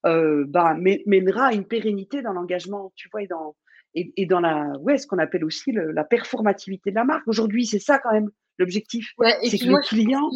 euh, 0.05 0.45
bah, 0.47 0.75
mènera 1.05 1.47
à 1.47 1.53
une 1.53 1.65
pérennité 1.65 2.21
dans 2.21 2.33
l'engagement, 2.33 2.91
tu 2.95 3.09
vois, 3.11 3.21
et 3.21 3.27
dans, 3.27 3.55
et, 3.93 4.25
dans 4.25 4.39
la, 4.39 4.77
ouais, 4.79 4.97
ce 4.97 5.05
qu'on 5.07 5.17
appelle 5.17 5.43
aussi 5.43 5.71
la 5.73 6.03
performativité 6.03 6.91
de 6.91 6.95
la 6.95 7.03
marque. 7.03 7.27
Aujourd'hui, 7.27 7.65
c'est 7.65 7.79
ça 7.79 7.99
quand 7.99 8.11
même 8.11 8.29
L'objectif, 8.57 9.13
c'est 9.43 9.57
que 9.59 9.65
le 9.65 9.81
client. 9.81 10.29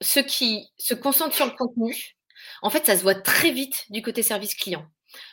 ceux 0.00 0.22
qui 0.22 0.68
se 0.78 0.94
concentrent 0.94 1.34
sur 1.34 1.46
le 1.46 1.52
contenu, 1.52 2.16
en 2.62 2.70
fait, 2.70 2.86
ça 2.86 2.96
se 2.96 3.02
voit 3.02 3.14
très 3.14 3.50
vite 3.50 3.86
du 3.90 4.02
côté 4.02 4.22
service 4.22 4.54
client. 4.54 4.84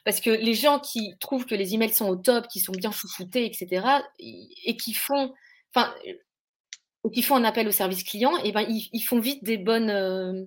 Parce 0.06 0.20
que 0.20 0.30
les 0.30 0.54
gens 0.54 0.80
qui 0.80 1.15
trouvent 1.20 1.46
que 1.46 1.56
les 1.56 1.74
emails 1.74 1.94
sont 1.94 2.08
au 2.08 2.15
top, 2.15 2.48
qui 2.48 2.60
sont 2.60 2.74
bien 2.74 2.92
chouchoutés, 2.92 3.46
etc., 3.46 3.86
et 4.20 4.78
qui 4.78 4.94
font, 4.94 5.34
enfin, 5.74 5.94
qui 7.13 7.22
font 7.22 7.36
un 7.36 7.46
appel 7.46 7.68
au 7.68 7.72
service 7.72 8.04
client, 8.04 8.38
et 8.44 8.52
ben 8.52 8.65
ils, 8.68 9.02
font 9.02 9.20
vite 9.20 9.44
des 9.44 9.58
bonnes, 9.58 9.89
euh, 9.89 10.46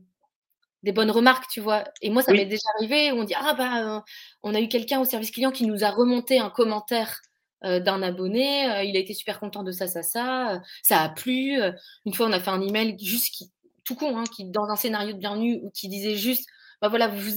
des 0.83 0.93
bonnes 0.93 1.11
remarques, 1.11 1.49
tu 1.51 1.61
vois. 1.61 1.85
Et 2.03 2.11
moi, 2.11 2.23
ça 2.23 2.33
m'est 2.33 2.45
déjà 2.47 2.69
arrivé 2.77 3.13
où 3.13 3.17
on 3.17 3.25
dit 3.25 3.35
ah 3.37 3.55
bah 3.55 3.97
euh, 3.97 4.01
on 4.43 4.55
a 4.55 4.61
eu 4.61 4.69
quelqu'un 4.69 5.01
au 5.01 5.05
service 5.05 5.31
client 5.31 5.51
qui 5.51 5.67
nous 5.67 5.85
a 5.85 5.91
remonté 5.91 6.39
un 6.39 6.51
commentaire 6.51 7.21
euh, 7.65 7.81
d'un 7.81 8.03
abonné, 8.03 8.85
il 8.85 8.97
a 8.97 9.01
été 9.01 9.15
super 9.15 9.41
content 9.41 9.63
de 9.63 9.73
ça, 9.73 9.87
ça, 9.87 10.03
ça, 10.03 10.61
ça 10.83 11.01
a 11.01 11.09
plu. 11.09 11.59
Une 12.07 12.15
fois, 12.15 12.27
on 12.27 12.33
a 12.33 12.41
fait 12.41 12.51
un 12.51 12.61
email 12.61 12.97
juste 13.01 13.35
qui, 13.35 13.51
tout 13.85 13.95
con, 13.95 14.17
hein, 14.17 14.25
qui 14.25 14.45
dans 14.45 14.69
un 14.69 14.77
scénario 14.77 15.13
de 15.13 15.19
bienvenue 15.19 15.61
ou 15.63 15.71
qui 15.71 15.89
disait 15.89 16.17
juste 16.17 16.49
bah 16.81 16.89
voilà, 16.89 17.07
vous, 17.07 17.31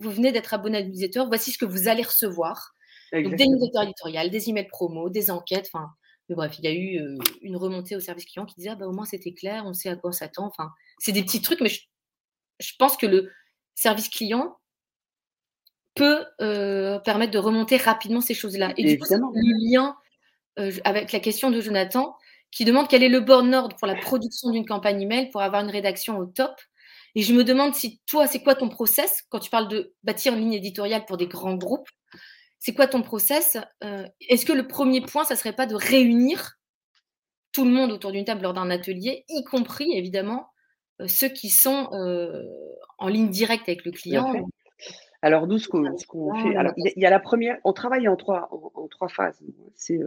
vous, 0.00 0.10
venez 0.10 0.32
d'être 0.32 0.52
abonné 0.52 0.76
à 0.76 0.82
newsletter, 0.82 1.24
voici 1.26 1.50
ce 1.50 1.56
que 1.56 1.64
vous 1.64 1.88
allez 1.88 2.02
recevoir. 2.02 2.74
Donc, 3.10 3.36
des 3.36 3.46
newsletters 3.46 3.84
éditoriales, 3.84 4.30
des 4.30 4.50
emails 4.50 4.68
promo, 4.68 5.08
des 5.08 5.30
enquêtes, 5.30 5.70
enfin, 5.72 5.88
bref, 6.28 6.56
il 6.58 6.64
y 6.64 6.68
a 6.68 6.72
eu 6.72 7.00
euh, 7.00 7.18
une 7.40 7.56
remontée 7.56 7.96
au 7.96 8.00
service 8.00 8.26
client 8.26 8.44
qui 8.44 8.54
disait 8.56 8.70
ah 8.70 8.74
bah, 8.74 8.86
au 8.86 8.92
moins 8.92 9.06
c'était 9.06 9.32
clair, 9.32 9.64
on 9.66 9.72
sait 9.72 9.88
à 9.88 9.96
quoi 9.96 10.10
on 10.10 10.12
s'attend. 10.12 10.46
Enfin, 10.46 10.70
c'est 10.98 11.12
des 11.12 11.22
petits 11.22 11.40
trucs, 11.40 11.60
mais 11.60 11.70
je, 11.70 12.72
pense 12.78 12.96
que 12.96 13.06
le 13.06 13.30
service 13.74 14.08
client 14.08 14.56
peut 15.94 16.24
euh, 16.40 16.98
permettre 17.00 17.32
de 17.32 17.38
remonter 17.38 17.76
rapidement 17.76 18.20
ces 18.20 18.34
choses-là. 18.34 18.72
Et 18.76 18.84
du 18.84 18.98
coup, 18.98 19.12
le 19.12 19.72
lien 19.72 19.96
euh, 20.58 20.72
avec 20.84 21.12
la 21.12 21.20
question 21.20 21.50
de 21.50 21.60
Jonathan 21.60 22.16
qui 22.50 22.64
demande 22.64 22.88
quel 22.88 23.02
est 23.02 23.08
le 23.08 23.20
born 23.20 23.54
ordre 23.54 23.76
pour 23.76 23.86
la 23.86 23.94
production 23.94 24.50
d'une 24.50 24.66
campagne 24.66 25.00
email 25.00 25.30
pour 25.30 25.40
avoir 25.40 25.62
une 25.62 25.70
rédaction 25.70 26.18
au 26.18 26.26
top. 26.26 26.52
Et 27.14 27.22
je 27.22 27.34
me 27.34 27.44
demande 27.44 27.74
si 27.74 28.00
toi, 28.06 28.26
c'est 28.26 28.42
quoi 28.42 28.54
ton 28.54 28.68
process 28.68 29.22
quand 29.30 29.38
tu 29.38 29.50
parles 29.50 29.68
de 29.68 29.94
bâtir 30.02 30.34
une 30.34 30.40
ligne 30.40 30.54
éditoriale 30.54 31.04
pour 31.06 31.16
des 31.16 31.26
grands 31.26 31.54
groupes? 31.54 31.88
C'est 32.58 32.74
quoi 32.74 32.86
ton 32.86 33.02
process 33.02 33.56
euh, 33.84 34.06
Est-ce 34.28 34.46
que 34.46 34.52
le 34.52 34.66
premier 34.66 35.00
point, 35.00 35.24
ça 35.24 35.36
serait 35.36 35.54
pas 35.54 35.66
de 35.66 35.74
réunir 35.74 36.58
tout 37.52 37.64
le 37.64 37.70
monde 37.70 37.90
autour 37.92 38.12
d'une 38.12 38.24
table 38.24 38.42
lors 38.42 38.54
d'un 38.54 38.70
atelier, 38.70 39.24
y 39.28 39.44
compris 39.44 39.92
évidemment 39.94 40.48
ceux 41.06 41.28
qui 41.28 41.50
sont 41.50 41.88
en 42.98 43.08
ligne 43.08 43.28
directe 43.28 43.68
avec 43.68 43.84
le 43.84 43.92
client? 43.92 44.32
Alors 45.22 45.46
nous, 45.46 45.58
ce 45.58 45.68
qu'on 45.68 46.34
fait, 46.34 46.56
alors, 46.56 46.72
il 46.76 46.92
y 46.96 47.06
a 47.06 47.10
la 47.10 47.20
première, 47.20 47.58
on 47.64 47.72
travaille 47.72 48.08
en 48.08 48.16
trois, 48.16 48.48
en, 48.74 48.88
trois 48.88 49.08
phases. 49.08 49.40
C'est 49.74 50.00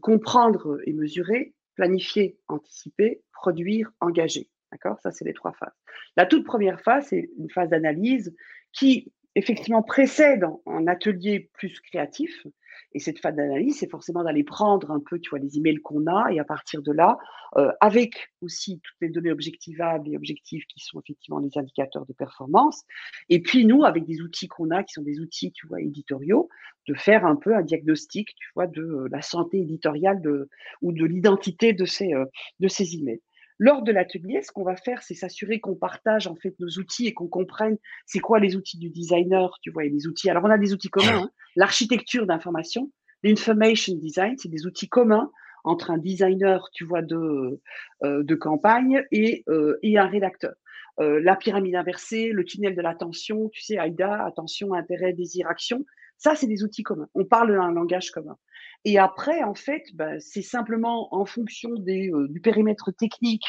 comprendre 0.00 0.78
et 0.84 0.92
mesurer, 0.92 1.54
planifier, 1.76 2.36
anticiper, 2.48 3.22
produire, 3.32 3.92
engager. 4.00 4.48
D'accord? 4.72 4.98
Ça, 5.00 5.10
c'est 5.12 5.24
les 5.24 5.32
trois 5.34 5.52
phases. 5.52 5.74
La 6.16 6.26
toute 6.26 6.44
première 6.44 6.80
phase, 6.80 7.06
c'est 7.08 7.30
une 7.38 7.50
phase 7.50 7.68
d'analyse 7.68 8.34
qui, 8.72 9.12
effectivement, 9.34 9.82
précède 9.82 10.44
un 10.66 10.86
atelier 10.86 11.50
plus 11.52 11.80
créatif. 11.80 12.46
Et 12.94 12.98
cette 12.98 13.18
phase 13.18 13.34
d'analyse, 13.34 13.78
c'est 13.78 13.90
forcément 13.90 14.24
d'aller 14.24 14.44
prendre 14.44 14.90
un 14.90 15.00
peu, 15.00 15.18
tu 15.18 15.30
vois, 15.30 15.38
les 15.38 15.56
emails 15.56 15.80
qu'on 15.80 16.06
a 16.06 16.30
et 16.30 16.38
à 16.38 16.44
partir 16.44 16.82
de 16.82 16.92
là, 16.92 17.18
euh, 17.56 17.70
avec 17.80 18.30
aussi 18.40 18.80
toutes 18.82 18.96
les 19.00 19.08
données 19.08 19.32
objectivables 19.32 20.08
et 20.08 20.16
objectives 20.16 20.64
qui 20.66 20.80
sont 20.80 21.00
effectivement 21.00 21.38
les 21.38 21.56
indicateurs 21.56 22.06
de 22.06 22.12
performance. 22.12 22.84
Et 23.28 23.40
puis 23.40 23.64
nous, 23.66 23.84
avec 23.84 24.04
des 24.04 24.20
outils 24.20 24.48
qu'on 24.48 24.70
a, 24.70 24.82
qui 24.82 24.92
sont 24.92 25.02
des 25.02 25.20
outils, 25.20 25.52
tu 25.52 25.66
vois, 25.66 25.80
éditoriaux, 25.80 26.48
de 26.88 26.94
faire 26.94 27.24
un 27.24 27.36
peu 27.36 27.54
un 27.54 27.62
diagnostic, 27.62 28.34
tu 28.36 28.48
vois, 28.54 28.66
de 28.66 28.82
euh, 28.82 29.08
la 29.10 29.22
santé 29.22 29.60
éditoriale 29.60 30.20
de, 30.20 30.48
ou 30.80 30.92
de 30.92 31.04
l'identité 31.04 31.72
de 31.72 31.84
ces, 31.84 32.14
euh, 32.14 32.24
de 32.60 32.68
ces 32.68 32.96
emails. 32.96 33.20
Lors 33.58 33.82
de 33.82 33.92
l'atelier, 33.92 34.40
ce 34.42 34.50
qu'on 34.52 34.64
va 34.64 34.76
faire, 34.76 35.02
c'est 35.02 35.14
s'assurer 35.14 35.60
qu'on 35.60 35.74
partage 35.74 36.26
en 36.26 36.34
fait 36.34 36.54
nos 36.58 36.68
outils 36.78 37.06
et 37.06 37.14
qu'on 37.14 37.28
comprenne 37.28 37.76
c'est 38.06 38.18
quoi 38.18 38.40
les 38.40 38.56
outils 38.56 38.78
du 38.78 38.90
designer, 38.90 39.58
tu 39.62 39.70
vois, 39.70 39.84
et 39.84 39.88
les 39.88 40.06
outils. 40.06 40.30
Alors 40.30 40.44
on 40.44 40.50
a 40.50 40.58
des 40.58 40.72
outils 40.72 40.90
communs, 40.90 41.24
hein. 41.24 41.30
l'architecture 41.56 42.26
d'information, 42.26 42.90
l'information 43.22 43.94
design, 43.96 44.36
c'est 44.38 44.48
des 44.48 44.66
outils 44.66 44.88
communs 44.88 45.30
entre 45.64 45.90
un 45.90 45.98
designer, 45.98 46.68
tu 46.72 46.84
vois, 46.84 47.02
de, 47.02 47.60
euh, 48.02 48.22
de 48.22 48.34
campagne 48.34 49.04
et, 49.12 49.44
euh, 49.48 49.78
et 49.82 49.98
un 49.98 50.06
rédacteur. 50.06 50.54
Euh, 51.00 51.20
la 51.22 51.36
pyramide 51.36 51.76
inversée, 51.76 52.30
le 52.32 52.44
tunnel 52.44 52.74
de 52.74 52.82
l'attention, 52.82 53.48
tu 53.48 53.62
sais, 53.62 53.78
AIDA, 53.78 54.24
attention, 54.24 54.74
intérêt, 54.74 55.12
désir, 55.12 55.48
action. 55.48 55.84
Ça, 56.18 56.34
c'est 56.34 56.46
des 56.46 56.62
outils 56.62 56.82
communs. 56.82 57.08
On 57.14 57.24
parle 57.24 57.58
un 57.58 57.72
langage 57.72 58.10
commun. 58.10 58.36
Et 58.84 58.98
après, 58.98 59.42
en 59.44 59.54
fait, 59.54 59.84
bah, 59.94 60.18
c'est 60.18 60.42
simplement 60.42 61.14
en 61.14 61.24
fonction 61.24 61.70
des, 61.74 62.10
euh, 62.10 62.26
du 62.28 62.40
périmètre 62.40 62.90
technique 62.90 63.46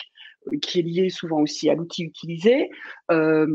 euh, 0.48 0.60
qui 0.60 0.80
est 0.80 0.84
lié 0.84 1.10
souvent 1.10 1.42
aussi 1.42 1.72
à 1.72 1.74
l'outil 1.74 2.04
utilisé, 2.04 2.70
euh, 3.10 3.48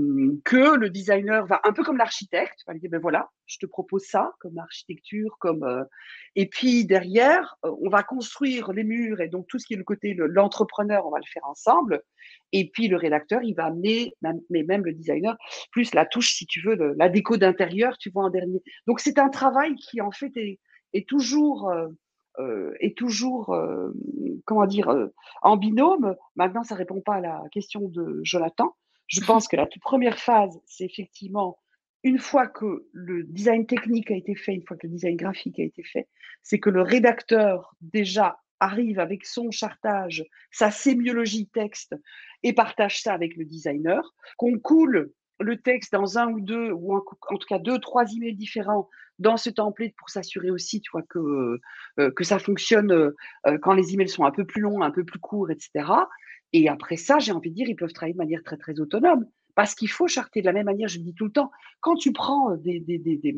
que 0.44 0.76
le 0.76 0.90
designer 0.90 1.46
va, 1.46 1.60
un 1.62 1.72
peu 1.72 1.84
comme 1.84 1.96
l'architecte, 1.96 2.64
va 2.66 2.74
dire, 2.74 2.90
ben 2.90 3.00
voilà, 3.00 3.30
je 3.46 3.58
te 3.58 3.66
propose 3.66 4.02
ça 4.06 4.32
comme 4.40 4.58
architecture, 4.58 5.36
comme... 5.38 5.86
et 6.34 6.46
puis 6.46 6.84
derrière, 6.84 7.56
on 7.62 7.88
va 7.88 8.02
construire 8.02 8.72
les 8.72 8.84
murs 8.84 9.20
et 9.20 9.28
donc 9.28 9.46
tout 9.46 9.58
ce 9.58 9.66
qui 9.66 9.74
est 9.74 9.78
le 9.78 9.84
côté 9.84 10.14
l'entrepreneur, 10.18 11.06
on 11.06 11.10
va 11.10 11.18
le 11.18 11.30
faire 11.32 11.46
ensemble. 11.46 12.02
Et 12.52 12.68
puis 12.70 12.88
le 12.88 12.96
rédacteur, 12.96 13.40
il 13.42 13.54
va 13.54 13.66
amener, 13.66 14.12
mais 14.50 14.64
même 14.64 14.84
le 14.84 14.92
designer, 14.92 15.36
plus 15.70 15.94
la 15.94 16.04
touche, 16.04 16.34
si 16.34 16.46
tu 16.46 16.60
veux, 16.60 16.76
la 16.96 17.08
déco 17.08 17.36
d'intérieur, 17.36 17.96
tu 17.98 18.10
vois, 18.10 18.24
en 18.24 18.30
dernier. 18.30 18.62
Donc 18.86 19.00
c'est 19.00 19.18
un 19.18 19.28
travail 19.28 19.74
qui 19.76 20.00
en 20.00 20.10
fait 20.10 20.32
est 20.36 20.58
est 20.92 21.08
toujours, 21.08 21.68
euh, 21.70 21.88
euh, 22.38 22.74
toujours 22.96 23.54
euh, 23.54 23.92
comment 24.44 24.66
dire, 24.66 25.08
en 25.42 25.56
binôme. 25.56 26.16
Maintenant, 26.36 26.62
ça 26.62 26.74
répond 26.74 27.00
pas 27.00 27.16
à 27.16 27.20
la 27.20 27.42
question 27.52 27.88
de 27.88 28.20
Jonathan. 28.22 28.74
Je 29.06 29.20
pense 29.20 29.48
que 29.48 29.56
la 29.56 29.66
toute 29.66 29.82
première 29.82 30.18
phase, 30.18 30.60
c'est 30.66 30.84
effectivement 30.84 31.58
une 32.04 32.18
fois 32.18 32.46
que 32.46 32.86
le 32.92 33.24
design 33.24 33.66
technique 33.66 34.10
a 34.10 34.16
été 34.16 34.34
fait, 34.34 34.54
une 34.54 34.62
fois 34.62 34.76
que 34.76 34.86
le 34.86 34.92
design 34.92 35.16
graphique 35.16 35.58
a 35.58 35.64
été 35.64 35.82
fait, 35.82 36.08
c'est 36.42 36.60
que 36.60 36.70
le 36.70 36.82
rédacteur 36.82 37.74
déjà 37.80 38.38
arrive 38.60 38.98
avec 38.98 39.24
son 39.24 39.50
chartage, 39.50 40.24
sa 40.50 40.70
sémiologie 40.70 41.48
texte 41.48 41.94
et 42.42 42.52
partage 42.52 43.02
ça 43.02 43.14
avec 43.14 43.36
le 43.36 43.44
designer, 43.44 44.14
qu'on 44.36 44.58
coule 44.58 45.12
le 45.40 45.60
texte 45.60 45.92
dans 45.92 46.18
un 46.18 46.30
ou 46.30 46.40
deux, 46.40 46.72
ou 46.72 46.96
en, 46.96 47.00
tout 47.00 47.46
cas 47.48 47.58
deux, 47.58 47.78
trois 47.78 48.04
emails 48.12 48.34
différents 48.34 48.88
dans 49.18 49.36
ce 49.36 49.50
template 49.50 49.94
pour 49.96 50.10
s'assurer 50.10 50.50
aussi, 50.50 50.80
tu 50.80 50.90
vois, 50.92 51.02
que, 51.02 51.58
euh, 51.98 52.10
que 52.10 52.24
ça 52.24 52.38
fonctionne 52.38 52.92
euh, 52.92 53.12
quand 53.62 53.74
les 53.74 53.94
emails 53.94 54.08
sont 54.08 54.24
un 54.24 54.30
peu 54.30 54.44
plus 54.44 54.62
longs, 54.62 54.82
un 54.82 54.90
peu 54.90 55.04
plus 55.04 55.18
courts, 55.18 55.50
etc. 55.50 55.90
Et 56.52 56.68
après 56.68 56.96
ça, 56.96 57.18
j'ai 57.18 57.32
envie 57.32 57.50
de 57.50 57.54
dire, 57.54 57.68
ils 57.68 57.76
peuvent 57.76 57.92
travailler 57.92 58.14
de 58.14 58.18
manière 58.18 58.42
très, 58.42 58.56
très 58.56 58.78
autonome. 58.80 59.26
Parce 59.54 59.74
qu'il 59.74 59.90
faut 59.90 60.06
charter 60.06 60.40
de 60.40 60.46
la 60.46 60.52
même 60.52 60.66
manière, 60.66 60.88
je 60.88 60.98
le 60.98 61.04
dis 61.04 61.14
tout 61.14 61.24
le 61.24 61.32
temps. 61.32 61.50
Quand 61.80 61.96
tu 61.96 62.12
prends 62.12 62.54
des, 62.56 62.78
des, 62.80 62.98
des, 62.98 63.16
des 63.16 63.36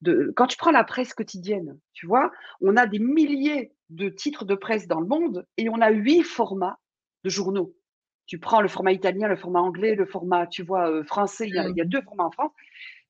de, 0.00 0.32
quand 0.34 0.48
tu 0.48 0.56
prends 0.56 0.72
la 0.72 0.82
presse 0.82 1.14
quotidienne, 1.14 1.78
tu 1.92 2.06
vois, 2.06 2.32
on 2.60 2.76
a 2.76 2.88
des 2.88 2.98
milliers 2.98 3.72
de 3.90 4.08
titres 4.08 4.44
de 4.44 4.56
presse 4.56 4.88
dans 4.88 5.00
le 5.00 5.06
monde 5.06 5.46
et 5.56 5.68
on 5.68 5.80
a 5.80 5.90
huit 5.90 6.24
formats 6.24 6.80
de 7.22 7.30
journaux 7.30 7.76
tu 8.26 8.38
prends 8.38 8.60
le 8.60 8.68
format 8.68 8.92
italien, 8.92 9.28
le 9.28 9.36
format 9.36 9.60
anglais, 9.60 9.94
le 9.94 10.06
format, 10.06 10.46
tu 10.46 10.62
vois, 10.62 10.90
euh, 10.90 11.04
français, 11.04 11.46
il 11.48 11.54
y, 11.54 11.58
a, 11.58 11.68
il 11.68 11.76
y, 11.76 11.80
a, 11.80 11.84
deux 11.84 12.00
formats 12.02 12.24
en 12.24 12.30
France. 12.30 12.52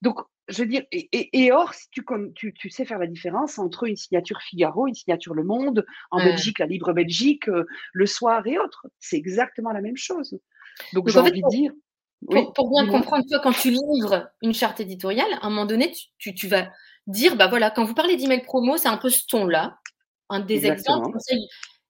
Donc, 0.01 0.19
je 0.53 0.63
veux 0.63 0.69
dire, 0.69 0.83
et, 0.93 1.09
et, 1.13 1.53
or, 1.53 1.75
si 1.75 1.89
tu, 1.91 2.05
tu, 2.35 2.55
tu, 2.55 2.71
sais 2.71 2.85
faire 2.85 2.99
la 2.99 3.07
différence 3.07 3.59
entre 3.59 3.85
une 3.85 3.97
signature 3.97 4.41
Figaro, 4.43 4.87
une 4.87 4.95
signature 4.95 5.35
Le 5.35 5.45
Monde, 5.45 5.85
en 6.11 6.19
Belgique, 6.19 6.59
la 6.59 6.67
Libre 6.67 6.93
Belgique, 6.93 7.49
euh, 7.49 7.67
Le 7.93 8.07
Soir 8.07 8.47
et 8.47 8.59
autres, 8.59 8.87
c'est 8.99 9.17
exactement 9.17 9.73
la 9.73 9.81
même 9.81 9.97
chose. 9.97 10.39
Donc, 10.93 11.09
j'ai 11.09 11.19
envie 11.19 11.43
de 11.43 11.49
dire. 11.49 11.73
Pour, 12.55 12.71
bien 12.71 12.87
comprendre, 12.87 13.25
toi, 13.29 13.41
quand 13.41 13.53
tu 13.53 13.71
livres 13.71 14.31
une 14.43 14.55
charte 14.55 14.79
éditoriale, 14.79 15.27
à 15.41 15.47
un 15.47 15.51
moment 15.51 15.67
donné, 15.67 15.93
tu, 16.19 16.35
tu 16.35 16.47
vas 16.47 16.71
dire, 17.09 17.35
bah 17.35 17.49
voilà, 17.49 17.71
quand 17.71 17.85
vous 17.85 17.95
parlez 17.95 18.17
d'email 18.17 18.43
promo, 18.43 18.77
c'est 18.77 18.89
un 18.89 18.97
peu 18.97 19.11
ce 19.11 19.27
ton-là, 19.27 19.79
un 20.29 20.39
des 20.39 20.67
exemples 20.67 21.19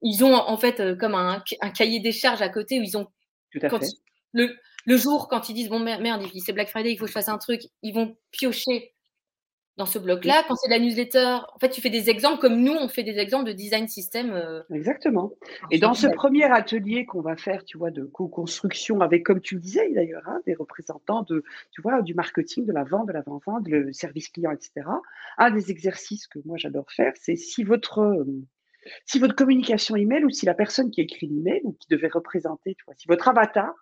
ils 0.03 0.25
ont 0.25 0.35
en 0.35 0.57
fait 0.57 0.81
euh, 0.81 0.97
comme 0.97 1.15
un, 1.15 1.43
cahier 1.75 2.01
des 2.01 2.13
charges 2.13 2.43
à 2.43 2.49
côté 2.49 2.79
où 2.81 2.83
ils 2.83 2.97
ont. 2.97 3.07
Tout 3.53 3.61
à 3.63 3.71
fait. 3.71 3.87
le, 4.33 4.55
le, 4.87 4.97
jour, 4.97 5.29
quand 5.29 5.49
ils 5.49 5.55
disent 5.55 5.69
bon 5.69 5.81
merde, 5.81 6.23
c'est 6.45 6.53
Black 6.53 6.69
Friday, 6.69 6.93
il 6.93 6.97
faut 6.97 7.05
que 7.05 7.11
je 7.11 7.15
fasse 7.15 7.29
un 7.29 7.39
truc, 7.39 7.63
ils 7.83 7.93
vont 7.93 8.17
piocher 8.31 8.93
dans 9.77 9.87
ce 9.87 9.99
bloc-là. 9.99 10.45
Quand 10.47 10.55
c'est 10.57 10.69
la 10.69 10.79
newsletter, 10.79 11.39
en 11.55 11.59
fait, 11.59 11.71
tu 11.71 11.81
fais 11.81 11.91
des 11.91 12.11
exemples 12.11 12.41
comme 12.41 12.61
nous, 12.61 12.73
on 12.73 12.89
fait 12.89 13.03
des 13.03 13.19
exemples 13.19 13.47
de 13.47 13.53
design 13.53 13.89
system. 13.89 14.33
Euh, 14.33 14.63
Exactement. 14.71 15.33
Et 15.71 15.79
dans 15.79 15.95
ce 15.95 16.07
premier 16.09 16.45
atelier 16.45 17.07
qu'on 17.07 17.23
va 17.23 17.37
faire, 17.37 17.65
tu 17.65 17.79
vois, 17.79 17.91
de 17.91 18.05
co-construction 18.05 19.01
avec, 19.01 19.25
comme 19.25 19.41
tu 19.41 19.55
le 19.55 19.61
disais 19.61 19.91
d'ailleurs, 19.91 20.23
hein, 20.27 20.41
des 20.47 20.55
représentants 20.55 21.23
de, 21.23 21.43
tu 21.71 21.81
vois, 21.81 22.03
du 22.03 22.15
marketing, 22.15 22.67
de 22.67 22.73
la 22.73 22.85
vente, 22.85 23.09
de 23.09 23.13
l'avant-vente, 23.13 23.67
le 23.67 23.93
service 23.93 24.29
client, 24.29 24.51
etc. 24.51 24.87
Un 25.39 25.51
des 25.51 25.71
exercices 25.71 26.27
que 26.27 26.39
moi 26.45 26.59
j'adore 26.59 26.91
faire, 26.91 27.13
c'est 27.19 27.37
si 27.37 27.65
votre 27.65 28.01
euh, 28.01 28.25
si 29.07 29.19
votre 29.19 29.35
communication 29.35 29.97
email 29.97 30.25
ou 30.25 30.31
si 30.31 30.45
la 30.45 30.55
personne 30.55 30.91
qui 30.91 31.01
écrit 31.01 31.29
l'email 31.29 31.61
ou 31.65 31.73
qui 31.73 31.89
devait 31.89 32.09
représenter, 32.09 32.75
tu 32.75 32.85
vois, 32.85 32.95
si 32.97 33.07
votre 33.07 33.29
avatar 33.29 33.73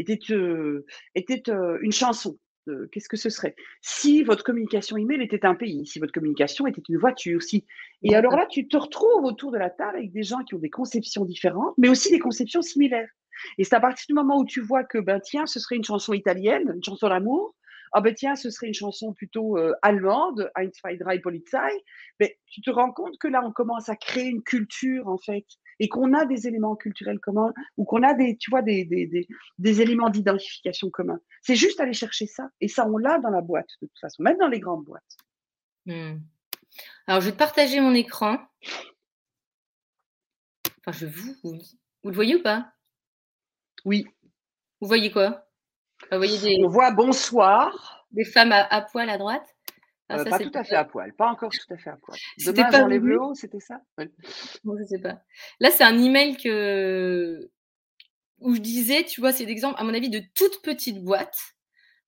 était, 0.00 0.32
euh, 0.32 0.86
était 1.14 1.50
euh, 1.50 1.78
une 1.82 1.92
chanson, 1.92 2.38
euh, 2.68 2.88
qu'est-ce 2.92 3.08
que 3.08 3.16
ce 3.16 3.30
serait? 3.30 3.54
Si 3.82 4.22
votre 4.22 4.44
communication 4.44 4.96
email 4.96 5.22
était 5.22 5.44
un 5.44 5.54
pays, 5.54 5.86
si 5.86 5.98
votre 5.98 6.12
communication 6.12 6.66
était 6.66 6.82
une 6.88 6.98
voiture, 6.98 7.42
si 7.42 7.66
et 8.02 8.14
alors 8.14 8.36
là 8.36 8.46
tu 8.46 8.68
te 8.68 8.76
retrouves 8.76 9.24
autour 9.24 9.50
de 9.50 9.58
la 9.58 9.70
table 9.70 9.98
avec 9.98 10.12
des 10.12 10.22
gens 10.22 10.42
qui 10.44 10.54
ont 10.54 10.58
des 10.58 10.70
conceptions 10.70 11.24
différentes, 11.24 11.74
mais 11.78 11.88
aussi 11.88 12.10
des 12.10 12.18
conceptions 12.18 12.62
similaires. 12.62 13.08
Et 13.58 13.64
c'est 13.64 13.74
à 13.74 13.80
partir 13.80 14.04
du 14.08 14.14
moment 14.14 14.38
où 14.38 14.44
tu 14.44 14.60
vois 14.60 14.84
que 14.84 14.98
ben 14.98 15.20
tiens, 15.20 15.46
ce 15.46 15.58
serait 15.60 15.76
une 15.76 15.84
chanson 15.84 16.12
italienne, 16.12 16.72
une 16.74 16.84
chanson 16.84 17.08
d'amour, 17.08 17.54
ah 17.92 18.00
ben 18.00 18.14
tiens, 18.14 18.36
ce 18.36 18.50
serait 18.50 18.68
une 18.68 18.74
chanson 18.74 19.12
plutôt 19.12 19.58
euh, 19.58 19.72
allemande, 19.82 20.50
Ein, 20.54 20.70
zwei, 20.72 20.96
drei 20.96 21.18
Polizei. 21.18 21.82
Mais 22.20 22.38
tu 22.46 22.60
te 22.60 22.70
rends 22.70 22.92
compte 22.92 23.18
que 23.18 23.26
là, 23.26 23.42
on 23.44 23.52
commence 23.52 23.88
à 23.88 23.96
créer 23.96 24.28
une 24.28 24.42
culture, 24.42 25.08
en 25.08 25.18
fait, 25.18 25.44
et 25.80 25.88
qu'on 25.88 26.12
a 26.12 26.26
des 26.26 26.46
éléments 26.46 26.76
culturels 26.76 27.18
communs, 27.18 27.52
ou 27.78 27.84
qu'on 27.84 28.02
a 28.02 28.14
des, 28.14 28.36
tu 28.36 28.50
vois, 28.50 28.62
des, 28.62 28.84
des, 28.84 29.26
des, 29.58 29.80
éléments 29.80 30.10
d'identification 30.10 30.90
communs. 30.90 31.18
C'est 31.42 31.56
juste 31.56 31.80
aller 31.80 31.94
chercher 31.94 32.26
ça. 32.26 32.50
Et 32.60 32.68
ça, 32.68 32.86
on 32.86 32.98
l'a 32.98 33.18
dans 33.18 33.30
la 33.30 33.40
boîte, 33.40 33.70
de 33.80 33.86
toute 33.86 33.98
façon, 33.98 34.22
même 34.22 34.36
dans 34.36 34.48
les 34.48 34.60
grandes 34.60 34.84
boîtes. 34.84 35.16
Hmm. 35.86 36.18
Alors, 37.06 37.22
je 37.22 37.26
vais 37.26 37.32
te 37.32 37.38
partager 37.38 37.80
mon 37.80 37.94
écran. 37.94 38.38
Enfin, 40.84 40.92
je 40.92 41.06
vous, 41.06 41.34
vous, 41.42 42.10
le 42.10 42.14
voyez 42.14 42.36
ou 42.36 42.42
pas? 42.42 42.72
Oui. 43.86 44.06
Vous 44.80 44.86
voyez 44.86 45.10
quoi? 45.10 45.46
On 46.12 46.68
voit 46.68 46.90
bonsoir. 46.90 48.06
Des 48.10 48.24
femmes 48.24 48.52
à, 48.52 48.82
poil 48.82 49.08
à 49.08 49.16
droite? 49.16 49.46
Ah, 50.10 50.18
euh, 50.18 50.24
pas 50.24 50.38
tout 50.38 50.50
à 50.54 50.64
fait 50.64 50.74
à 50.74 50.84
poil, 50.84 51.12
pas 51.14 51.28
encore 51.28 51.50
tout 51.50 51.72
à 51.72 51.76
fait 51.76 51.90
à 51.90 51.96
poil. 51.96 52.18
Demain, 52.44 52.70
pas 52.70 52.80
j'enlève 52.80 53.04
le 53.04 53.20
haut, 53.20 53.34
c'était 53.34 53.60
ça? 53.60 53.80
Moi, 54.64 54.76
je 54.78 54.84
sais 54.84 54.98
pas. 54.98 55.22
Là, 55.60 55.70
c'est 55.70 55.84
un 55.84 55.96
email 55.98 56.36
que 56.36 57.48
où 58.40 58.54
je 58.54 58.60
disais, 58.60 59.04
tu 59.04 59.20
vois, 59.20 59.32
c'est 59.32 59.44
l'exemple, 59.44 59.76
à 59.78 59.84
mon 59.84 59.94
avis, 59.94 60.08
de 60.08 60.22
toute 60.34 60.62
petite 60.62 61.04
boîte. 61.04 61.38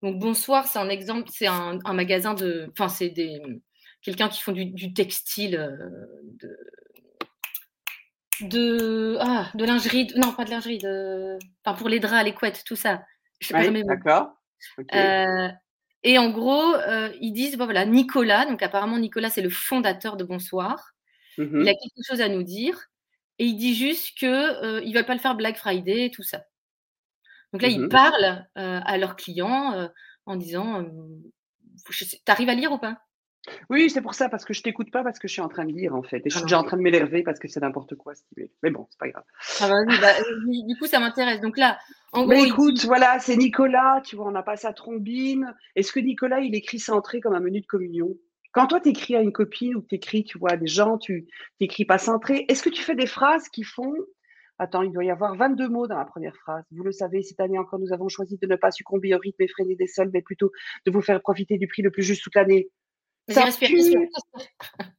Donc, 0.03 0.19
bonsoir, 0.19 0.67
c'est 0.67 0.79
un 0.79 0.89
exemple, 0.89 1.29
c'est 1.33 1.47
un, 1.47 1.79
magasin 1.93 2.35
de. 2.35 2.69
Enfin, 2.73 2.89
c'est 2.89 3.11
des. 3.11 3.41
Quelqu'un 4.03 4.29
qui 4.29 4.41
font 4.41 4.51
du, 4.51 4.93
textile, 4.95 5.55
euh, 5.55 5.77
de, 6.41 6.59
de, 8.41 9.17
ah, 9.21 9.49
de 9.55 9.65
lingerie, 9.65 10.09
non 10.17 10.33
pas 10.33 10.45
de 10.45 10.51
lingerie, 10.51 10.79
de, 10.79 11.39
enfin, 11.65 11.79
pour 11.79 11.89
les 11.89 12.01
draps, 12.01 12.25
les 12.25 12.35
couettes, 12.35 12.65
tout 12.67 12.75
ça. 12.75 13.05
D'accord. 13.51 14.33
Euh, 14.93 15.49
et 16.05 16.19
en 16.19 16.31
gros, 16.31 16.75
euh, 16.75 17.13
ils 17.21 17.33
disent 17.33 17.57
voilà, 17.57 17.85
Nicolas, 17.85 18.47
donc 18.47 18.63
apparemment 18.63 18.99
Nicolas 18.99 19.31
c'est 19.31 19.43
le 19.43 19.51
fondateur 19.51 20.17
de 20.17 20.25
Bonsoir. 20.25 20.95
Mmh 21.39 21.63
il 21.63 21.69
a 21.69 21.73
quelque 21.73 22.07
chose 22.07 22.21
à 22.21 22.29
nous 22.29 22.43
dire 22.43 22.79
et 23.39 23.47
il 23.47 23.57
dit 23.57 23.75
juste 23.75 24.19
que 24.19 24.27
euh, 24.27 24.83
il 24.85 24.93
va 24.93 25.03
pas 25.05 25.15
le 25.15 25.21
faire 25.21 25.35
Black 25.35 25.57
Friday 25.57 26.07
et 26.07 26.11
tout 26.11 26.23
ça. 26.23 26.45
Donc 27.53 27.63
là, 27.63 27.69
ils 27.69 27.83
mmh 27.83 27.89
parlent 27.89 28.47
à 28.55 28.99
leurs 28.99 29.17
clients 29.17 29.91
en 30.25 30.37
disant, 30.37 30.87
t'arrives 32.25 32.49
à 32.49 32.55
lire 32.55 32.73
ou 32.73 32.79
pas? 32.79 32.99
Oui, 33.71 33.91
c'est 33.91 34.01
pour 34.01 34.15
ça, 34.15 34.29
parce 34.29 34.45
que 34.45 34.55
je 34.55 34.63
t'écoute 34.63 34.91
pas, 34.91 35.03
parce 35.03 35.19
que 35.19 35.27
je 35.27 35.33
suis 35.33 35.43
en 35.43 35.49
train 35.49 35.65
de 35.65 35.73
lire, 35.73 35.95
en 35.95 36.03
fait. 36.03 36.19
Et 36.19 36.31
je 36.31 36.37
suis 36.37 36.43
ah 36.43 36.45
déjà 36.45 36.59
en 36.61 36.65
train 36.65 36.77
de 36.77 36.83
m'énerver 36.83 37.23
parce 37.23 37.39
que 37.39 37.49
c'est 37.49 37.61
n'importe 37.61 37.97
quoi, 37.97 38.15
ce 38.15 38.23
qu'il 38.23 38.49
Mais 38.63 38.71
bon, 38.71 38.87
c'est 38.91 38.99
pas 38.99 39.09
grave. 39.09 39.25
Ah 39.61 39.69
bah 39.69 39.99
bah, 40.01 40.13
du 40.47 40.77
coup, 40.79 40.87
ça 40.87 41.01
m'intéresse. 41.01 41.41
Donc 41.41 41.59
là, 41.59 41.79
en 42.13 42.25
gros. 42.27 42.45
Écoute, 42.45 42.85
voilà, 42.85 43.19
c'est 43.19 43.37
Nicolas, 43.37 44.01
tu 44.05 44.17
vois, 44.17 44.27
on 44.27 44.33
n'a 44.33 44.43
pas 44.43 44.57
sa 44.57 44.73
trombine. 44.73 45.55
Est-ce 45.77 45.93
que 45.93 46.01
Nicolas, 46.01 46.41
il 46.41 46.55
écrit 46.55 46.79
centré 46.79 47.21
comme 47.21 47.35
un 47.35 47.41
menu 47.41 47.61
de 47.61 47.67
communion? 47.67 48.11
Quand 48.53 48.67
toi, 48.67 48.81
tu 48.81 48.91
écris 48.91 49.17
à 49.17 49.23
une 49.23 49.33
copine 49.33 49.77
ou 49.77 49.83
tu 49.83 49.95
écris, 49.95 50.25
tu 50.25 50.39
vois, 50.39 50.53
à 50.53 50.57
des 50.57 50.67
gens, 50.67 50.99
tu 50.99 51.27
n'écris 51.61 51.87
pas 51.87 51.99
centré. 51.99 52.45
Est-ce 52.49 52.63
que 52.63 52.69
tu 52.69 52.83
fais 52.83 52.95
des 52.95 53.07
phrases 53.07 53.49
qui 53.49 53.65
font. 53.65 53.95
Attends, 54.59 54.83
il 54.83 54.93
doit 54.93 55.05
y 55.05 55.11
avoir 55.11 55.35
22 55.35 55.69
mots 55.69 55.87
dans 55.87 55.97
la 55.97 56.05
première 56.05 56.37
phrase. 56.37 56.63
Vous 56.71 56.85
le 56.85 56.93
savez, 56.93 57.23
cette 57.23 57.41
année 57.41 57.59
encore, 57.59 57.81
nous 57.81 57.93
avons 57.93 58.09
choisi 58.09 58.39
de 58.39 58.47
ne 58.47 58.57
pas 58.57 58.71
succomber 58.71 59.15
au 59.15 59.19
rythme 59.19 59.43
effréné 59.43 59.75
des 59.75 59.87
soldes, 59.87 60.11
mais 60.13 60.23
plutôt 60.23 60.53
de 60.87 60.93
vous 60.93 61.01
faire 61.01 61.21
profiter 61.21 61.57
du 61.57 61.67
prix 61.67 61.83
le 61.83 61.91
plus 61.91 62.03
juste 62.03 62.23
toute 62.23 62.35
l'année. 62.35 62.69
Ça 63.29 63.47
pue, 63.59 64.11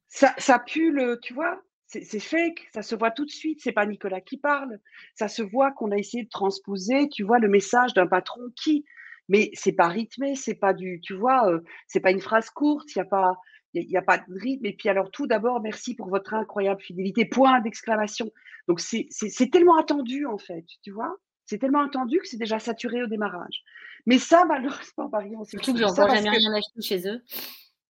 ça, 0.07 0.59
pue 0.59 0.91
le, 0.91 1.19
tu 1.21 1.33
vois, 1.33 1.61
c'est 2.01 2.19
fake, 2.19 2.67
ça 2.73 2.81
se 2.81 2.95
voit 2.95 3.11
tout 3.11 3.25
de 3.25 3.31
suite, 3.31 3.59
c'est 3.61 3.71
pas 3.71 3.85
Nicolas 3.85 4.21
qui 4.21 4.37
parle, 4.37 4.79
ça 5.15 5.27
se 5.27 5.41
voit 5.41 5.71
qu'on 5.71 5.91
a 5.91 5.97
essayé 5.97 6.23
de 6.23 6.29
transposer, 6.29 7.09
tu 7.09 7.23
vois, 7.23 7.39
le 7.39 7.47
message 7.47 7.93
d'un 7.93 8.07
patron 8.07 8.41
qui, 8.55 8.85
mais 9.29 9.51
c'est 9.53 9.73
pas 9.73 9.87
rythmé, 9.87 10.35
c'est 10.35 10.55
pas 10.55 10.73
du, 10.73 10.99
tu 11.01 11.13
vois, 11.13 11.49
euh, 11.49 11.59
c'est 11.87 11.99
pas 11.99 12.11
une 12.11 12.19
phrase 12.19 12.49
courte, 12.49 12.95
il 12.95 12.99
y 12.99 13.01
a 13.01 13.05
pas, 13.05 13.35
il 13.73 13.87
n'y 13.87 13.97
a, 13.97 14.01
pas 14.01 14.17
de 14.17 14.25
rythme. 14.27 14.65
Et 14.65 14.73
puis 14.73 14.89
alors 14.89 15.11
tout 15.11 15.27
d'abord, 15.27 15.61
merci 15.61 15.95
pour 15.95 16.09
votre 16.09 16.33
incroyable 16.33 16.81
fidélité, 16.81 17.25
point 17.25 17.61
d'exclamation. 17.61 18.31
Donc 18.67 18.79
c'est 18.79 19.07
tellement 19.51 19.77
attendu 19.77 20.25
en 20.25 20.37
fait, 20.37 20.65
tu 20.83 20.91
vois, 20.91 21.15
c'est 21.45 21.57
tellement 21.57 21.85
attendu 21.85 22.19
que 22.19 22.27
c'est 22.27 22.37
déjà 22.37 22.59
saturé 22.59 23.03
au 23.03 23.07
démarrage. 23.07 23.63
Mais 24.05 24.17
ça, 24.17 24.45
malheureusement, 24.45 25.09
par 25.09 25.21
exemple, 25.21 25.45
c'est 25.45 25.63
Surtout 25.63 25.73
que 25.73 25.79
jamais 25.79 26.29
rien 26.29 26.53
acheté 26.53 26.81
chez 26.81 27.07
eux. 27.07 27.23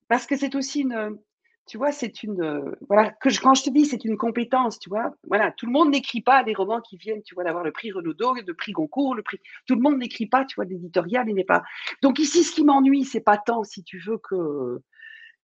Parce 0.08 0.28
que 0.28 0.36
c'est 0.36 0.54
aussi 0.56 0.82
une, 0.82 1.18
tu 1.66 1.78
vois, 1.78 1.92
c'est 1.92 2.24
une, 2.24 2.76
voilà, 2.90 3.12
que 3.12 3.30
quand 3.42 3.54
je 3.54 3.64
te 3.64 3.70
dis 3.70 3.86
c'est 3.86 4.04
une 4.04 4.18
compétence, 4.18 4.80
tu 4.80 4.90
vois, 4.90 5.16
voilà, 5.28 5.52
tout 5.52 5.66
le 5.66 5.72
monde 5.72 5.92
n'écrit 5.92 6.22
pas 6.22 6.44
des 6.44 6.54
romans 6.54 6.82
qui 6.82 6.98
viennent, 6.98 7.24
tu 7.24 7.36
vois, 7.36 7.44
d'avoir 7.46 7.64
le 7.64 7.72
prix 7.72 7.92
Renaudot, 7.92 8.36
le 8.46 8.54
prix 8.54 8.74
Goncourt, 8.74 9.16
le 9.16 9.24
prix, 9.24 9.40
tout 9.66 9.76
le 9.76 9.82
monde 9.82 9.98
n'écrit 9.98 10.26
pas, 10.26 10.44
tu 10.46 10.56
vois, 10.56 10.66
d'éditorial, 10.66 11.30
il 11.30 11.36
n'est 11.36 11.46
pas. 11.46 11.64
Donc 12.02 12.20
ici, 12.20 12.44
ce 12.44 12.52
qui 12.52 12.66
m'ennuie, 12.66 13.06
c'est 13.06 13.22
pas 13.22 13.38
tant, 13.38 13.64
si 13.64 13.84
tu 13.84 14.00
veux, 14.00 14.18
que, 14.18 14.82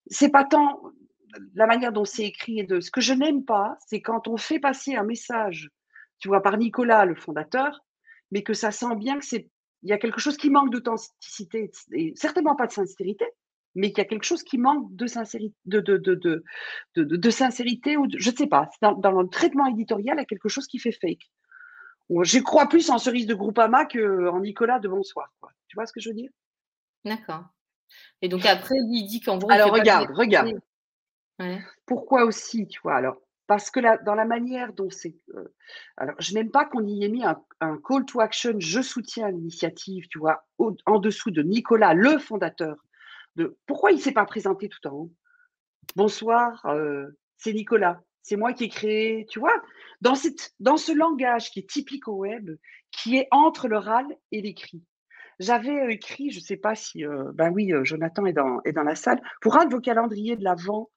c'est 0.08 0.30
pas 0.30 0.44
tant 0.44 0.82
la 1.54 1.68
manière 1.68 1.94
dont 1.94 2.06
c'est 2.06 2.26
écrit 2.26 2.60
et 2.60 2.64
de, 2.64 2.80
ce 2.80 2.92
que 2.92 3.02
je 3.02 3.14
n'aime 3.14 3.46
pas, 3.46 3.78
c'est 3.88 4.02
quand 4.02 4.28
on 4.28 4.38
fait 4.38 4.60
passer 4.60 4.96
un 4.96 5.04
message, 5.04 5.70
tu 6.20 6.28
vois, 6.28 6.42
par 6.42 6.58
Nicolas, 6.58 7.06
le 7.06 7.16
fondateur, 7.16 7.86
mais 8.32 8.44
que 8.44 8.54
ça 8.54 8.72
sent 8.72 8.96
bien 8.96 9.20
que 9.20 9.26
c'est, 9.26 9.50
il 9.84 9.90
y 9.90 9.94
a 9.94 9.98
quelque 9.98 10.20
chose 10.20 10.38
qui 10.38 10.50
manque 10.50 10.72
d'authenticité 10.72 11.72
et 11.94 12.14
certainement 12.16 12.56
pas 12.56 12.68
de 12.68 12.74
sincérité, 12.74 13.26
mais 13.80 13.92
qu'il 13.92 14.00
y 14.00 14.02
a 14.02 14.10
quelque 14.10 14.26
chose 14.26 14.44
qui 14.44 14.58
manque 14.58 14.94
de 14.96 15.08
sincérité, 15.08 15.56
de, 15.66 15.80
de, 15.80 15.98
de, 15.98 16.44
de 16.96 17.30
sincérité 17.30 17.98
ou 17.98 18.08
je 18.16 18.30
ne 18.30 18.36
sais 18.36 18.48
pas. 18.48 18.70
Dans, 18.82 18.94
dans, 18.94 19.12
le 19.12 19.28
traitement 19.30 19.68
éditorial, 19.68 20.18
il 20.18 20.20
y 20.20 20.24
a 20.24 20.26
quelque 20.26 20.50
chose 20.50 20.68
qui 20.68 20.80
fait 20.80 20.92
fake. 20.92 21.30
Je 22.10 22.40
crois 22.40 22.68
plus 22.68 22.90
en 22.90 22.98
Cerise 22.98 23.28
de 23.28 23.36
Groupama 23.36 23.86
qu'en 23.86 24.40
Nicolas 24.40 24.80
de 24.80 24.88
Bonsoir. 24.88 25.32
Quoi. 25.40 25.52
Tu 25.68 25.76
vois 25.76 25.86
ce 25.86 25.94
que 25.94 26.00
je 26.00 26.10
veux 26.10 26.16
dire? 26.16 26.32
D'accord. 27.06 27.46
Et 28.22 28.28
donc 28.28 28.46
après, 28.46 28.76
il 28.76 29.08
dit 29.08 29.22
qu'en 29.22 29.38
gros. 29.38 29.52
Alors 29.52 29.72
regarde, 29.72 30.10
regarde. 30.12 30.60
Pourquoi 31.86 32.26
aussi, 32.26 32.68
tu 32.68 32.82
vois? 32.84 32.96
Alors, 32.96 33.18
parce 33.48 33.72
que 33.72 33.80
dans 34.04 34.16
la 34.16 34.26
manière 34.26 34.74
dont 34.74 34.90
c'est. 34.90 35.16
Euh, 35.36 35.54
alors, 35.98 36.16
je 36.20 36.34
n'aime 36.34 36.52
pas 36.52 36.66
qu'on 36.66 36.86
y 36.86 37.04
ait 37.06 37.10
mis 37.10 37.24
un, 37.24 37.42
un, 37.62 37.78
call 37.78 38.06
to 38.06 38.20
action, 38.20 38.56
je 38.60 38.82
soutiens 38.82 39.30
l'initiative, 39.30 40.08
tu 40.10 40.20
vois, 40.20 40.46
en 40.58 41.00
dessous 41.00 41.32
de 41.32 41.42
Nicolas, 41.42 41.94
le 41.94 42.20
fondateur 42.20 42.76
pourquoi 43.66 43.92
il 43.92 43.96
ne 43.96 44.02
s'est 44.02 44.12
pas 44.12 44.26
présenté 44.26 44.70
tout 44.70 44.86
en 44.88 44.92
haut? 44.92 45.14
Bonsoir, 45.96 46.66
euh, 46.66 47.08
c'est 47.38 47.54
Nicolas. 47.54 48.02
C'est 48.22 48.36
moi 48.36 48.54
qui 48.54 48.66
ai 48.66 48.70
créé, 48.70 49.26
tu 49.30 49.40
vois, 49.40 49.56
dans, 50.02 50.16
cette, 50.16 50.54
dans 50.60 50.78
ce 50.78 50.92
langage 50.92 51.52
qui 51.52 51.60
est 51.60 51.70
typique 51.70 52.08
au 52.08 52.18
web, 52.18 52.52
qui 52.92 53.18
est 53.18 53.28
entre 53.32 53.68
l'oral 53.68 54.06
et 54.32 54.42
l'écrit. 54.42 54.84
J'avais 55.40 55.80
euh, 55.80 55.90
écrit, 55.90 56.30
je 56.32 56.40
ne 56.40 56.44
sais 56.44 56.58
pas 56.58 56.76
si, 56.76 57.06
euh, 57.06 57.32
ben 57.34 57.50
oui, 57.52 57.72
Jonathan 57.84 58.26
est 58.26 58.34
dans, 58.34 58.62
est 58.66 58.74
dans 58.74 58.84
la 58.84 58.96
salle, 58.96 59.22
pour 59.42 59.58
un 59.58 59.66
de 59.66 59.74
vos 59.74 59.82
calendriers 59.82 60.36
de 60.36 60.44
l'Avent, 60.44 60.90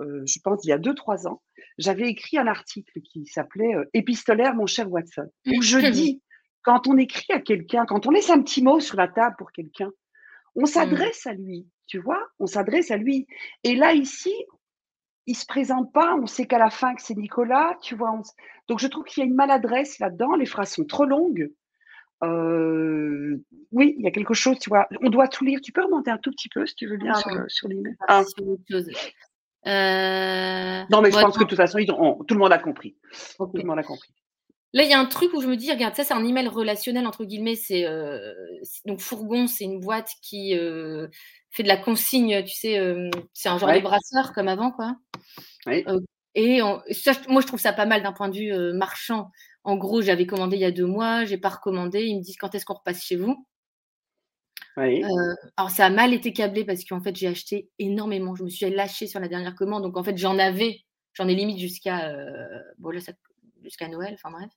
je 0.00 0.38
pense 0.44 0.64
il 0.64 0.68
y 0.68 0.72
a 0.72 0.78
deux, 0.78 0.94
trois 0.94 1.26
ans, 1.26 1.42
j'avais 1.76 2.08
écrit 2.08 2.38
un 2.38 2.46
article 2.46 3.00
qui 3.00 3.26
s'appelait 3.26 3.74
Épistolaire, 3.94 4.54
mon 4.54 4.66
cher 4.66 4.88
Watson, 4.88 5.28
où 5.46 5.60
je 5.60 5.78
dis, 5.90 6.22
quand 6.62 6.86
on 6.86 6.96
écrit 6.96 7.32
à 7.32 7.40
quelqu'un, 7.40 7.84
quand 7.86 8.06
on 8.06 8.10
laisse 8.10 8.30
un 8.30 8.40
petit 8.40 8.62
mot 8.62 8.78
sur 8.78 8.96
la 8.96 9.08
table 9.08 9.34
pour 9.38 9.50
quelqu'un, 9.50 9.90
on 10.58 10.62
mmh. 10.62 10.66
s'adresse 10.66 11.26
à 11.26 11.32
lui, 11.32 11.66
tu 11.86 12.00
vois, 12.00 12.20
on 12.40 12.46
s'adresse 12.46 12.90
à 12.90 12.96
lui. 12.96 13.26
Et 13.62 13.76
là, 13.76 13.92
ici, 13.92 14.34
il 15.26 15.36
se 15.36 15.46
présente 15.46 15.92
pas, 15.92 16.16
on 16.16 16.26
sait 16.26 16.46
qu'à 16.46 16.58
la 16.58 16.68
fin 16.68 16.94
que 16.94 17.02
c'est 17.02 17.16
Nicolas, 17.16 17.78
tu 17.80 17.94
vois. 17.94 18.20
Donc, 18.66 18.80
je 18.80 18.88
trouve 18.88 19.04
qu'il 19.04 19.22
y 19.22 19.24
a 19.24 19.28
une 19.28 19.36
maladresse 19.36 20.00
là-dedans, 20.00 20.34
les 20.34 20.46
phrases 20.46 20.72
sont 20.72 20.84
trop 20.84 21.04
longues. 21.04 21.48
Euh, 22.24 23.40
oui, 23.70 23.94
il 23.98 24.04
y 24.04 24.08
a 24.08 24.10
quelque 24.10 24.34
chose, 24.34 24.58
tu 24.58 24.68
vois. 24.68 24.88
On 25.00 25.10
doit 25.10 25.28
tout 25.28 25.44
lire. 25.44 25.60
Tu 25.62 25.70
peux 25.70 25.84
remonter 25.84 26.10
un 26.10 26.18
tout 26.18 26.32
petit 26.32 26.48
peu, 26.48 26.66
si 26.66 26.74
tu 26.74 26.88
veux 26.88 26.96
bien, 26.96 27.14
sur, 27.46 27.68
l'email. 27.68 27.94
Ah. 28.08 28.24
Euh, 29.66 30.84
non, 30.90 31.00
mais 31.00 31.12
je 31.12 31.20
pense 31.20 31.38
que 31.38 31.44
de 31.44 31.48
toute 31.48 31.56
façon, 31.56 31.78
tout 31.78 32.34
le 32.34 32.40
monde 32.40 32.52
a 32.52 32.58
compris. 32.58 32.96
Tout 33.38 33.50
le 33.54 33.62
monde 33.62 33.78
a 33.78 33.84
compris. 33.84 34.12
Là, 34.74 34.82
il 34.82 34.90
y 34.90 34.92
a 34.92 35.00
un 35.00 35.06
truc 35.06 35.32
où 35.32 35.40
je 35.40 35.48
me 35.48 35.56
dis, 35.56 35.70
regarde, 35.72 35.94
ça, 35.94 36.04
c'est 36.04 36.14
un 36.14 36.24
email 36.24 36.46
relationnel, 36.48 37.06
entre 37.06 37.24
guillemets. 37.24 37.54
C'est 37.54 37.86
euh, 37.86 38.34
donc 38.84 39.00
Fourgon, 39.00 39.46
c'est 39.46 39.64
une 39.64 39.80
boîte 39.80 40.10
qui 40.20 40.56
euh, 40.56 41.08
fait 41.50 41.62
de 41.62 41.68
la 41.68 41.78
consigne, 41.78 42.44
tu 42.44 42.54
sais, 42.54 42.78
euh, 42.78 43.08
c'est 43.32 43.48
un 43.48 43.56
genre 43.56 43.72
de 43.72 43.80
brasseur 43.80 44.32
comme 44.34 44.48
avant, 44.48 44.70
quoi. 44.70 44.96
et 46.34 46.60
moi, 46.60 46.82
je 47.40 47.46
trouve 47.46 47.60
ça 47.60 47.72
pas 47.72 47.86
mal 47.86 48.02
d'un 48.02 48.12
point 48.12 48.28
de 48.28 48.36
vue 48.36 48.74
marchand. 48.74 49.30
En 49.64 49.76
gros, 49.76 50.02
j'avais 50.02 50.26
commandé 50.26 50.56
il 50.56 50.60
y 50.60 50.66
a 50.66 50.70
deux 50.70 50.86
mois, 50.86 51.24
j'ai 51.24 51.38
pas 51.38 51.48
recommandé. 51.48 52.02
Ils 52.04 52.18
me 52.18 52.22
disent 52.22 52.36
quand 52.36 52.54
est-ce 52.54 52.66
qu'on 52.66 52.74
repasse 52.74 53.02
chez 53.02 53.16
vous? 53.16 53.46
alors, 55.56 55.70
ça 55.70 55.86
a 55.86 55.90
mal 55.90 56.14
été 56.14 56.32
câblé 56.32 56.64
parce 56.64 56.84
qu'en 56.84 57.00
fait, 57.00 57.16
j'ai 57.16 57.26
acheté 57.26 57.68
énormément. 57.80 58.36
Je 58.36 58.44
me 58.44 58.48
suis 58.48 58.68
lâchée 58.70 59.08
sur 59.08 59.18
la 59.18 59.26
dernière 59.26 59.56
commande. 59.56 59.82
Donc, 59.82 59.96
en 59.96 60.04
fait, 60.04 60.16
j'en 60.16 60.38
avais, 60.38 60.82
j'en 61.14 61.26
ai 61.26 61.34
limite 61.34 61.58
jusqu'à. 61.58 62.14
bon, 62.78 62.90
là, 62.90 63.00
ça 63.00 63.12
jusqu'à 63.62 63.88
Noël, 63.88 64.14
enfin 64.14 64.30
bref. 64.30 64.50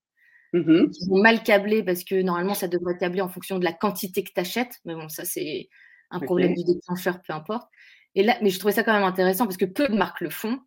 Mmh 0.54 0.88
ils 1.00 1.14
ont 1.14 1.22
mal 1.22 1.44
câblé 1.44 1.82
parce 1.82 2.04
que 2.04 2.22
normalement, 2.22 2.54
ça 2.54 2.68
devrait 2.68 2.94
être 2.94 3.00
câblé 3.00 3.22
en 3.22 3.30
fonction 3.30 3.58
de 3.58 3.64
la 3.64 3.72
quantité 3.72 4.24
que 4.24 4.32
tu 4.34 4.40
achètes. 4.40 4.80
Mais 4.86 4.96
bon, 4.96 5.08
ça, 5.08 5.24
c'est 5.24 5.70
un 6.10 6.20
problème 6.20 6.54
du 6.54 6.64
déclencheur, 6.66 7.22
peu 7.22 7.34
importe. 7.34 7.70
Et 8.16 8.24
là, 8.24 8.38
mais 8.42 8.50
je 8.50 8.60
trouvais 8.60 8.74
ça 8.74 8.84
quand 8.84 8.94
même 8.94 9.04
intéressant 9.04 9.46
parce 9.46 9.58
que 9.58 9.66
peu 9.66 9.88
de 9.88 9.96
marques 9.96 10.22
le 10.22 10.30
font. 10.30 10.60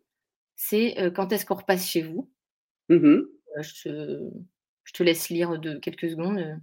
C'est 0.55 0.99
euh, 0.99 1.11
quand 1.11 1.31
est-ce 1.31 1.45
qu'on 1.45 1.55
repasse 1.55 1.87
chez 1.87 2.01
vous? 2.01 2.31
Mmh 2.89 3.21
euh, 3.57 3.61
je, 4.83 4.93
te, 4.93 5.03
laisse 5.03 5.29
lire 5.29 5.59
de 5.59 5.77
quelques 5.77 6.09
secondes. 6.09 6.59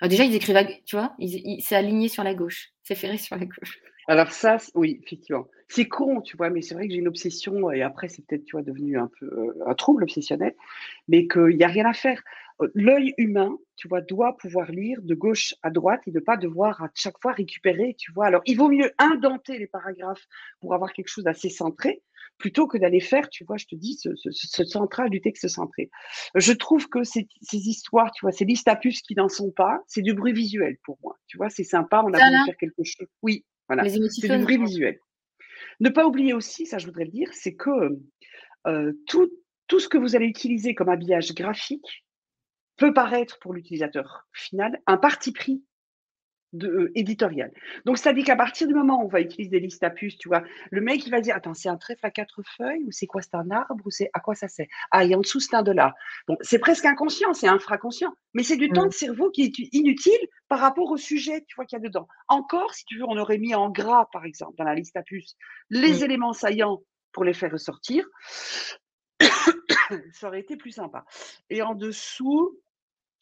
Ah, 0.00 0.08
déjà, 0.08 0.24
ils 0.24 0.34
écrivent, 0.34 0.56
tu 0.86 0.96
vois, 0.96 1.16
c'est 1.60 1.74
aligné 1.74 2.08
sur 2.08 2.22
la 2.22 2.34
gauche, 2.34 2.70
c'est 2.84 2.94
ferré 2.94 3.18
sur 3.18 3.36
la 3.36 3.46
gauche. 3.46 3.80
Alors 4.08 4.32
ça, 4.32 4.56
oui, 4.74 5.00
effectivement. 5.04 5.46
C'est 5.68 5.86
con, 5.86 6.22
tu 6.22 6.38
vois, 6.38 6.48
mais 6.48 6.62
c'est 6.62 6.74
vrai 6.74 6.88
que 6.88 6.94
j'ai 6.94 6.98
une 6.98 7.08
obsession, 7.08 7.70
et 7.70 7.82
après, 7.82 8.08
c'est 8.08 8.24
peut-être, 8.26 8.44
tu 8.44 8.52
vois, 8.52 8.62
devenu 8.62 8.98
un 8.98 9.10
peu 9.20 9.26
euh, 9.26 9.52
un 9.66 9.74
trouble 9.74 10.02
obsessionnel, 10.02 10.54
mais 11.08 11.28
qu'il 11.28 11.58
n'y 11.58 11.62
a 11.62 11.68
rien 11.68 11.84
à 11.84 11.92
faire. 11.92 12.22
Euh, 12.62 12.68
l'œil 12.74 13.12
humain, 13.18 13.58
tu 13.76 13.86
vois, 13.86 14.00
doit 14.00 14.34
pouvoir 14.38 14.70
lire 14.72 15.02
de 15.02 15.14
gauche 15.14 15.54
à 15.62 15.68
droite 15.68 16.00
et 16.06 16.10
ne 16.10 16.20
pas 16.20 16.38
devoir 16.38 16.82
à 16.82 16.88
chaque 16.94 17.20
fois 17.20 17.32
récupérer, 17.32 17.96
tu 17.98 18.10
vois. 18.12 18.24
Alors, 18.24 18.40
il 18.46 18.56
vaut 18.56 18.70
mieux 18.70 18.90
indenter 18.96 19.58
les 19.58 19.66
paragraphes 19.66 20.26
pour 20.60 20.72
avoir 20.72 20.94
quelque 20.94 21.08
chose 21.08 21.24
d'assez 21.24 21.50
centré, 21.50 22.02
plutôt 22.38 22.66
que 22.66 22.78
d'aller 22.78 23.00
faire, 23.00 23.28
tu 23.28 23.44
vois, 23.44 23.58
je 23.58 23.66
te 23.66 23.74
dis, 23.74 23.98
ce, 24.00 24.64
central 24.64 25.10
du 25.10 25.20
texte 25.20 25.48
centré. 25.48 25.90
Je 26.34 26.54
trouve 26.54 26.88
que 26.88 27.04
ces, 27.04 27.28
histoires, 27.52 28.10
tu 28.12 28.24
vois, 28.24 28.32
ces 28.32 28.46
listes 28.46 28.68
à 28.68 28.76
puces 28.76 29.02
qui 29.02 29.14
n'en 29.14 29.28
sont 29.28 29.50
pas, 29.50 29.82
c'est 29.86 30.02
du 30.02 30.14
bruit 30.14 30.32
visuel 30.32 30.78
pour 30.82 30.98
moi. 31.02 31.18
Tu 31.26 31.36
vois, 31.36 31.50
c'est 31.50 31.64
sympa, 31.64 32.02
on 32.02 32.14
a 32.14 32.18
voulu 32.18 32.44
faire 32.46 32.56
quelque 32.56 32.84
chose. 32.84 33.06
Oui, 33.22 33.44
voilà. 33.68 33.88
C'est 33.88 34.28
du 34.28 34.42
bruit 34.42 34.58
visuel. 34.58 34.98
Ne 35.80 35.90
pas 35.90 36.06
oublier 36.06 36.32
aussi, 36.32 36.66
ça 36.66 36.78
je 36.78 36.86
voudrais 36.86 37.04
le 37.04 37.10
dire, 37.10 37.28
c'est 37.32 37.54
que 37.54 37.98
euh, 38.66 38.92
tout, 39.06 39.30
tout 39.68 39.78
ce 39.78 39.88
que 39.88 39.98
vous 39.98 40.16
allez 40.16 40.26
utiliser 40.26 40.74
comme 40.74 40.88
habillage 40.88 41.34
graphique 41.34 42.04
peut 42.76 42.92
paraître 42.92 43.38
pour 43.40 43.54
l'utilisateur 43.54 44.26
final 44.32 44.80
un 44.86 44.96
parti 44.96 45.32
pris 45.32 45.62
de, 46.52 46.68
euh, 46.68 46.92
éditorial. 46.94 47.52
Donc, 47.84 47.98
ça 47.98 48.12
dit 48.12 48.24
qu'à 48.24 48.36
partir 48.36 48.66
du 48.66 48.74
moment 48.74 49.02
où 49.02 49.06
on 49.06 49.08
va 49.08 49.20
utiliser 49.20 49.50
des 49.50 49.60
listes 49.60 49.82
à 49.82 49.90
puces, 49.90 50.16
tu 50.16 50.28
vois, 50.28 50.42
le 50.70 50.80
mec, 50.80 51.06
il 51.06 51.10
va 51.10 51.20
dire, 51.20 51.36
attends, 51.36 51.54
c'est 51.54 51.68
un 51.68 51.76
trèfle 51.76 52.04
à 52.04 52.10
quatre 52.10 52.42
feuilles 52.56 52.84
ou 52.84 52.92
c'est 52.92 53.06
quoi, 53.06 53.22
c'est 53.22 53.34
un 53.34 53.50
arbre 53.50 53.84
ou 53.84 53.90
c'est 53.90 54.10
à 54.14 54.20
quoi 54.20 54.34
ça 54.34 54.48
sert? 54.48 54.66
Ah, 54.90 55.04
et 55.04 55.14
en 55.14 55.20
dessous, 55.20 55.40
c'est 55.40 55.54
un 55.54 55.62
dollar. 55.62 55.94
Bon, 56.26 56.36
c'est 56.40 56.58
presque 56.58 56.84
inconscient, 56.84 57.34
c'est 57.34 57.48
infraconscient, 57.48 58.12
mais 58.34 58.42
c'est 58.42 58.56
du 58.56 58.70
temps 58.70 58.86
mmh. 58.86 58.88
de 58.88 58.94
cerveau 58.94 59.30
qui 59.30 59.42
est 59.42 59.74
inutile 59.74 60.18
par 60.48 60.60
rapport 60.60 60.90
au 60.90 60.96
sujet, 60.96 61.44
tu 61.46 61.54
vois, 61.56 61.64
qu'il 61.64 61.78
y 61.78 61.80
a 61.80 61.84
dedans. 61.84 62.08
Encore, 62.28 62.74
si 62.74 62.84
tu 62.84 62.98
veux, 62.98 63.04
on 63.04 63.18
aurait 63.18 63.38
mis 63.38 63.54
en 63.54 63.70
gras, 63.70 64.08
par 64.12 64.24
exemple, 64.24 64.54
dans 64.56 64.64
la 64.64 64.74
liste 64.74 64.96
à 64.96 65.02
puces, 65.02 65.36
les 65.70 66.00
mmh. 66.00 66.04
éléments 66.04 66.32
saillants 66.32 66.82
pour 67.12 67.24
les 67.24 67.34
faire 67.34 67.52
ressortir. 67.52 68.06
ça 70.12 70.28
aurait 70.28 70.40
été 70.40 70.56
plus 70.56 70.72
sympa. 70.72 71.04
Et 71.50 71.62
en 71.62 71.74
dessous, 71.74 72.58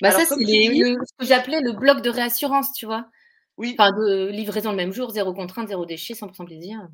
bah 0.03 0.11
ça, 0.11 0.27
c'est 0.27 0.35
ce 0.35 1.17
que 1.19 1.25
j'appelais 1.25 1.61
le 1.61 1.73
bloc 1.73 2.03
de 2.03 2.11
réassurance, 2.11 2.73
tu 2.73 2.87
vois. 2.87 3.09
Oui. 3.57 3.75
Enfin, 3.79 3.93
de 3.93 4.29
livraison 4.29 4.71
le 4.71 4.77
même 4.77 4.93
jour, 4.93 5.11
zéro 5.11 5.33
contrainte, 5.33 5.69
zéro 5.69 5.87
déchet, 5.87 6.15
100% 6.15 6.45
plaisir. 6.45 6.89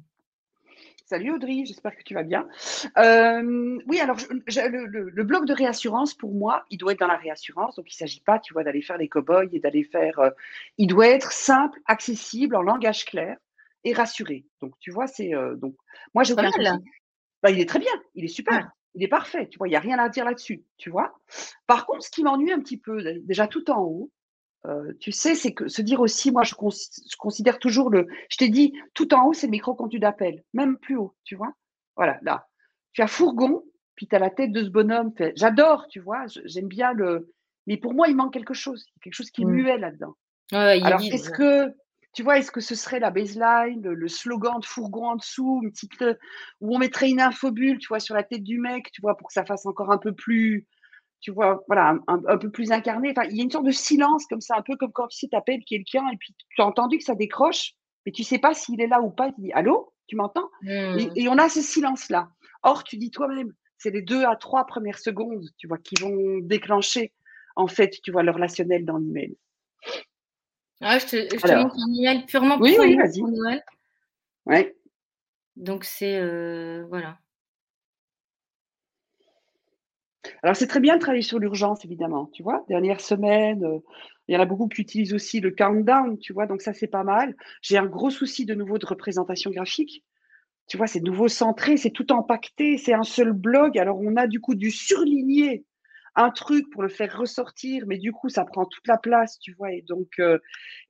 Salut 1.07 1.33
Audrey, 1.33 1.65
j'espère 1.67 1.95
que 1.97 2.03
tu 2.03 2.15
vas 2.15 2.23
bien. 2.23 2.49
Euh, 2.97 3.79
oui, 3.87 4.01
alors 4.01 4.17
le, 4.31 5.23
bloc 5.25 5.45
de 5.45 5.53
réassurance, 5.53 6.15
pour 6.15 6.33
moi, 6.33 6.65
il 6.71 6.79
doit 6.79 6.93
être 6.93 7.01
dans 7.01 7.07
la 7.07 7.19
réassurance. 7.19 7.77
Donc, 7.77 7.93
il 7.93 7.97
ne 7.97 8.07
s'agit 8.07 8.23
pas, 8.23 8.39
tu 8.39 8.55
vois, 8.55 8.65
d'aller 8.65 8.81
faire 8.81 8.97
des 8.97 9.09
cow-boys 9.09 9.49
et 9.53 9.61
d'aller 9.61 9.85
faire. 9.85 10.19
Euh, 10.21 10.31
il 10.79 10.87
doit 10.87 11.09
être 11.09 11.33
simple, 11.33 11.79
accessible, 11.87 12.57
en 12.57 12.63
langage 12.63 13.05
clair 13.05 13.37
et 13.85 13.93
rassuré. 13.93 14.47
Donc, 14.63 14.73
tu 14.79 14.91
vois, 14.91 15.07
c'est. 15.07 15.35
Euh, 15.35 15.57
donc, 15.57 15.75
moi, 16.15 16.25
j'ai 16.25 16.33
aucun 16.33 16.51
bah, 17.43 17.51
il 17.51 17.59
est 17.59 17.69
très 17.69 17.81
bien, 17.81 17.93
il 18.15 18.25
est 18.25 18.29
super 18.29 18.71
il 18.95 19.03
est 19.03 19.09
parfait, 19.09 19.49
tu 19.49 19.59
vois, 19.59 19.69
il 19.69 19.71
n'y 19.71 19.77
a 19.77 19.81
rien 19.81 19.99
à 19.99 20.09
dire 20.09 20.25
là-dessus, 20.25 20.65
tu 20.77 20.91
vois. 20.91 21.19
Par 21.67 21.87
contre, 21.87 22.05
ce 22.05 22.11
qui 22.11 22.23
m'ennuie 22.23 22.53
un 22.53 22.61
petit 22.61 22.77
peu, 22.77 23.03
déjà 23.23 23.47
tout 23.47 23.71
en 23.71 23.81
haut, 23.81 24.11
euh, 24.67 24.93
tu 25.01 25.11
sais, 25.11 25.35
c'est 25.35 25.53
que 25.53 25.69
se 25.69 25.83
dire 25.83 26.01
aussi, 26.01 26.31
moi, 26.31 26.45
je, 26.45 26.55
considère 26.55 27.59
toujours 27.59 27.91
le. 27.91 28.07
Je 28.29 28.37
t'ai 28.37 28.49
dit, 28.49 28.73
tout 28.95 29.13
en 29.15 29.27
haut, 29.27 29.33
c'est 29.33 29.47
le 29.47 29.53
micro-contenu 29.53 29.99
d'appel, 29.99 30.45
même 30.53 30.79
plus 30.79 30.97
haut, 30.97 31.15
tu 31.25 31.35
vois. 31.35 31.53
Voilà, 31.97 32.19
là. 32.23 32.49
Tu 32.93 33.03
as 33.03 33.07
fourgon, 33.07 33.65
puis 33.97 34.07
tu 34.07 34.15
as 34.15 34.19
la 34.19 34.31
tête 34.31 34.53
de 34.53 34.63
ce 34.63 34.69
bonhomme. 34.69 35.13
J'adore, 35.35 35.89
tu 35.89 36.01
vois, 36.01 36.27
j'aime 36.45 36.69
bien 36.69 36.93
le. 36.93 37.33
Mais 37.67 37.77
pour 37.77 37.95
moi, 37.95 38.09
il 38.09 38.17
manque 38.17 38.33
quelque 38.33 38.55
chose, 38.55 38.87
quelque 39.03 39.15
chose 39.15 39.31
qui 39.31 39.45
mmh. 39.45 39.51
muet 39.51 39.79
là-dedans. 39.79 40.15
Alors, 40.53 41.01
est-ce 41.01 41.31
que 41.31 41.75
tu 42.13 42.23
vois, 42.23 42.39
est-ce 42.39 42.51
que 42.51 42.61
ce 42.61 42.75
serait 42.75 43.01
la 43.01 43.11
baseline, 43.11 43.81
le, 43.83 44.09
slogan 44.09 44.61
de 44.61 44.67
fourgon 44.67 45.07
en 45.07 45.17
dessous, 45.17 45.61
une 45.63 45.71
petite, 45.71 46.03
euh, 46.03 46.15
où 46.61 46.75
on 46.75 46.79
mettrait 46.79 47.09
une 47.09 47.21
infobulle, 47.21 47.79
tu 47.79 47.89
vois, 47.89 48.01
sur 48.01 48.15
la 48.15 48.23
tête 48.23 48.43
du 48.43 48.59
mec, 48.59 48.91
tu 48.93 49.01
vois, 49.01 49.17
pour 49.17 49.29
que 49.29 49.33
ça 49.33 49.47
fasse 49.47 49.65
encore 49.65 49.91
un 49.91 49.99
peu 49.99 50.13
plus, 50.13 50.67
tu 51.23 51.31
vois, 51.31 51.62
voilà, 51.68 51.97
un, 52.09 52.37
peu 52.37 52.51
plus 52.51 52.73
incarné. 52.73 53.12
Enfin, 53.16 53.27
il 53.31 53.37
y 53.37 53.41
a 53.41 53.45
une 53.45 53.51
sorte 53.51 53.64
de 53.64 53.70
silence 53.70 54.27
comme 54.27 54.41
ça, 54.41 54.57
un 54.59 54.62
peu 54.62 54.77
comme 54.77 54.93
quand 54.93 55.07
tu 55.07 55.27
appelles 55.33 55.64
quelqu'un 55.64 56.05
et 56.12 56.16
puis 56.18 56.35
tu 56.51 56.61
as 56.61 56.66
entendu 56.66 56.99
que 56.99 57.05
ça 57.05 57.14
décroche, 57.14 57.75
mais 58.05 58.12
tu 58.12 58.25
sais 58.25 58.39
pas 58.39 58.53
s'il 58.55 58.81
est 58.81 58.89
là 58.89 59.01
ou 59.01 59.11
pas. 59.11 59.31
Tu 59.33 59.41
dis 59.41 59.53
allô, 59.53 59.95
tu 60.09 60.16
m'entends? 60.16 60.51
Mmh. 60.62 60.99
et, 61.16 61.29
on 61.29 61.39
a 61.39 61.49
ce 61.49 61.62
silence-là. 61.62 62.29
Or, 62.64 62.83
tu 62.85 62.97
dis 62.97 63.11
toi-même, 63.11 63.53
c'est 63.79 63.91
les 63.91 64.03
deux 64.03 64.25
à 64.25 64.37
trois 64.37 64.66
premières 64.66 64.99
secondes, 64.99 65.45
tu 65.59 65.68
vois, 65.68 65.79
qui 65.79 65.95
vont 66.01 66.39
déclencher 66.41 67.12
en 67.55 67.68
fait, 67.68 68.01
tu 68.03 68.11
vois, 68.11 68.23
le 68.23 68.33
relationnel 68.33 68.85
dans 68.85 68.97
l'email. 68.97 69.37
Ah, 70.81 70.99
je 70.99 71.07
te, 71.07 71.16
je 71.16 71.41
te 71.41 71.55
montre 71.55 71.77
un 71.77 71.95
email 71.95 72.27
purement 72.27 72.59
oui, 72.59 72.77
oui, 72.81 72.97
vas-y. 72.97 73.23
Noël. 73.23 73.62
Ouais. 74.47 74.77
Donc 75.55 75.85
c'est 75.85 76.18
euh, 76.18 76.85
voilà. 76.89 77.18
Alors 80.43 80.57
c'est 80.57 80.66
très 80.66 80.81
bien 80.81 80.97
de 80.97 81.01
travailler 81.01 81.23
sur 81.23 81.39
l'urgence 81.39 81.85
évidemment, 81.85 82.27
tu 82.33 82.43
vois. 82.43 82.64
Dernière 82.68 83.01
semaine, 83.01 83.64
euh, 83.64 83.79
il 84.29 84.35
y 84.35 84.39
en 84.39 84.41
a 84.41 84.45
beaucoup 84.47 84.68
qui 84.68 84.83
utilisent 84.83 85.14
aussi 85.14 85.41
le 85.41 85.51
countdown, 85.51 86.18
tu 86.18 86.33
vois. 86.33 86.47
Donc 86.47 86.62
ça 86.62 86.73
c'est 86.73 86.87
pas 86.87 87.05
mal. 87.05 87.35
J'ai 87.61 87.77
un 87.77 87.87
gros 87.87 88.11
souci 88.11 88.47
de 88.47 88.55
nouveau 88.55 88.79
de 88.79 88.87
représentation 88.87 89.51
graphique. 89.51 90.05
Tu 90.68 90.77
vois, 90.77 90.87
c'est 90.87 91.01
nouveau 91.01 91.29
centré, 91.29 91.77
c'est 91.77 91.91
tout 91.91 92.12
empaqueté, 92.12 92.79
c'est 92.79 92.95
un 92.95 93.03
seul 93.03 93.33
blog. 93.33 93.79
Alors 93.79 93.99
on 94.01 94.16
a 94.16 94.27
du 94.27 94.41
coup 94.41 94.55
du 94.55 94.70
surligné 94.70 95.64
un 96.14 96.31
truc 96.31 96.68
pour 96.70 96.83
le 96.83 96.89
faire 96.89 97.16
ressortir, 97.18 97.85
mais 97.87 97.99
du 97.99 98.12
coup, 98.12 98.29
ça 98.29 98.45
prend 98.45 98.66
toute 98.66 98.87
la 98.87 98.99
place, 98.99 99.39
tu 99.39 99.55
vois. 99.55 99.73
Et 99.73 99.83
donc, 99.83 100.09
euh, 100.18 100.39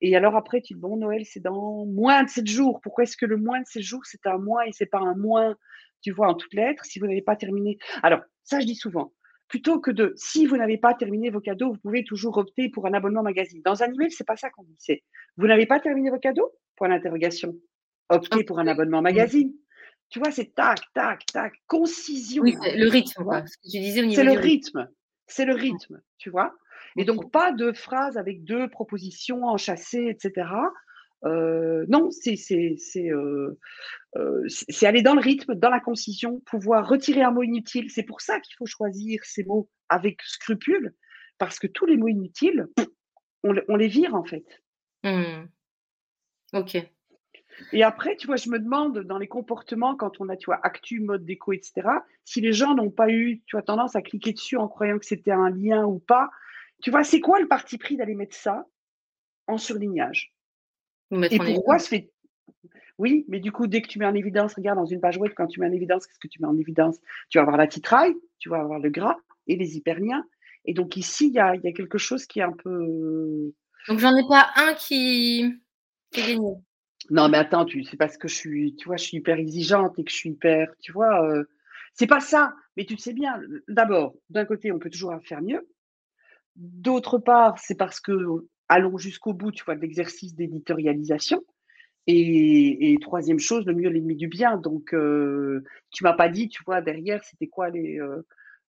et 0.00 0.16
alors 0.16 0.36
après, 0.36 0.60
tu 0.60 0.74
dis, 0.74 0.80
bon, 0.80 0.96
Noël, 0.96 1.24
c'est 1.24 1.40
dans 1.40 1.86
moins 1.86 2.24
de 2.24 2.28
7 2.28 2.46
jours. 2.46 2.80
Pourquoi 2.82 3.04
est-ce 3.04 3.16
que 3.16 3.26
le 3.26 3.36
moins 3.36 3.60
de 3.60 3.66
7 3.66 3.82
jours, 3.82 4.04
c'est 4.04 4.26
un 4.26 4.38
mois 4.38 4.66
et 4.66 4.72
c'est 4.72 4.86
pas 4.86 4.98
un 4.98 5.14
moins, 5.14 5.54
tu 6.02 6.10
vois, 6.12 6.28
en 6.28 6.34
toutes 6.34 6.54
lettres, 6.54 6.84
si 6.84 6.98
vous 6.98 7.06
n'avez 7.06 7.22
pas 7.22 7.36
terminé? 7.36 7.78
Alors, 8.02 8.20
ça, 8.42 8.58
je 8.60 8.66
dis 8.66 8.74
souvent, 8.74 9.12
plutôt 9.52 9.80
que 9.80 9.90
de, 9.90 10.14
si 10.16 10.46
vous 10.46 10.56
n'avez 10.56 10.78
pas 10.78 10.94
terminé 10.94 11.28
vos 11.28 11.40
cadeaux, 11.40 11.72
vous 11.72 11.78
pouvez 11.78 12.04
toujours 12.04 12.38
opter 12.38 12.70
pour 12.70 12.86
un 12.86 12.94
abonnement 12.94 13.22
magazine. 13.22 13.60
Dans 13.62 13.82
un 13.82 13.92
email, 13.92 14.10
c'est 14.10 14.24
pas 14.24 14.34
ça 14.34 14.48
qu'on 14.48 14.62
dit, 14.62 14.74
c'est, 14.78 15.02
vous 15.36 15.46
n'avez 15.46 15.66
pas 15.66 15.78
terminé 15.78 16.08
vos 16.08 16.18
cadeaux? 16.18 16.50
Point 16.74 16.88
d'interrogation. 16.88 17.54
Optez 18.08 18.44
pour 18.44 18.58
un 18.60 18.66
abonnement 18.66 19.02
magazine. 19.02 19.52
Tu 20.08 20.20
vois, 20.20 20.30
c'est 20.30 20.54
tac, 20.54 20.80
tac, 20.94 21.26
tac, 21.26 21.52
concision. 21.66 22.42
Oui, 22.42 22.56
le 22.62 22.88
rythme, 22.88 23.24
quoi. 23.24 23.44
C'est 23.62 24.24
le 24.24 24.38
rythme. 24.38 24.88
C'est 25.26 25.44
le 25.44 25.54
rythme, 25.54 26.00
tu 26.16 26.30
vois? 26.30 26.54
Et 26.96 27.04
donc, 27.04 27.30
pas 27.30 27.52
de 27.52 27.72
phrases 27.72 28.16
avec 28.16 28.44
deux 28.44 28.70
propositions 28.70 29.44
enchâssées, 29.44 30.06
etc. 30.08 30.48
Euh, 31.24 31.84
non, 31.88 32.08
euh, 32.26 33.56
euh, 34.16 34.44
c'est 34.48 34.86
aller 34.86 35.02
dans 35.02 35.14
le 35.14 35.20
rythme, 35.20 35.54
dans 35.54 35.70
la 35.70 35.80
concision, 35.80 36.40
pouvoir 36.40 36.88
retirer 36.88 37.22
un 37.22 37.30
mot 37.30 37.42
inutile. 37.42 37.90
C'est 37.90 38.02
pour 38.02 38.20
ça 38.20 38.40
qu'il 38.40 38.56
faut 38.56 38.66
choisir 38.66 39.20
ces 39.24 39.44
mots 39.44 39.68
avec 39.88 40.20
scrupule, 40.22 40.94
parce 41.38 41.58
que 41.58 41.66
tous 41.66 41.86
les 41.86 41.96
mots 41.96 42.08
inutiles, 42.08 42.66
on, 43.44 43.76
les 43.76 43.88
vire 43.88 44.14
en 44.14 44.24
fait. 44.24 44.44
Mmh. 45.04 45.46
Ok. 46.54 46.76
Et 47.72 47.82
après, 47.82 48.16
tu 48.16 48.26
vois, 48.26 48.36
je 48.36 48.48
me 48.48 48.58
demande 48.58 49.00
dans 49.00 49.18
les 49.18 49.28
comportements, 49.28 49.94
quand 49.94 50.20
on 50.20 50.28
a, 50.28 50.36
tu 50.36 50.46
vois, 50.46 50.60
actu, 50.62 51.00
mode 51.00 51.24
déco, 51.24 51.52
etc., 51.52 51.88
si 52.24 52.40
les 52.40 52.52
gens 52.52 52.74
n'ont 52.74 52.90
pas 52.90 53.10
eu, 53.10 53.42
tu 53.46 53.56
vois, 53.56 53.62
tendance 53.62 53.94
à 53.94 54.02
cliquer 54.02 54.32
dessus 54.32 54.56
en 54.56 54.68
croyant 54.68 54.98
que 54.98 55.04
c'était 55.04 55.32
un 55.32 55.50
lien 55.50 55.84
ou 55.84 55.98
pas. 55.98 56.30
Tu 56.82 56.90
vois, 56.90 57.04
c'est 57.04 57.20
quoi 57.20 57.40
le 57.40 57.48
parti 57.48 57.78
pris 57.78 57.96
d'aller 57.96 58.14
mettre 58.14 58.36
ça 58.36 58.66
en 59.46 59.58
surlignage? 59.58 60.32
Et 61.30 61.38
pourquoi 61.38 61.78
se 61.78 61.88
fait. 61.88 62.10
Oui, 62.98 63.24
mais 63.28 63.40
du 63.40 63.52
coup, 63.52 63.66
dès 63.66 63.82
que 63.82 63.88
tu 63.88 63.98
mets 63.98 64.06
en 64.06 64.14
évidence, 64.14 64.54
regarde 64.54 64.78
dans 64.78 64.86
une 64.86 65.00
page 65.00 65.18
web, 65.18 65.32
quand 65.36 65.46
tu 65.46 65.60
mets 65.60 65.66
en 65.66 65.72
évidence, 65.72 66.06
qu'est-ce 66.06 66.18
que 66.18 66.28
tu 66.28 66.40
mets 66.40 66.48
en 66.48 66.56
évidence? 66.56 66.98
Tu 67.30 67.38
vas 67.38 67.42
avoir 67.42 67.56
la 67.56 67.66
titraille, 67.66 68.14
tu 68.38 68.48
vas 68.48 68.60
avoir 68.60 68.78
le 68.78 68.90
gras 68.90 69.16
et 69.46 69.56
les 69.56 69.76
hyperliens. 69.76 70.24
Et 70.64 70.74
donc 70.74 70.96
ici, 70.96 71.28
il 71.28 71.34
y 71.34 71.38
a, 71.38 71.56
y 71.56 71.68
a, 71.68 71.72
quelque 71.72 71.98
chose 71.98 72.26
qui 72.26 72.40
est 72.40 72.44
un 72.44 72.52
peu. 72.52 73.52
Donc 73.88 73.98
j'en 73.98 74.14
ai 74.16 74.26
pas 74.28 74.50
un 74.56 74.74
qui, 74.74 75.52
qui 76.12 76.20
est 76.20 76.34
gagné. 76.34 76.54
Non, 77.10 77.28
mais 77.28 77.38
attends, 77.38 77.64
tu, 77.64 77.82
c'est 77.82 77.96
parce 77.96 78.16
que 78.16 78.28
je 78.28 78.34
suis, 78.34 78.76
tu 78.76 78.86
vois, 78.86 78.96
je 78.96 79.04
suis 79.04 79.16
hyper 79.16 79.38
exigeante 79.38 79.98
et 79.98 80.04
que 80.04 80.10
je 80.10 80.16
suis 80.16 80.30
hyper, 80.30 80.72
tu 80.80 80.92
vois, 80.92 81.26
euh, 81.26 81.44
c'est 81.94 82.06
pas 82.06 82.20
ça. 82.20 82.54
Mais 82.76 82.84
tu 82.84 82.94
le 82.94 83.00
sais 83.00 83.12
bien. 83.12 83.40
D'abord, 83.68 84.14
d'un 84.30 84.44
côté, 84.44 84.72
on 84.72 84.78
peut 84.78 84.90
toujours 84.90 85.12
faire 85.24 85.42
mieux. 85.42 85.68
D'autre 86.56 87.18
part, 87.18 87.58
c'est 87.58 87.74
parce 87.74 88.00
que 88.00 88.12
allons 88.72 88.98
jusqu'au 88.98 89.32
bout, 89.32 89.52
tu 89.52 89.64
vois, 89.64 89.76
de 89.76 89.80
l'exercice 89.80 90.34
d'éditorialisation. 90.34 91.42
Et, 92.08 92.96
troisième 93.00 93.38
chose, 93.38 93.64
le 93.64 93.74
mieux 93.74 93.88
l'ennemi 93.88 94.16
du 94.16 94.26
bien. 94.26 94.56
Donc, 94.56 94.92
euh, 94.92 95.62
tu 95.92 96.02
m'as 96.02 96.14
pas 96.14 96.28
dit, 96.28 96.48
tu 96.48 96.62
vois, 96.64 96.80
derrière, 96.80 97.22
c'était 97.24 97.46
quoi 97.46 97.70
les, 97.70 98.00
euh, 98.00 98.26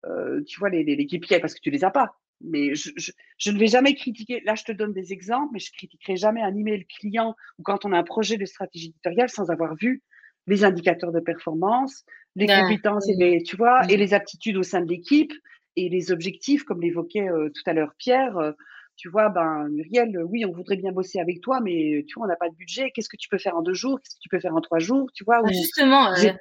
euh 0.07 0.42
tu 0.44 0.59
vois, 0.59 0.68
les, 0.68 0.84
les, 0.84 0.96
les 0.96 1.07
KPI, 1.07 1.40
parce 1.40 1.55
que 1.55 1.61
tu 1.61 1.70
les 1.70 1.84
as 1.84 1.90
pas 1.90 2.16
mais 2.44 2.74
je, 2.74 3.50
ne 3.50 3.59
vais 3.59 3.66
jamais 3.66 3.94
critiquer. 3.94 4.40
Là, 4.44 4.55
je 4.55 4.64
te 4.64 4.72
donne 4.72 4.92
des 4.92 5.12
exemples, 5.12 5.50
mais 5.53 5.59
je 5.59 5.72
critiquerai 5.72 6.16
jamais 6.16 6.42
un 6.42 6.55
email 6.55 6.84
client 6.86 7.34
ou 7.59 7.62
quand 7.62 7.84
on 7.84 7.92
a 7.92 7.98
un 7.98 8.03
projet 8.03 8.36
de 8.36 8.44
stratégie 8.44 8.88
éditoriale 8.88 9.28
sans 9.28 9.50
avoir 9.50 9.74
vu 9.76 10.03
les 10.46 10.64
indicateurs 10.64 11.12
de 11.12 11.20
performance, 11.20 12.05
les 12.34 12.46
compétences 12.46 13.09
et 13.09 13.14
les, 13.14 13.42
tu 13.42 13.57
vois, 13.57 13.86
et 13.88 13.96
les 13.96 14.12
aptitudes 14.12 14.57
au 14.57 14.64
sein 14.64 14.80
de 14.80 14.88
l'équipe 14.88 15.32
et 15.76 15.88
les 15.88 16.11
objectifs, 16.11 16.64
comme 16.64 16.80
l'évoquait 16.80 17.28
euh, 17.28 17.48
tout 17.48 17.62
à 17.66 17.72
l'heure 17.72 17.94
Pierre. 17.96 18.55
Euh, 19.03 19.09
tu 19.09 19.09
vois, 19.09 19.30
ben, 19.30 19.68
Muriel, 19.68 20.16
oui, 20.28 20.44
on 20.44 20.53
voudrait 20.53 20.76
bien 20.76 20.92
bosser 20.92 21.18
avec 21.18 21.40
toi, 21.40 21.61
mais 21.61 22.05
tu 22.07 22.14
vois, 22.14 22.26
on 22.26 22.28
n'a 22.28 22.36
pas 22.36 22.48
de 22.48 22.55
budget. 22.55 22.92
Qu'est-ce 22.92 23.09
que 23.09 23.16
tu 23.16 23.28
peux 23.28 23.38
faire 23.38 23.57
en 23.57 23.62
deux 23.62 23.74
jours? 23.74 23.98
Qu'est-ce 24.00 24.14
que 24.14 24.20
tu 24.20 24.28
peux 24.28 24.38
faire 24.38 24.55
en 24.55 24.61
trois 24.61 24.78
jours? 24.78 25.11
Tu 25.12 25.24
vois 25.24 25.42
bah, 25.42 25.48
Justement, 25.50 26.12
euh, 26.12 26.32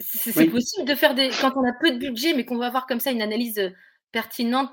c'est 0.00 0.46
possible 0.46 0.88
de 0.88 0.94
faire 0.94 1.14
des. 1.14 1.28
Quand 1.40 1.52
on 1.56 1.64
a 1.64 1.72
peu 1.78 1.92
de 1.92 1.98
budget, 1.98 2.34
mais 2.34 2.46
qu'on 2.46 2.56
va 2.56 2.68
avoir 2.68 2.86
comme 2.86 3.00
ça 3.00 3.12
une 3.12 3.20
analyse 3.20 3.60
pertinente, 4.12 4.70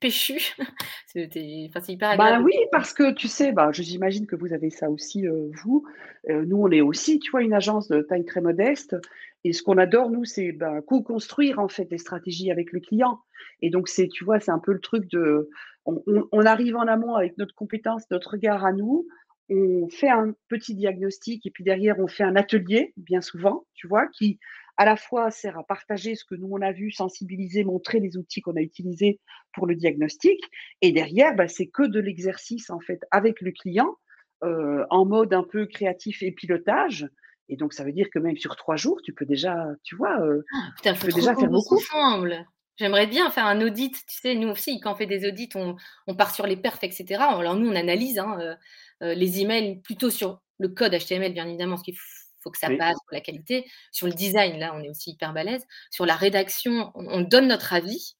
péchue. 0.00 0.56
c'est 1.06 1.88
hyper 1.88 2.16
bah, 2.16 2.40
oui, 2.40 2.54
parce 2.72 2.92
que 2.92 3.12
tu 3.12 3.28
sais, 3.28 3.52
bah, 3.52 3.70
j'imagine 3.72 4.26
que 4.26 4.36
vous 4.36 4.52
avez 4.52 4.70
ça 4.70 4.90
aussi, 4.90 5.26
euh, 5.26 5.50
vous. 5.62 5.84
Euh, 6.28 6.44
nous, 6.44 6.56
on 6.56 6.70
est 6.70 6.80
aussi, 6.80 7.18
tu 7.18 7.30
vois, 7.30 7.42
une 7.42 7.54
agence 7.54 7.88
de 7.88 8.00
taille 8.02 8.24
très 8.24 8.40
modeste. 8.40 8.96
Et 9.44 9.52
ce 9.52 9.62
qu'on 9.62 9.78
adore, 9.78 10.10
nous, 10.10 10.24
c'est 10.24 10.52
bah, 10.52 10.80
co-construire 10.82 11.58
en 11.58 11.68
fait 11.68 11.84
des 11.84 11.98
stratégies 11.98 12.50
avec 12.50 12.72
le 12.72 12.80
client. 12.80 13.20
Et 13.60 13.70
donc, 13.70 13.88
c'est, 13.88 14.08
tu 14.08 14.24
vois, 14.24 14.40
c'est 14.40 14.50
un 14.50 14.58
peu 14.58 14.72
le 14.72 14.80
truc 14.80 15.08
de. 15.10 15.50
On, 15.86 16.46
arrive 16.46 16.76
en 16.76 16.86
amont 16.86 17.14
avec 17.14 17.36
notre 17.38 17.54
compétence, 17.54 18.04
notre 18.10 18.32
regard 18.32 18.64
à 18.64 18.72
nous. 18.72 19.06
On 19.50 19.88
fait 19.90 20.08
un 20.08 20.34
petit 20.48 20.74
diagnostic 20.74 21.44
et 21.44 21.50
puis 21.50 21.64
derrière, 21.64 21.98
on 21.98 22.06
fait 22.06 22.24
un 22.24 22.36
atelier, 22.36 22.94
bien 22.96 23.20
souvent, 23.20 23.66
tu 23.74 23.86
vois, 23.86 24.06
qui 24.08 24.38
à 24.76 24.84
la 24.84 24.96
fois 24.96 25.30
sert 25.30 25.58
à 25.58 25.64
partager 25.64 26.14
ce 26.14 26.24
que 26.24 26.34
nous 26.34 26.48
on 26.50 26.62
a 26.62 26.72
vu, 26.72 26.90
sensibiliser, 26.90 27.62
montrer 27.64 28.00
les 28.00 28.16
outils 28.16 28.40
qu'on 28.40 28.56
a 28.56 28.60
utilisés 28.60 29.20
pour 29.52 29.66
le 29.66 29.74
diagnostic, 29.74 30.40
et 30.80 30.92
derrière, 30.92 31.34
bah, 31.34 31.48
c'est 31.48 31.66
que 31.66 31.86
de 31.86 32.00
l'exercice 32.00 32.70
en 32.70 32.80
fait 32.80 33.00
avec 33.10 33.40
le 33.40 33.52
client 33.52 33.96
euh, 34.42 34.84
en 34.90 35.04
mode 35.04 35.32
un 35.32 35.44
peu 35.44 35.66
créatif 35.66 36.22
et 36.22 36.32
pilotage. 36.32 37.08
Et 37.48 37.56
donc 37.56 37.72
ça 37.72 37.84
veut 37.84 37.92
dire 37.92 38.08
que 38.12 38.18
même 38.18 38.36
sur 38.36 38.56
trois 38.56 38.76
jours, 38.76 39.00
tu 39.02 39.12
peux 39.12 39.26
déjà, 39.26 39.66
tu 39.82 39.96
vois, 39.96 40.20
euh, 40.20 40.42
ah, 40.54 40.92
tu 40.94 41.06
peux 41.06 41.12
déjà 41.12 41.34
faire 41.34 41.50
beaucoup. 41.50 41.76
Ensemble. 41.76 42.44
J'aimerais 42.76 43.06
bien 43.06 43.30
faire 43.30 43.46
un 43.46 43.60
audit. 43.60 43.94
Tu 44.06 44.18
sais, 44.18 44.34
nous 44.34 44.48
aussi, 44.48 44.80
quand 44.80 44.92
on 44.92 44.96
fait 44.96 45.06
des 45.06 45.26
audits, 45.26 45.48
on, 45.54 45.76
part 46.16 46.34
sur 46.34 46.46
les 46.46 46.56
perfs, 46.56 46.82
etc. 46.82 47.22
Alors 47.22 47.56
nous, 47.56 47.70
on 47.70 47.76
analyse 47.76 48.18
hein, 48.18 48.56
euh, 49.02 49.14
les 49.14 49.40
emails 49.40 49.80
plutôt 49.80 50.10
sur 50.10 50.40
le 50.58 50.68
code 50.68 50.92
HTML, 50.92 51.32
bien 51.32 51.46
évidemment, 51.46 51.76
ce 51.76 51.84
qui 51.84 51.96
faut 52.40 52.50
que 52.50 52.58
ça 52.58 52.68
passe 52.76 52.96
pour 53.06 53.12
la 53.12 53.20
qualité. 53.20 53.64
Sur 53.92 54.06
le 54.06 54.12
design, 54.12 54.58
là, 54.58 54.74
on 54.74 54.82
est 54.82 54.90
aussi 54.90 55.12
hyper 55.12 55.32
balèze. 55.32 55.64
Sur 55.90 56.04
la 56.04 56.14
rédaction, 56.14 56.92
on, 56.94 57.20
donne 57.22 57.48
notre 57.48 57.72
avis, 57.72 58.16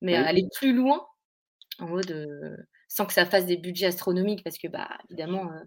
mais 0.00 0.14
aller 0.14 0.44
plus 0.56 0.74
loin, 0.74 1.06
en 1.78 1.86
mode 1.86 2.66
sans 2.92 3.06
que 3.06 3.14
ça 3.14 3.24
fasse 3.24 3.46
des 3.46 3.56
budgets 3.56 3.86
astronomiques, 3.86 4.44
parce 4.44 4.58
que, 4.58 4.68
bah, 4.68 4.98
évidemment, 5.08 5.50
euh, 5.50 5.60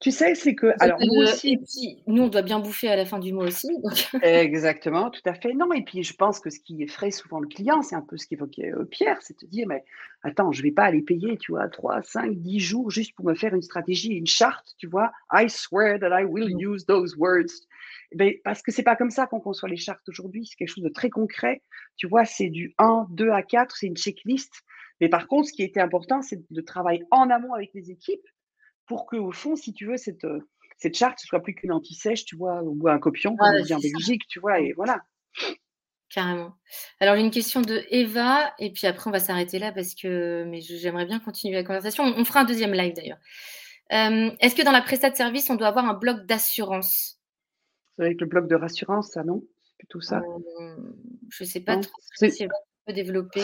tu 0.00 0.10
sais, 0.10 0.34
c'est 0.34 0.54
que. 0.54 0.72
Alors, 0.80 0.98
nous 1.00 1.22
aussi. 1.22 1.58
nous, 2.06 2.24
on 2.24 2.28
doit 2.28 2.42
bien 2.42 2.58
bouffer 2.60 2.88
à 2.88 2.96
la 2.96 3.06
fin 3.06 3.18
du 3.18 3.32
mois 3.32 3.44
aussi. 3.44 3.68
Exactement, 4.22 5.10
tout 5.10 5.22
à 5.24 5.34
fait. 5.34 5.54
Non, 5.54 5.72
et 5.72 5.82
puis 5.82 6.02
je 6.02 6.14
pense 6.14 6.40
que 6.40 6.50
ce 6.50 6.60
qui 6.60 6.82
effraie 6.82 7.10
souvent 7.10 7.40
le 7.40 7.48
client, 7.48 7.80
c'est 7.82 7.96
un 7.96 8.02
peu 8.02 8.16
ce 8.16 8.26
qu'évoquait 8.26 8.72
euh, 8.72 8.84
Pierre, 8.84 9.18
c'est 9.22 9.40
de 9.42 9.46
dire, 9.46 9.66
mais 9.66 9.84
attends, 10.22 10.52
je 10.52 10.60
ne 10.60 10.64
vais 10.64 10.72
pas 10.72 10.84
aller 10.84 11.02
payer, 11.02 11.36
tu 11.38 11.52
vois, 11.52 11.68
3, 11.68 12.02
5, 12.02 12.36
10 12.36 12.60
jours 12.60 12.90
juste 12.90 13.14
pour 13.14 13.24
me 13.24 13.34
faire 13.34 13.54
une 13.54 13.62
stratégie, 13.62 14.10
une 14.10 14.26
charte, 14.26 14.74
tu 14.78 14.86
vois. 14.86 15.10
I 15.32 15.48
swear 15.48 15.98
that 16.00 16.18
I 16.20 16.24
will 16.24 16.50
use 16.50 16.84
those 16.86 17.16
words. 17.16 17.66
Mais 18.14 18.40
parce 18.44 18.62
que 18.62 18.72
c'est 18.72 18.82
pas 18.82 18.96
comme 18.96 19.10
ça 19.10 19.26
qu'on 19.26 19.40
conçoit 19.40 19.68
les 19.68 19.76
chartes 19.76 20.08
aujourd'hui, 20.08 20.46
c'est 20.46 20.56
quelque 20.56 20.68
chose 20.68 20.84
de 20.84 20.90
très 20.90 21.10
concret. 21.10 21.62
Tu 21.96 22.06
vois, 22.06 22.24
c'est 22.24 22.48
du 22.48 22.74
1, 22.78 23.06
2 23.10 23.30
à 23.30 23.42
4, 23.42 23.76
c'est 23.76 23.86
une 23.86 23.96
checklist. 23.96 24.52
Mais 25.00 25.08
par 25.08 25.28
contre, 25.28 25.48
ce 25.48 25.52
qui 25.52 25.62
était 25.62 25.80
important, 25.80 26.22
c'est 26.22 26.40
de 26.50 26.60
travailler 26.60 27.04
en 27.10 27.30
amont 27.30 27.54
avec 27.54 27.70
les 27.74 27.90
équipes 27.90 28.26
pour 28.86 29.06
que, 29.06 29.16
au 29.16 29.32
fond, 29.32 29.56
si 29.56 29.72
tu 29.72 29.86
veux, 29.86 29.96
cette, 29.96 30.24
euh, 30.24 30.40
cette 30.76 30.96
charte 30.96 31.18
ne 31.22 31.26
soit 31.26 31.40
plus 31.40 31.54
qu'une 31.54 31.72
anti-sèche, 31.72 32.24
tu 32.24 32.36
vois, 32.36 32.62
ou 32.62 32.88
un 32.88 32.98
copion, 32.98 33.36
comme 33.36 33.54
on 33.54 33.62
dit 33.62 33.74
en 33.74 33.80
Belgique, 33.80 34.22
tu 34.28 34.40
vois, 34.40 34.60
et 34.60 34.72
voilà. 34.72 35.02
Carrément. 36.10 36.54
Alors, 37.00 37.16
une 37.16 37.30
question 37.30 37.60
de 37.60 37.82
Eva, 37.90 38.54
et 38.58 38.70
puis 38.70 38.86
après, 38.86 39.08
on 39.08 39.12
va 39.12 39.18
s'arrêter 39.18 39.58
là 39.58 39.72
parce 39.72 39.94
que 39.94 40.44
mais 40.44 40.60
j'aimerais 40.60 41.06
bien 41.06 41.18
continuer 41.18 41.54
la 41.54 41.64
conversation. 41.64 42.04
On, 42.04 42.24
fera 42.24 42.40
un 42.40 42.44
deuxième 42.44 42.72
live 42.72 42.94
d'ailleurs. 42.94 43.18
Euh, 43.92 44.30
est-ce 44.40 44.54
que 44.54 44.62
dans 44.62 44.72
la 44.72 44.82
prestat 44.82 45.10
de 45.10 45.16
service, 45.16 45.50
on 45.50 45.56
doit 45.56 45.68
avoir 45.68 45.86
un 45.86 45.94
bloc 45.94 46.24
d'assurance? 46.26 47.18
Avec 47.98 48.20
le 48.20 48.26
bloc 48.26 48.48
de 48.48 48.54
rassurance, 48.54 49.10
ça, 49.12 49.24
non? 49.24 49.42
C'est 49.62 49.76
plutôt 49.78 50.00
ça 50.00 50.20
euh, 50.60 50.76
Je 51.30 51.44
ne 51.44 51.48
sais 51.48 51.60
pas 51.60 51.78
trop 51.78 52.00
si 52.28 52.46
peut 52.86 52.92
développer. 52.92 53.42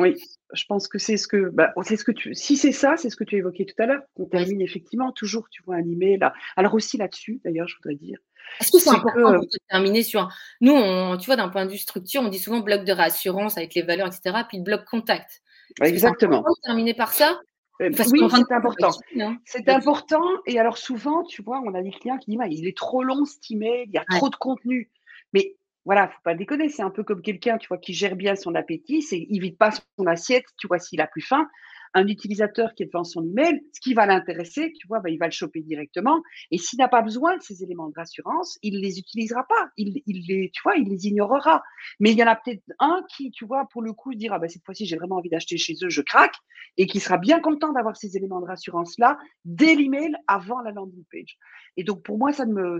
Oui, 0.00 0.16
je 0.52 0.64
pense 0.64 0.88
que 0.88 0.98
c'est 0.98 1.16
ce 1.16 1.28
que, 1.28 1.50
bah, 1.50 1.72
c'est 1.82 1.96
ce 1.96 2.04
que 2.04 2.12
tu, 2.12 2.34
si 2.34 2.56
c'est 2.56 2.72
ça, 2.72 2.96
c'est 2.96 3.10
ce 3.10 3.16
que 3.16 3.24
tu 3.24 3.36
évoquais 3.36 3.64
tout 3.64 3.80
à 3.82 3.86
l'heure. 3.86 4.02
On 4.16 4.26
termine 4.26 4.60
effectivement 4.60 5.12
toujours, 5.12 5.48
tu 5.50 5.62
vois, 5.64 5.76
un 5.76 5.88
email. 5.88 6.18
Là. 6.18 6.32
Alors 6.56 6.74
aussi 6.74 6.96
là-dessus, 6.96 7.40
d'ailleurs, 7.44 7.68
je 7.68 7.76
voudrais 7.76 7.96
dire. 7.96 8.18
Est-ce 8.60 8.72
que 8.72 8.78
c'est 8.78 8.90
important 8.90 9.38
de 9.38 9.46
terminer 9.68 10.02
sur 10.02 10.28
Nous, 10.60 10.72
on, 10.72 11.16
tu 11.18 11.26
vois, 11.26 11.36
d'un 11.36 11.48
point 11.48 11.66
de 11.66 11.70
vue 11.70 11.78
structure, 11.78 12.22
on 12.22 12.28
dit 12.28 12.38
souvent 12.38 12.60
bloc 12.60 12.84
de 12.84 12.92
réassurance 12.92 13.56
avec 13.56 13.74
les 13.74 13.82
valeurs, 13.82 14.08
etc., 14.08 14.38
puis 14.48 14.60
bloc 14.60 14.84
contact. 14.84 15.42
Exactement. 15.80 16.44
C'est 16.54 16.62
terminer 16.66 16.94
par 16.94 17.12
ça? 17.12 17.40
Euh, 17.80 17.90
oui, 18.12 18.20
c'est 18.28 18.54
important. 18.54 18.90
Hein. 19.18 19.36
C'est 19.44 19.68
important. 19.68 20.24
Et 20.46 20.58
alors 20.58 20.76
souvent, 20.76 21.22
tu 21.24 21.42
vois, 21.42 21.62
on 21.64 21.74
a 21.74 21.82
des 21.82 21.92
clients 21.92 22.18
qui 22.18 22.30
disent, 22.30 22.60
il 22.60 22.66
est 22.66 22.76
trop 22.76 23.02
long 23.02 23.24
cet 23.24 23.50
email, 23.50 23.84
il 23.86 23.94
y 23.94 23.98
a 23.98 24.04
trop 24.16 24.28
de 24.28 24.36
contenu. 24.36 24.90
Mais 25.32 25.56
voilà, 25.84 26.08
faut 26.08 26.20
pas 26.24 26.34
déconner, 26.34 26.68
c'est 26.68 26.82
un 26.82 26.90
peu 26.90 27.04
comme 27.04 27.22
quelqu'un, 27.22 27.58
tu 27.58 27.68
vois, 27.68 27.78
qui 27.78 27.94
gère 27.94 28.16
bien 28.16 28.36
son 28.36 28.54
appétit, 28.54 29.02
c'est 29.02 29.26
il 29.28 29.40
vide 29.40 29.56
pas 29.56 29.70
son 29.70 30.06
assiette, 30.06 30.44
tu 30.58 30.66
vois, 30.66 30.78
s'il 30.78 31.00
a 31.00 31.06
plus 31.06 31.22
faim, 31.22 31.48
un 31.94 32.06
utilisateur 32.06 32.74
qui 32.74 32.82
est 32.82 32.86
devant 32.86 33.04
son 33.04 33.24
email, 33.24 33.60
ce 33.72 33.80
qui 33.80 33.94
va 33.94 34.06
l'intéresser, 34.06 34.72
tu 34.78 34.86
vois, 34.86 35.00
bah, 35.00 35.10
il 35.10 35.18
va 35.18 35.26
le 35.26 35.32
choper 35.32 35.60
directement. 35.60 36.22
Et 36.50 36.58
s'il 36.58 36.78
n'a 36.78 36.88
pas 36.88 37.02
besoin 37.02 37.36
de 37.36 37.42
ces 37.42 37.62
éléments 37.62 37.88
de 37.88 37.94
rassurance, 37.96 38.58
il 38.62 38.74
ne 38.74 38.80
les 38.80 38.98
utilisera 38.98 39.44
pas. 39.48 39.70
Il, 39.76 40.02
les, 40.06 40.50
tu 40.52 40.62
vois, 40.62 40.76
il 40.76 40.88
les 40.88 41.06
ignorera. 41.06 41.62
Mais 41.98 42.12
il 42.12 42.18
y 42.18 42.22
en 42.22 42.28
a 42.28 42.36
peut-être 42.36 42.62
un 42.78 43.02
qui, 43.14 43.30
tu 43.30 43.44
vois, 43.44 43.66
pour 43.72 43.82
le 43.82 43.92
coup, 43.92 44.14
dira, 44.14 44.38
bah, 44.38 44.48
cette 44.48 44.64
fois-ci, 44.64 44.86
j'ai 44.86 44.96
vraiment 44.96 45.16
envie 45.16 45.30
d'acheter 45.30 45.56
chez 45.56 45.74
eux, 45.82 45.88
je 45.88 46.02
craque, 46.02 46.36
et 46.76 46.86
qui 46.86 47.00
sera 47.00 47.18
bien 47.18 47.40
content 47.40 47.72
d'avoir 47.72 47.96
ces 47.96 48.16
éléments 48.16 48.40
de 48.40 48.46
rassurance-là 48.46 49.18
dès 49.44 49.74
l'email 49.74 50.14
avant 50.28 50.60
la 50.60 50.70
landing 50.70 51.04
page. 51.10 51.36
Et 51.76 51.84
donc, 51.84 52.02
pour 52.02 52.18
moi, 52.18 52.32
ça 52.32 52.46
me, 52.46 52.78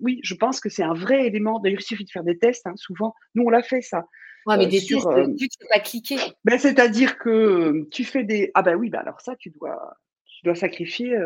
oui, 0.00 0.20
je 0.22 0.34
pense 0.34 0.60
que 0.60 0.68
c'est 0.68 0.82
un 0.82 0.94
vrai 0.94 1.26
élément. 1.26 1.60
D'ailleurs, 1.60 1.80
il 1.80 1.84
suffit 1.84 2.04
de 2.04 2.10
faire 2.10 2.24
des 2.24 2.38
tests, 2.38 2.66
hein, 2.66 2.74
souvent. 2.76 3.14
Nous, 3.34 3.44
on 3.44 3.50
l'a 3.50 3.62
fait, 3.62 3.82
ça. 3.82 4.06
Ouais, 4.46 4.56
mais 4.56 4.66
euh, 4.66 4.68
des 4.68 4.80
tests, 4.80 5.06
euh, 5.06 5.26
tu 5.36 5.48
ne 5.62 5.68
pas 5.68 5.80
cliquer. 5.80 6.16
Ben, 6.44 6.58
C'est-à-dire 6.58 7.18
que 7.18 7.28
euh, 7.28 7.88
tu 7.90 8.04
fais 8.04 8.24
des. 8.24 8.50
Ah, 8.54 8.62
ben 8.62 8.76
oui, 8.76 8.90
ben 8.90 8.98
alors 9.00 9.20
ça, 9.20 9.36
tu 9.36 9.50
dois, 9.50 9.96
tu 10.26 10.44
dois 10.44 10.54
sacrifier 10.54 11.16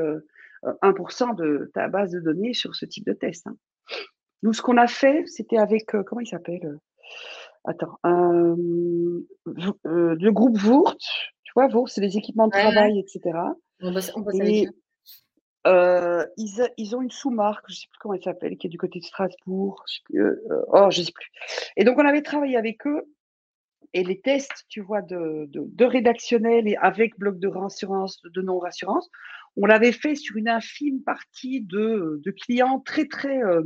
1% 0.65 1.37
de 1.37 1.71
ta 1.75 1.89
base 1.89 2.13
de 2.13 2.21
données 2.21 2.55
sur 2.55 2.75
ce 2.75 2.87
type 2.87 3.07
de 3.07 3.13
test. 3.13 3.47
Hein. 3.47 3.57
Nous, 4.43 4.53
ce 4.53 4.63
qu'on 4.63 4.77
a 4.77 4.87
fait, 4.87 5.25
c'était 5.27 5.59
avec. 5.59 5.87
comment 6.07 6.21
il 6.21 6.27
s'appelle 6.27 6.79
Attends. 7.65 7.99
le 8.05 9.25
groupe 10.31 10.59
Vourt. 10.59 10.97
Tu 11.45 11.53
vois, 11.55 11.69
Vourt, 11.69 11.89
c'est 11.89 12.01
les 12.01 12.17
équipements 12.17 12.47
de 12.49 12.53
travail, 12.53 12.99
etc. 12.99 13.39
On 13.81 13.93
bosse, 13.93 14.11
on 14.15 14.21
bosse 14.21 14.41
avec 14.41 14.69
ils, 15.65 16.71
ils, 16.77 16.97
ont 16.97 17.03
une 17.03 17.11
sous-marque, 17.11 17.65
je 17.69 17.75
ne 17.75 17.77
sais 17.77 17.87
plus 17.89 17.99
comment 18.01 18.15
elle 18.15 18.23
s'appelle, 18.23 18.57
qui 18.57 18.67
est 18.67 18.71
du 18.71 18.79
côté 18.79 18.99
de 18.99 19.05
Strasbourg. 19.05 19.85
Je 19.89 20.01
plus, 20.05 20.21
euh, 20.21 20.65
oh, 20.69 20.89
je 20.91 21.03
sais 21.03 21.13
plus. 21.13 21.31
Et 21.77 21.85
donc, 21.85 21.99
on 21.99 22.07
avait 22.07 22.23
travaillé 22.23 22.57
avec 22.57 22.87
eux. 22.87 23.05
Et 23.95 24.05
les 24.05 24.21
tests, 24.21 24.65
tu 24.69 24.81
vois, 24.81 25.03
de, 25.03 25.47
de, 25.49 25.65
de 25.67 25.85
rédactionnel 25.85 26.67
et 26.67 26.77
avec 26.77 27.19
bloc 27.19 27.39
de 27.39 27.49
rassurance, 27.49 28.23
de 28.23 28.41
non-rassurance, 28.41 29.11
on 29.57 29.67
l'avait 29.67 29.93
fait 29.93 30.15
sur 30.15 30.37
une 30.37 30.49
infime 30.49 31.03
partie 31.03 31.61
de, 31.61 32.21
de 32.25 32.31
clients 32.31 32.81
très, 32.81 33.07
très, 33.07 33.43
euh, 33.43 33.63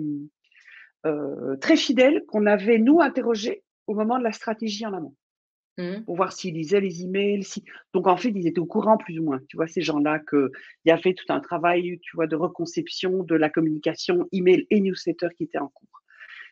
euh, 1.07 1.57
très 1.59 1.77
fidèles 1.77 2.25
qu'on 2.27 2.47
avait, 2.47 2.79
nous, 2.79 3.01
interrogés 3.01 3.63
au 3.87 3.95
moment 3.95 4.19
de 4.19 4.25
la 4.25 4.33
stratégie 4.33 4.85
en 4.85 4.95
amont. 4.95 5.15
Mmh. 5.79 6.05
pour 6.07 6.17
voir 6.17 6.33
s'ils 6.33 6.55
lisaient 6.55 6.81
les 6.81 7.03
emails. 7.03 7.45
Si... 7.45 7.63
Donc, 7.93 8.07
en 8.07 8.17
fait, 8.17 8.31
ils 8.31 8.47
étaient 8.47 8.61
au 8.61 8.67
courant 8.67 8.97
plus 8.97 9.19
ou 9.19 9.25
moins. 9.25 9.41
Tu 9.49 9.57
vois, 9.57 9.67
ces 9.67 9.83
gens-là, 9.83 10.21
qu'il 10.21 10.49
y 10.87 10.91
avait 10.91 11.13
tout 11.13 11.27
un 11.29 11.41
travail, 11.41 11.99
tu 12.01 12.17
vois, 12.17 12.27
de 12.27 12.35
reconception 12.35 13.25
de 13.25 13.35
la 13.35 13.51
communication 13.51 14.27
email 14.33 14.67
et 14.71 14.81
newsletter 14.81 15.29
qui 15.37 15.45
était 15.45 15.59
en 15.59 15.69
cours. 15.69 16.03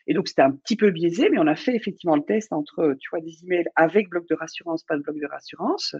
Et 0.05 0.13
donc, 0.13 0.27
c'était 0.27 0.43
un 0.43 0.51
petit 0.51 0.75
peu 0.75 0.91
biaisé, 0.91 1.29
mais 1.31 1.39
on 1.39 1.47
a 1.47 1.55
fait 1.55 1.75
effectivement 1.75 2.15
le 2.15 2.21
test 2.21 2.53
entre, 2.53 2.95
tu 2.99 3.09
vois, 3.09 3.19
des 3.19 3.43
emails 3.43 3.65
avec 3.75 4.09
bloc 4.09 4.27
de 4.29 4.35
rassurance, 4.35 4.83
pas 4.83 4.95
de 4.95 5.01
bloc 5.01 5.19
de 5.19 5.25
rassurance. 5.25 5.95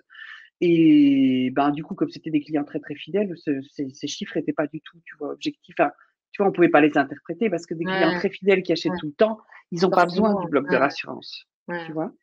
Et 0.61 1.49
ben, 1.55 1.71
du 1.71 1.83
coup, 1.83 1.95
comme 1.95 2.11
c'était 2.11 2.29
des 2.29 2.41
clients 2.41 2.63
très, 2.63 2.79
très 2.79 2.93
fidèles, 2.93 3.33
ces, 3.71 4.07
chiffres 4.07 4.37
n'étaient 4.37 4.53
pas 4.53 4.67
du 4.67 4.81
tout, 4.81 4.99
tu 5.03 5.15
vois, 5.17 5.31
objectifs. 5.31 5.73
Enfin, 5.79 5.89
tu 6.31 6.43
vois, 6.43 6.47
on 6.47 6.51
ne 6.51 6.55
pouvait 6.55 6.69
pas 6.69 6.81
les 6.81 6.95
interpréter 6.95 7.49
parce 7.49 7.65
que 7.65 7.73
des 7.73 7.85
clients 7.85 8.13
très 8.19 8.29
fidèles 8.29 8.61
qui 8.61 8.71
achètent 8.71 8.99
tout 8.99 9.07
le 9.07 9.13
temps, 9.13 9.39
ils 9.71 9.81
n'ont 9.81 9.89
pas 9.89 10.05
besoin 10.05 10.39
du 10.39 10.47
bloc 10.47 10.69
de 10.69 10.75
rassurance. 10.75 11.47
Tu 11.87 11.91
vois 11.91 12.13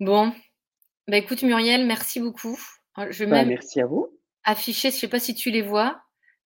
Bon, 0.00 0.32
bah 1.08 1.18
écoute 1.18 1.42
Muriel, 1.42 1.86
merci 1.86 2.20
beaucoup. 2.20 2.58
Je 2.96 3.24
vais 3.24 3.30
bah, 3.30 3.44
merci 3.44 3.80
à 3.80 3.86
vous. 3.86 4.08
afficher, 4.44 4.90
je 4.90 4.96
ne 4.96 5.00
sais 5.00 5.08
pas 5.08 5.20
si 5.20 5.34
tu 5.34 5.50
les 5.50 5.60
vois, 5.62 6.00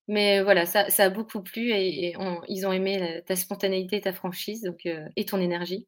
mais 0.08 0.42
voilà, 0.42 0.66
ça, 0.66 0.86
a 0.98 1.08
beaucoup 1.08 1.40
plu 1.40 1.70
et, 1.70 2.14
ils 2.48 2.66
ont 2.66 2.72
aimé 2.72 3.22
ta 3.26 3.36
spontanéité, 3.36 4.00
ta 4.00 4.12
franchise 4.12 4.62
donc, 4.62 4.86
euh, 4.86 5.06
et 5.16 5.24
ton 5.24 5.40
énergie. 5.40 5.86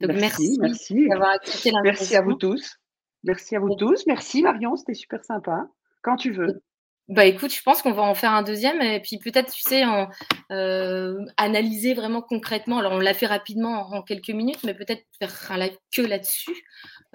Donc 0.00 0.12
merci, 0.12 0.56
merci, 0.60 1.08
d'avoir 1.08 1.30
accepté 1.30 1.72
Merci 1.82 2.16
à 2.16 2.22
vous 2.22 2.34
tous. 2.34 2.78
Merci 3.24 3.56
à 3.56 3.60
vous 3.60 3.74
tous. 3.74 4.06
Merci 4.06 4.42
Marion, 4.42 4.76
c'était 4.76 4.94
super 4.94 5.24
sympa. 5.24 5.68
Quand 6.02 6.16
tu 6.16 6.30
veux. 6.30 6.62
Bah 7.08 7.26
écoute, 7.26 7.52
je 7.52 7.60
pense 7.62 7.82
qu'on 7.82 7.92
va 7.92 8.02
en 8.02 8.14
faire 8.14 8.30
un 8.30 8.42
deuxième 8.42 8.80
et 8.80 9.00
puis 9.00 9.18
peut-être, 9.18 9.52
tu 9.52 9.62
sais, 9.62 9.84
en, 9.84 10.08
euh, 10.52 11.18
analyser 11.36 11.94
vraiment 11.94 12.22
concrètement. 12.22 12.78
Alors 12.78 12.92
on 12.92 13.00
l'a 13.00 13.12
fait 13.12 13.26
rapidement 13.26 13.92
en 13.92 14.02
quelques 14.02 14.30
minutes, 14.30 14.62
mais 14.64 14.72
peut-être 14.72 15.04
faire 15.18 15.50
un 15.50 15.58
live 15.58 15.76
que 15.94 16.02
là-dessus, 16.02 16.54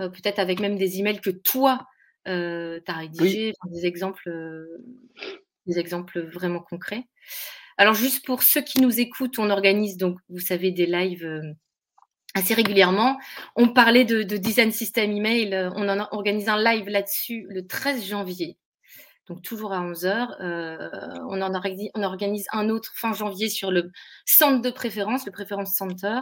euh, 0.02 0.10
peut-être 0.10 0.40
avec 0.40 0.60
même 0.60 0.78
des 0.78 1.00
emails 1.00 1.22
que 1.22 1.30
toi, 1.30 1.88
euh, 2.28 2.82
tu 2.86 2.92
as 2.92 2.96
rédigés, 2.96 3.54
des 3.72 3.86
exemples, 3.86 4.30
des 5.66 5.80
exemples 5.80 6.20
vraiment 6.22 6.60
concrets. 6.60 7.06
Alors 7.78 7.94
juste 7.94 8.26
pour 8.26 8.44
ceux 8.44 8.62
qui 8.62 8.82
nous 8.82 9.00
écoutent, 9.00 9.40
on 9.40 9.50
organise 9.50 9.98
donc, 9.98 10.20
vous 10.30 10.40
savez, 10.40 10.72
des 10.72 10.86
lives 10.86 11.42
assez 12.36 12.54
régulièrement. 12.54 13.18
On 13.56 13.70
parlait 13.70 14.06
de, 14.06 14.24
de, 14.24 14.38
design 14.38 14.72
system 14.72 15.12
email. 15.12 15.72
On 15.76 15.88
en 15.88 16.08
organise 16.12 16.50
un 16.50 16.62
live 16.62 16.90
là-dessus 16.90 17.46
le 17.50 17.66
13 17.66 18.06
janvier 18.06 18.58
donc 19.28 19.42
toujours 19.42 19.74
à 19.74 19.82
11h. 19.82 20.42
Euh, 20.42 20.90
on, 21.30 21.42
organise 21.42 22.48
un 22.52 22.70
autre 22.70 22.92
fin 22.96 23.14
janvier 23.14 23.50
sur 23.50 23.72
le 23.72 23.92
centre 24.26 24.62
de 24.62 24.70
préférence, 24.70 25.26
le 25.26 25.32
Préférence 25.32 25.76
Center. 25.76 26.20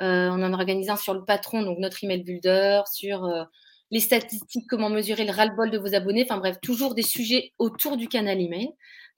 Euh, 0.00 0.28
on 0.30 0.42
en 0.42 0.52
organise 0.52 0.90
un 0.90 0.96
sur 0.96 1.14
le 1.14 1.24
patron, 1.24 1.62
donc 1.62 1.78
notre 1.78 2.02
email 2.02 2.22
builder, 2.22 2.82
sur 2.90 3.24
euh, 3.24 3.44
les 3.90 4.00
statistiques, 4.00 4.66
comment 4.68 4.90
mesurer 4.90 5.24
le 5.24 5.32
ras-le-bol 5.32 5.70
de 5.70 5.78
vos 5.78 5.94
abonnés. 5.94 6.24
Enfin 6.24 6.38
bref, 6.38 6.56
toujours 6.62 6.94
des 6.94 7.02
sujets 7.02 7.52
autour 7.58 7.96
du 7.96 8.08
canal 8.08 8.40
email. 8.40 8.70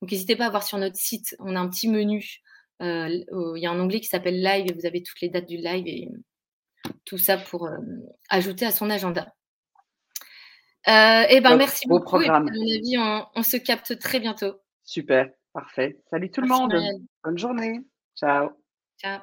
Donc 0.02 0.10
n'hésitez 0.10 0.36
pas 0.36 0.46
à 0.46 0.50
voir 0.50 0.64
sur 0.64 0.76
notre 0.78 0.96
site, 0.96 1.34
on 1.38 1.56
a 1.56 1.60
un 1.60 1.68
petit 1.68 1.88
menu. 1.88 2.42
il 2.80 3.24
y 3.56 3.66
a 3.66 3.70
un 3.70 3.80
onglet 3.80 4.00
qui 4.00 4.08
s'appelle 4.08 4.42
Live 4.42 4.66
et 4.68 4.74
vous 4.74 4.86
avez 4.86 5.02
toutes 5.02 5.20
les 5.22 5.30
dates 5.30 5.46
du 5.48 5.56
live 5.56 5.86
et 5.86 6.08
tout 7.06 7.16
ça 7.18 7.38
pour 7.38 7.70
ajouter 8.28 8.66
à 8.66 8.72
son 8.72 8.90
agenda. 8.90 9.32
Euh, 10.86 11.24
eh 11.28 11.40
ben, 11.40 11.56
merci 11.56 11.88
beaucoup. 11.88 12.18
Programme. 12.18 12.48
à 12.48 12.52
mon 12.52 12.62
avis, 12.62 12.96
on, 13.34 13.42
se 13.42 13.56
capte 13.56 13.98
très 13.98 14.20
bientôt. 14.20 14.60
Super, 14.82 15.30
parfait. 15.52 15.98
Salut 16.10 16.30
tout 16.30 16.42
le 16.42 16.48
monde. 16.48 16.74
Bonne 17.22 17.38
journée. 17.38 17.80
Ciao. 18.14 18.50
Ciao. 18.98 19.20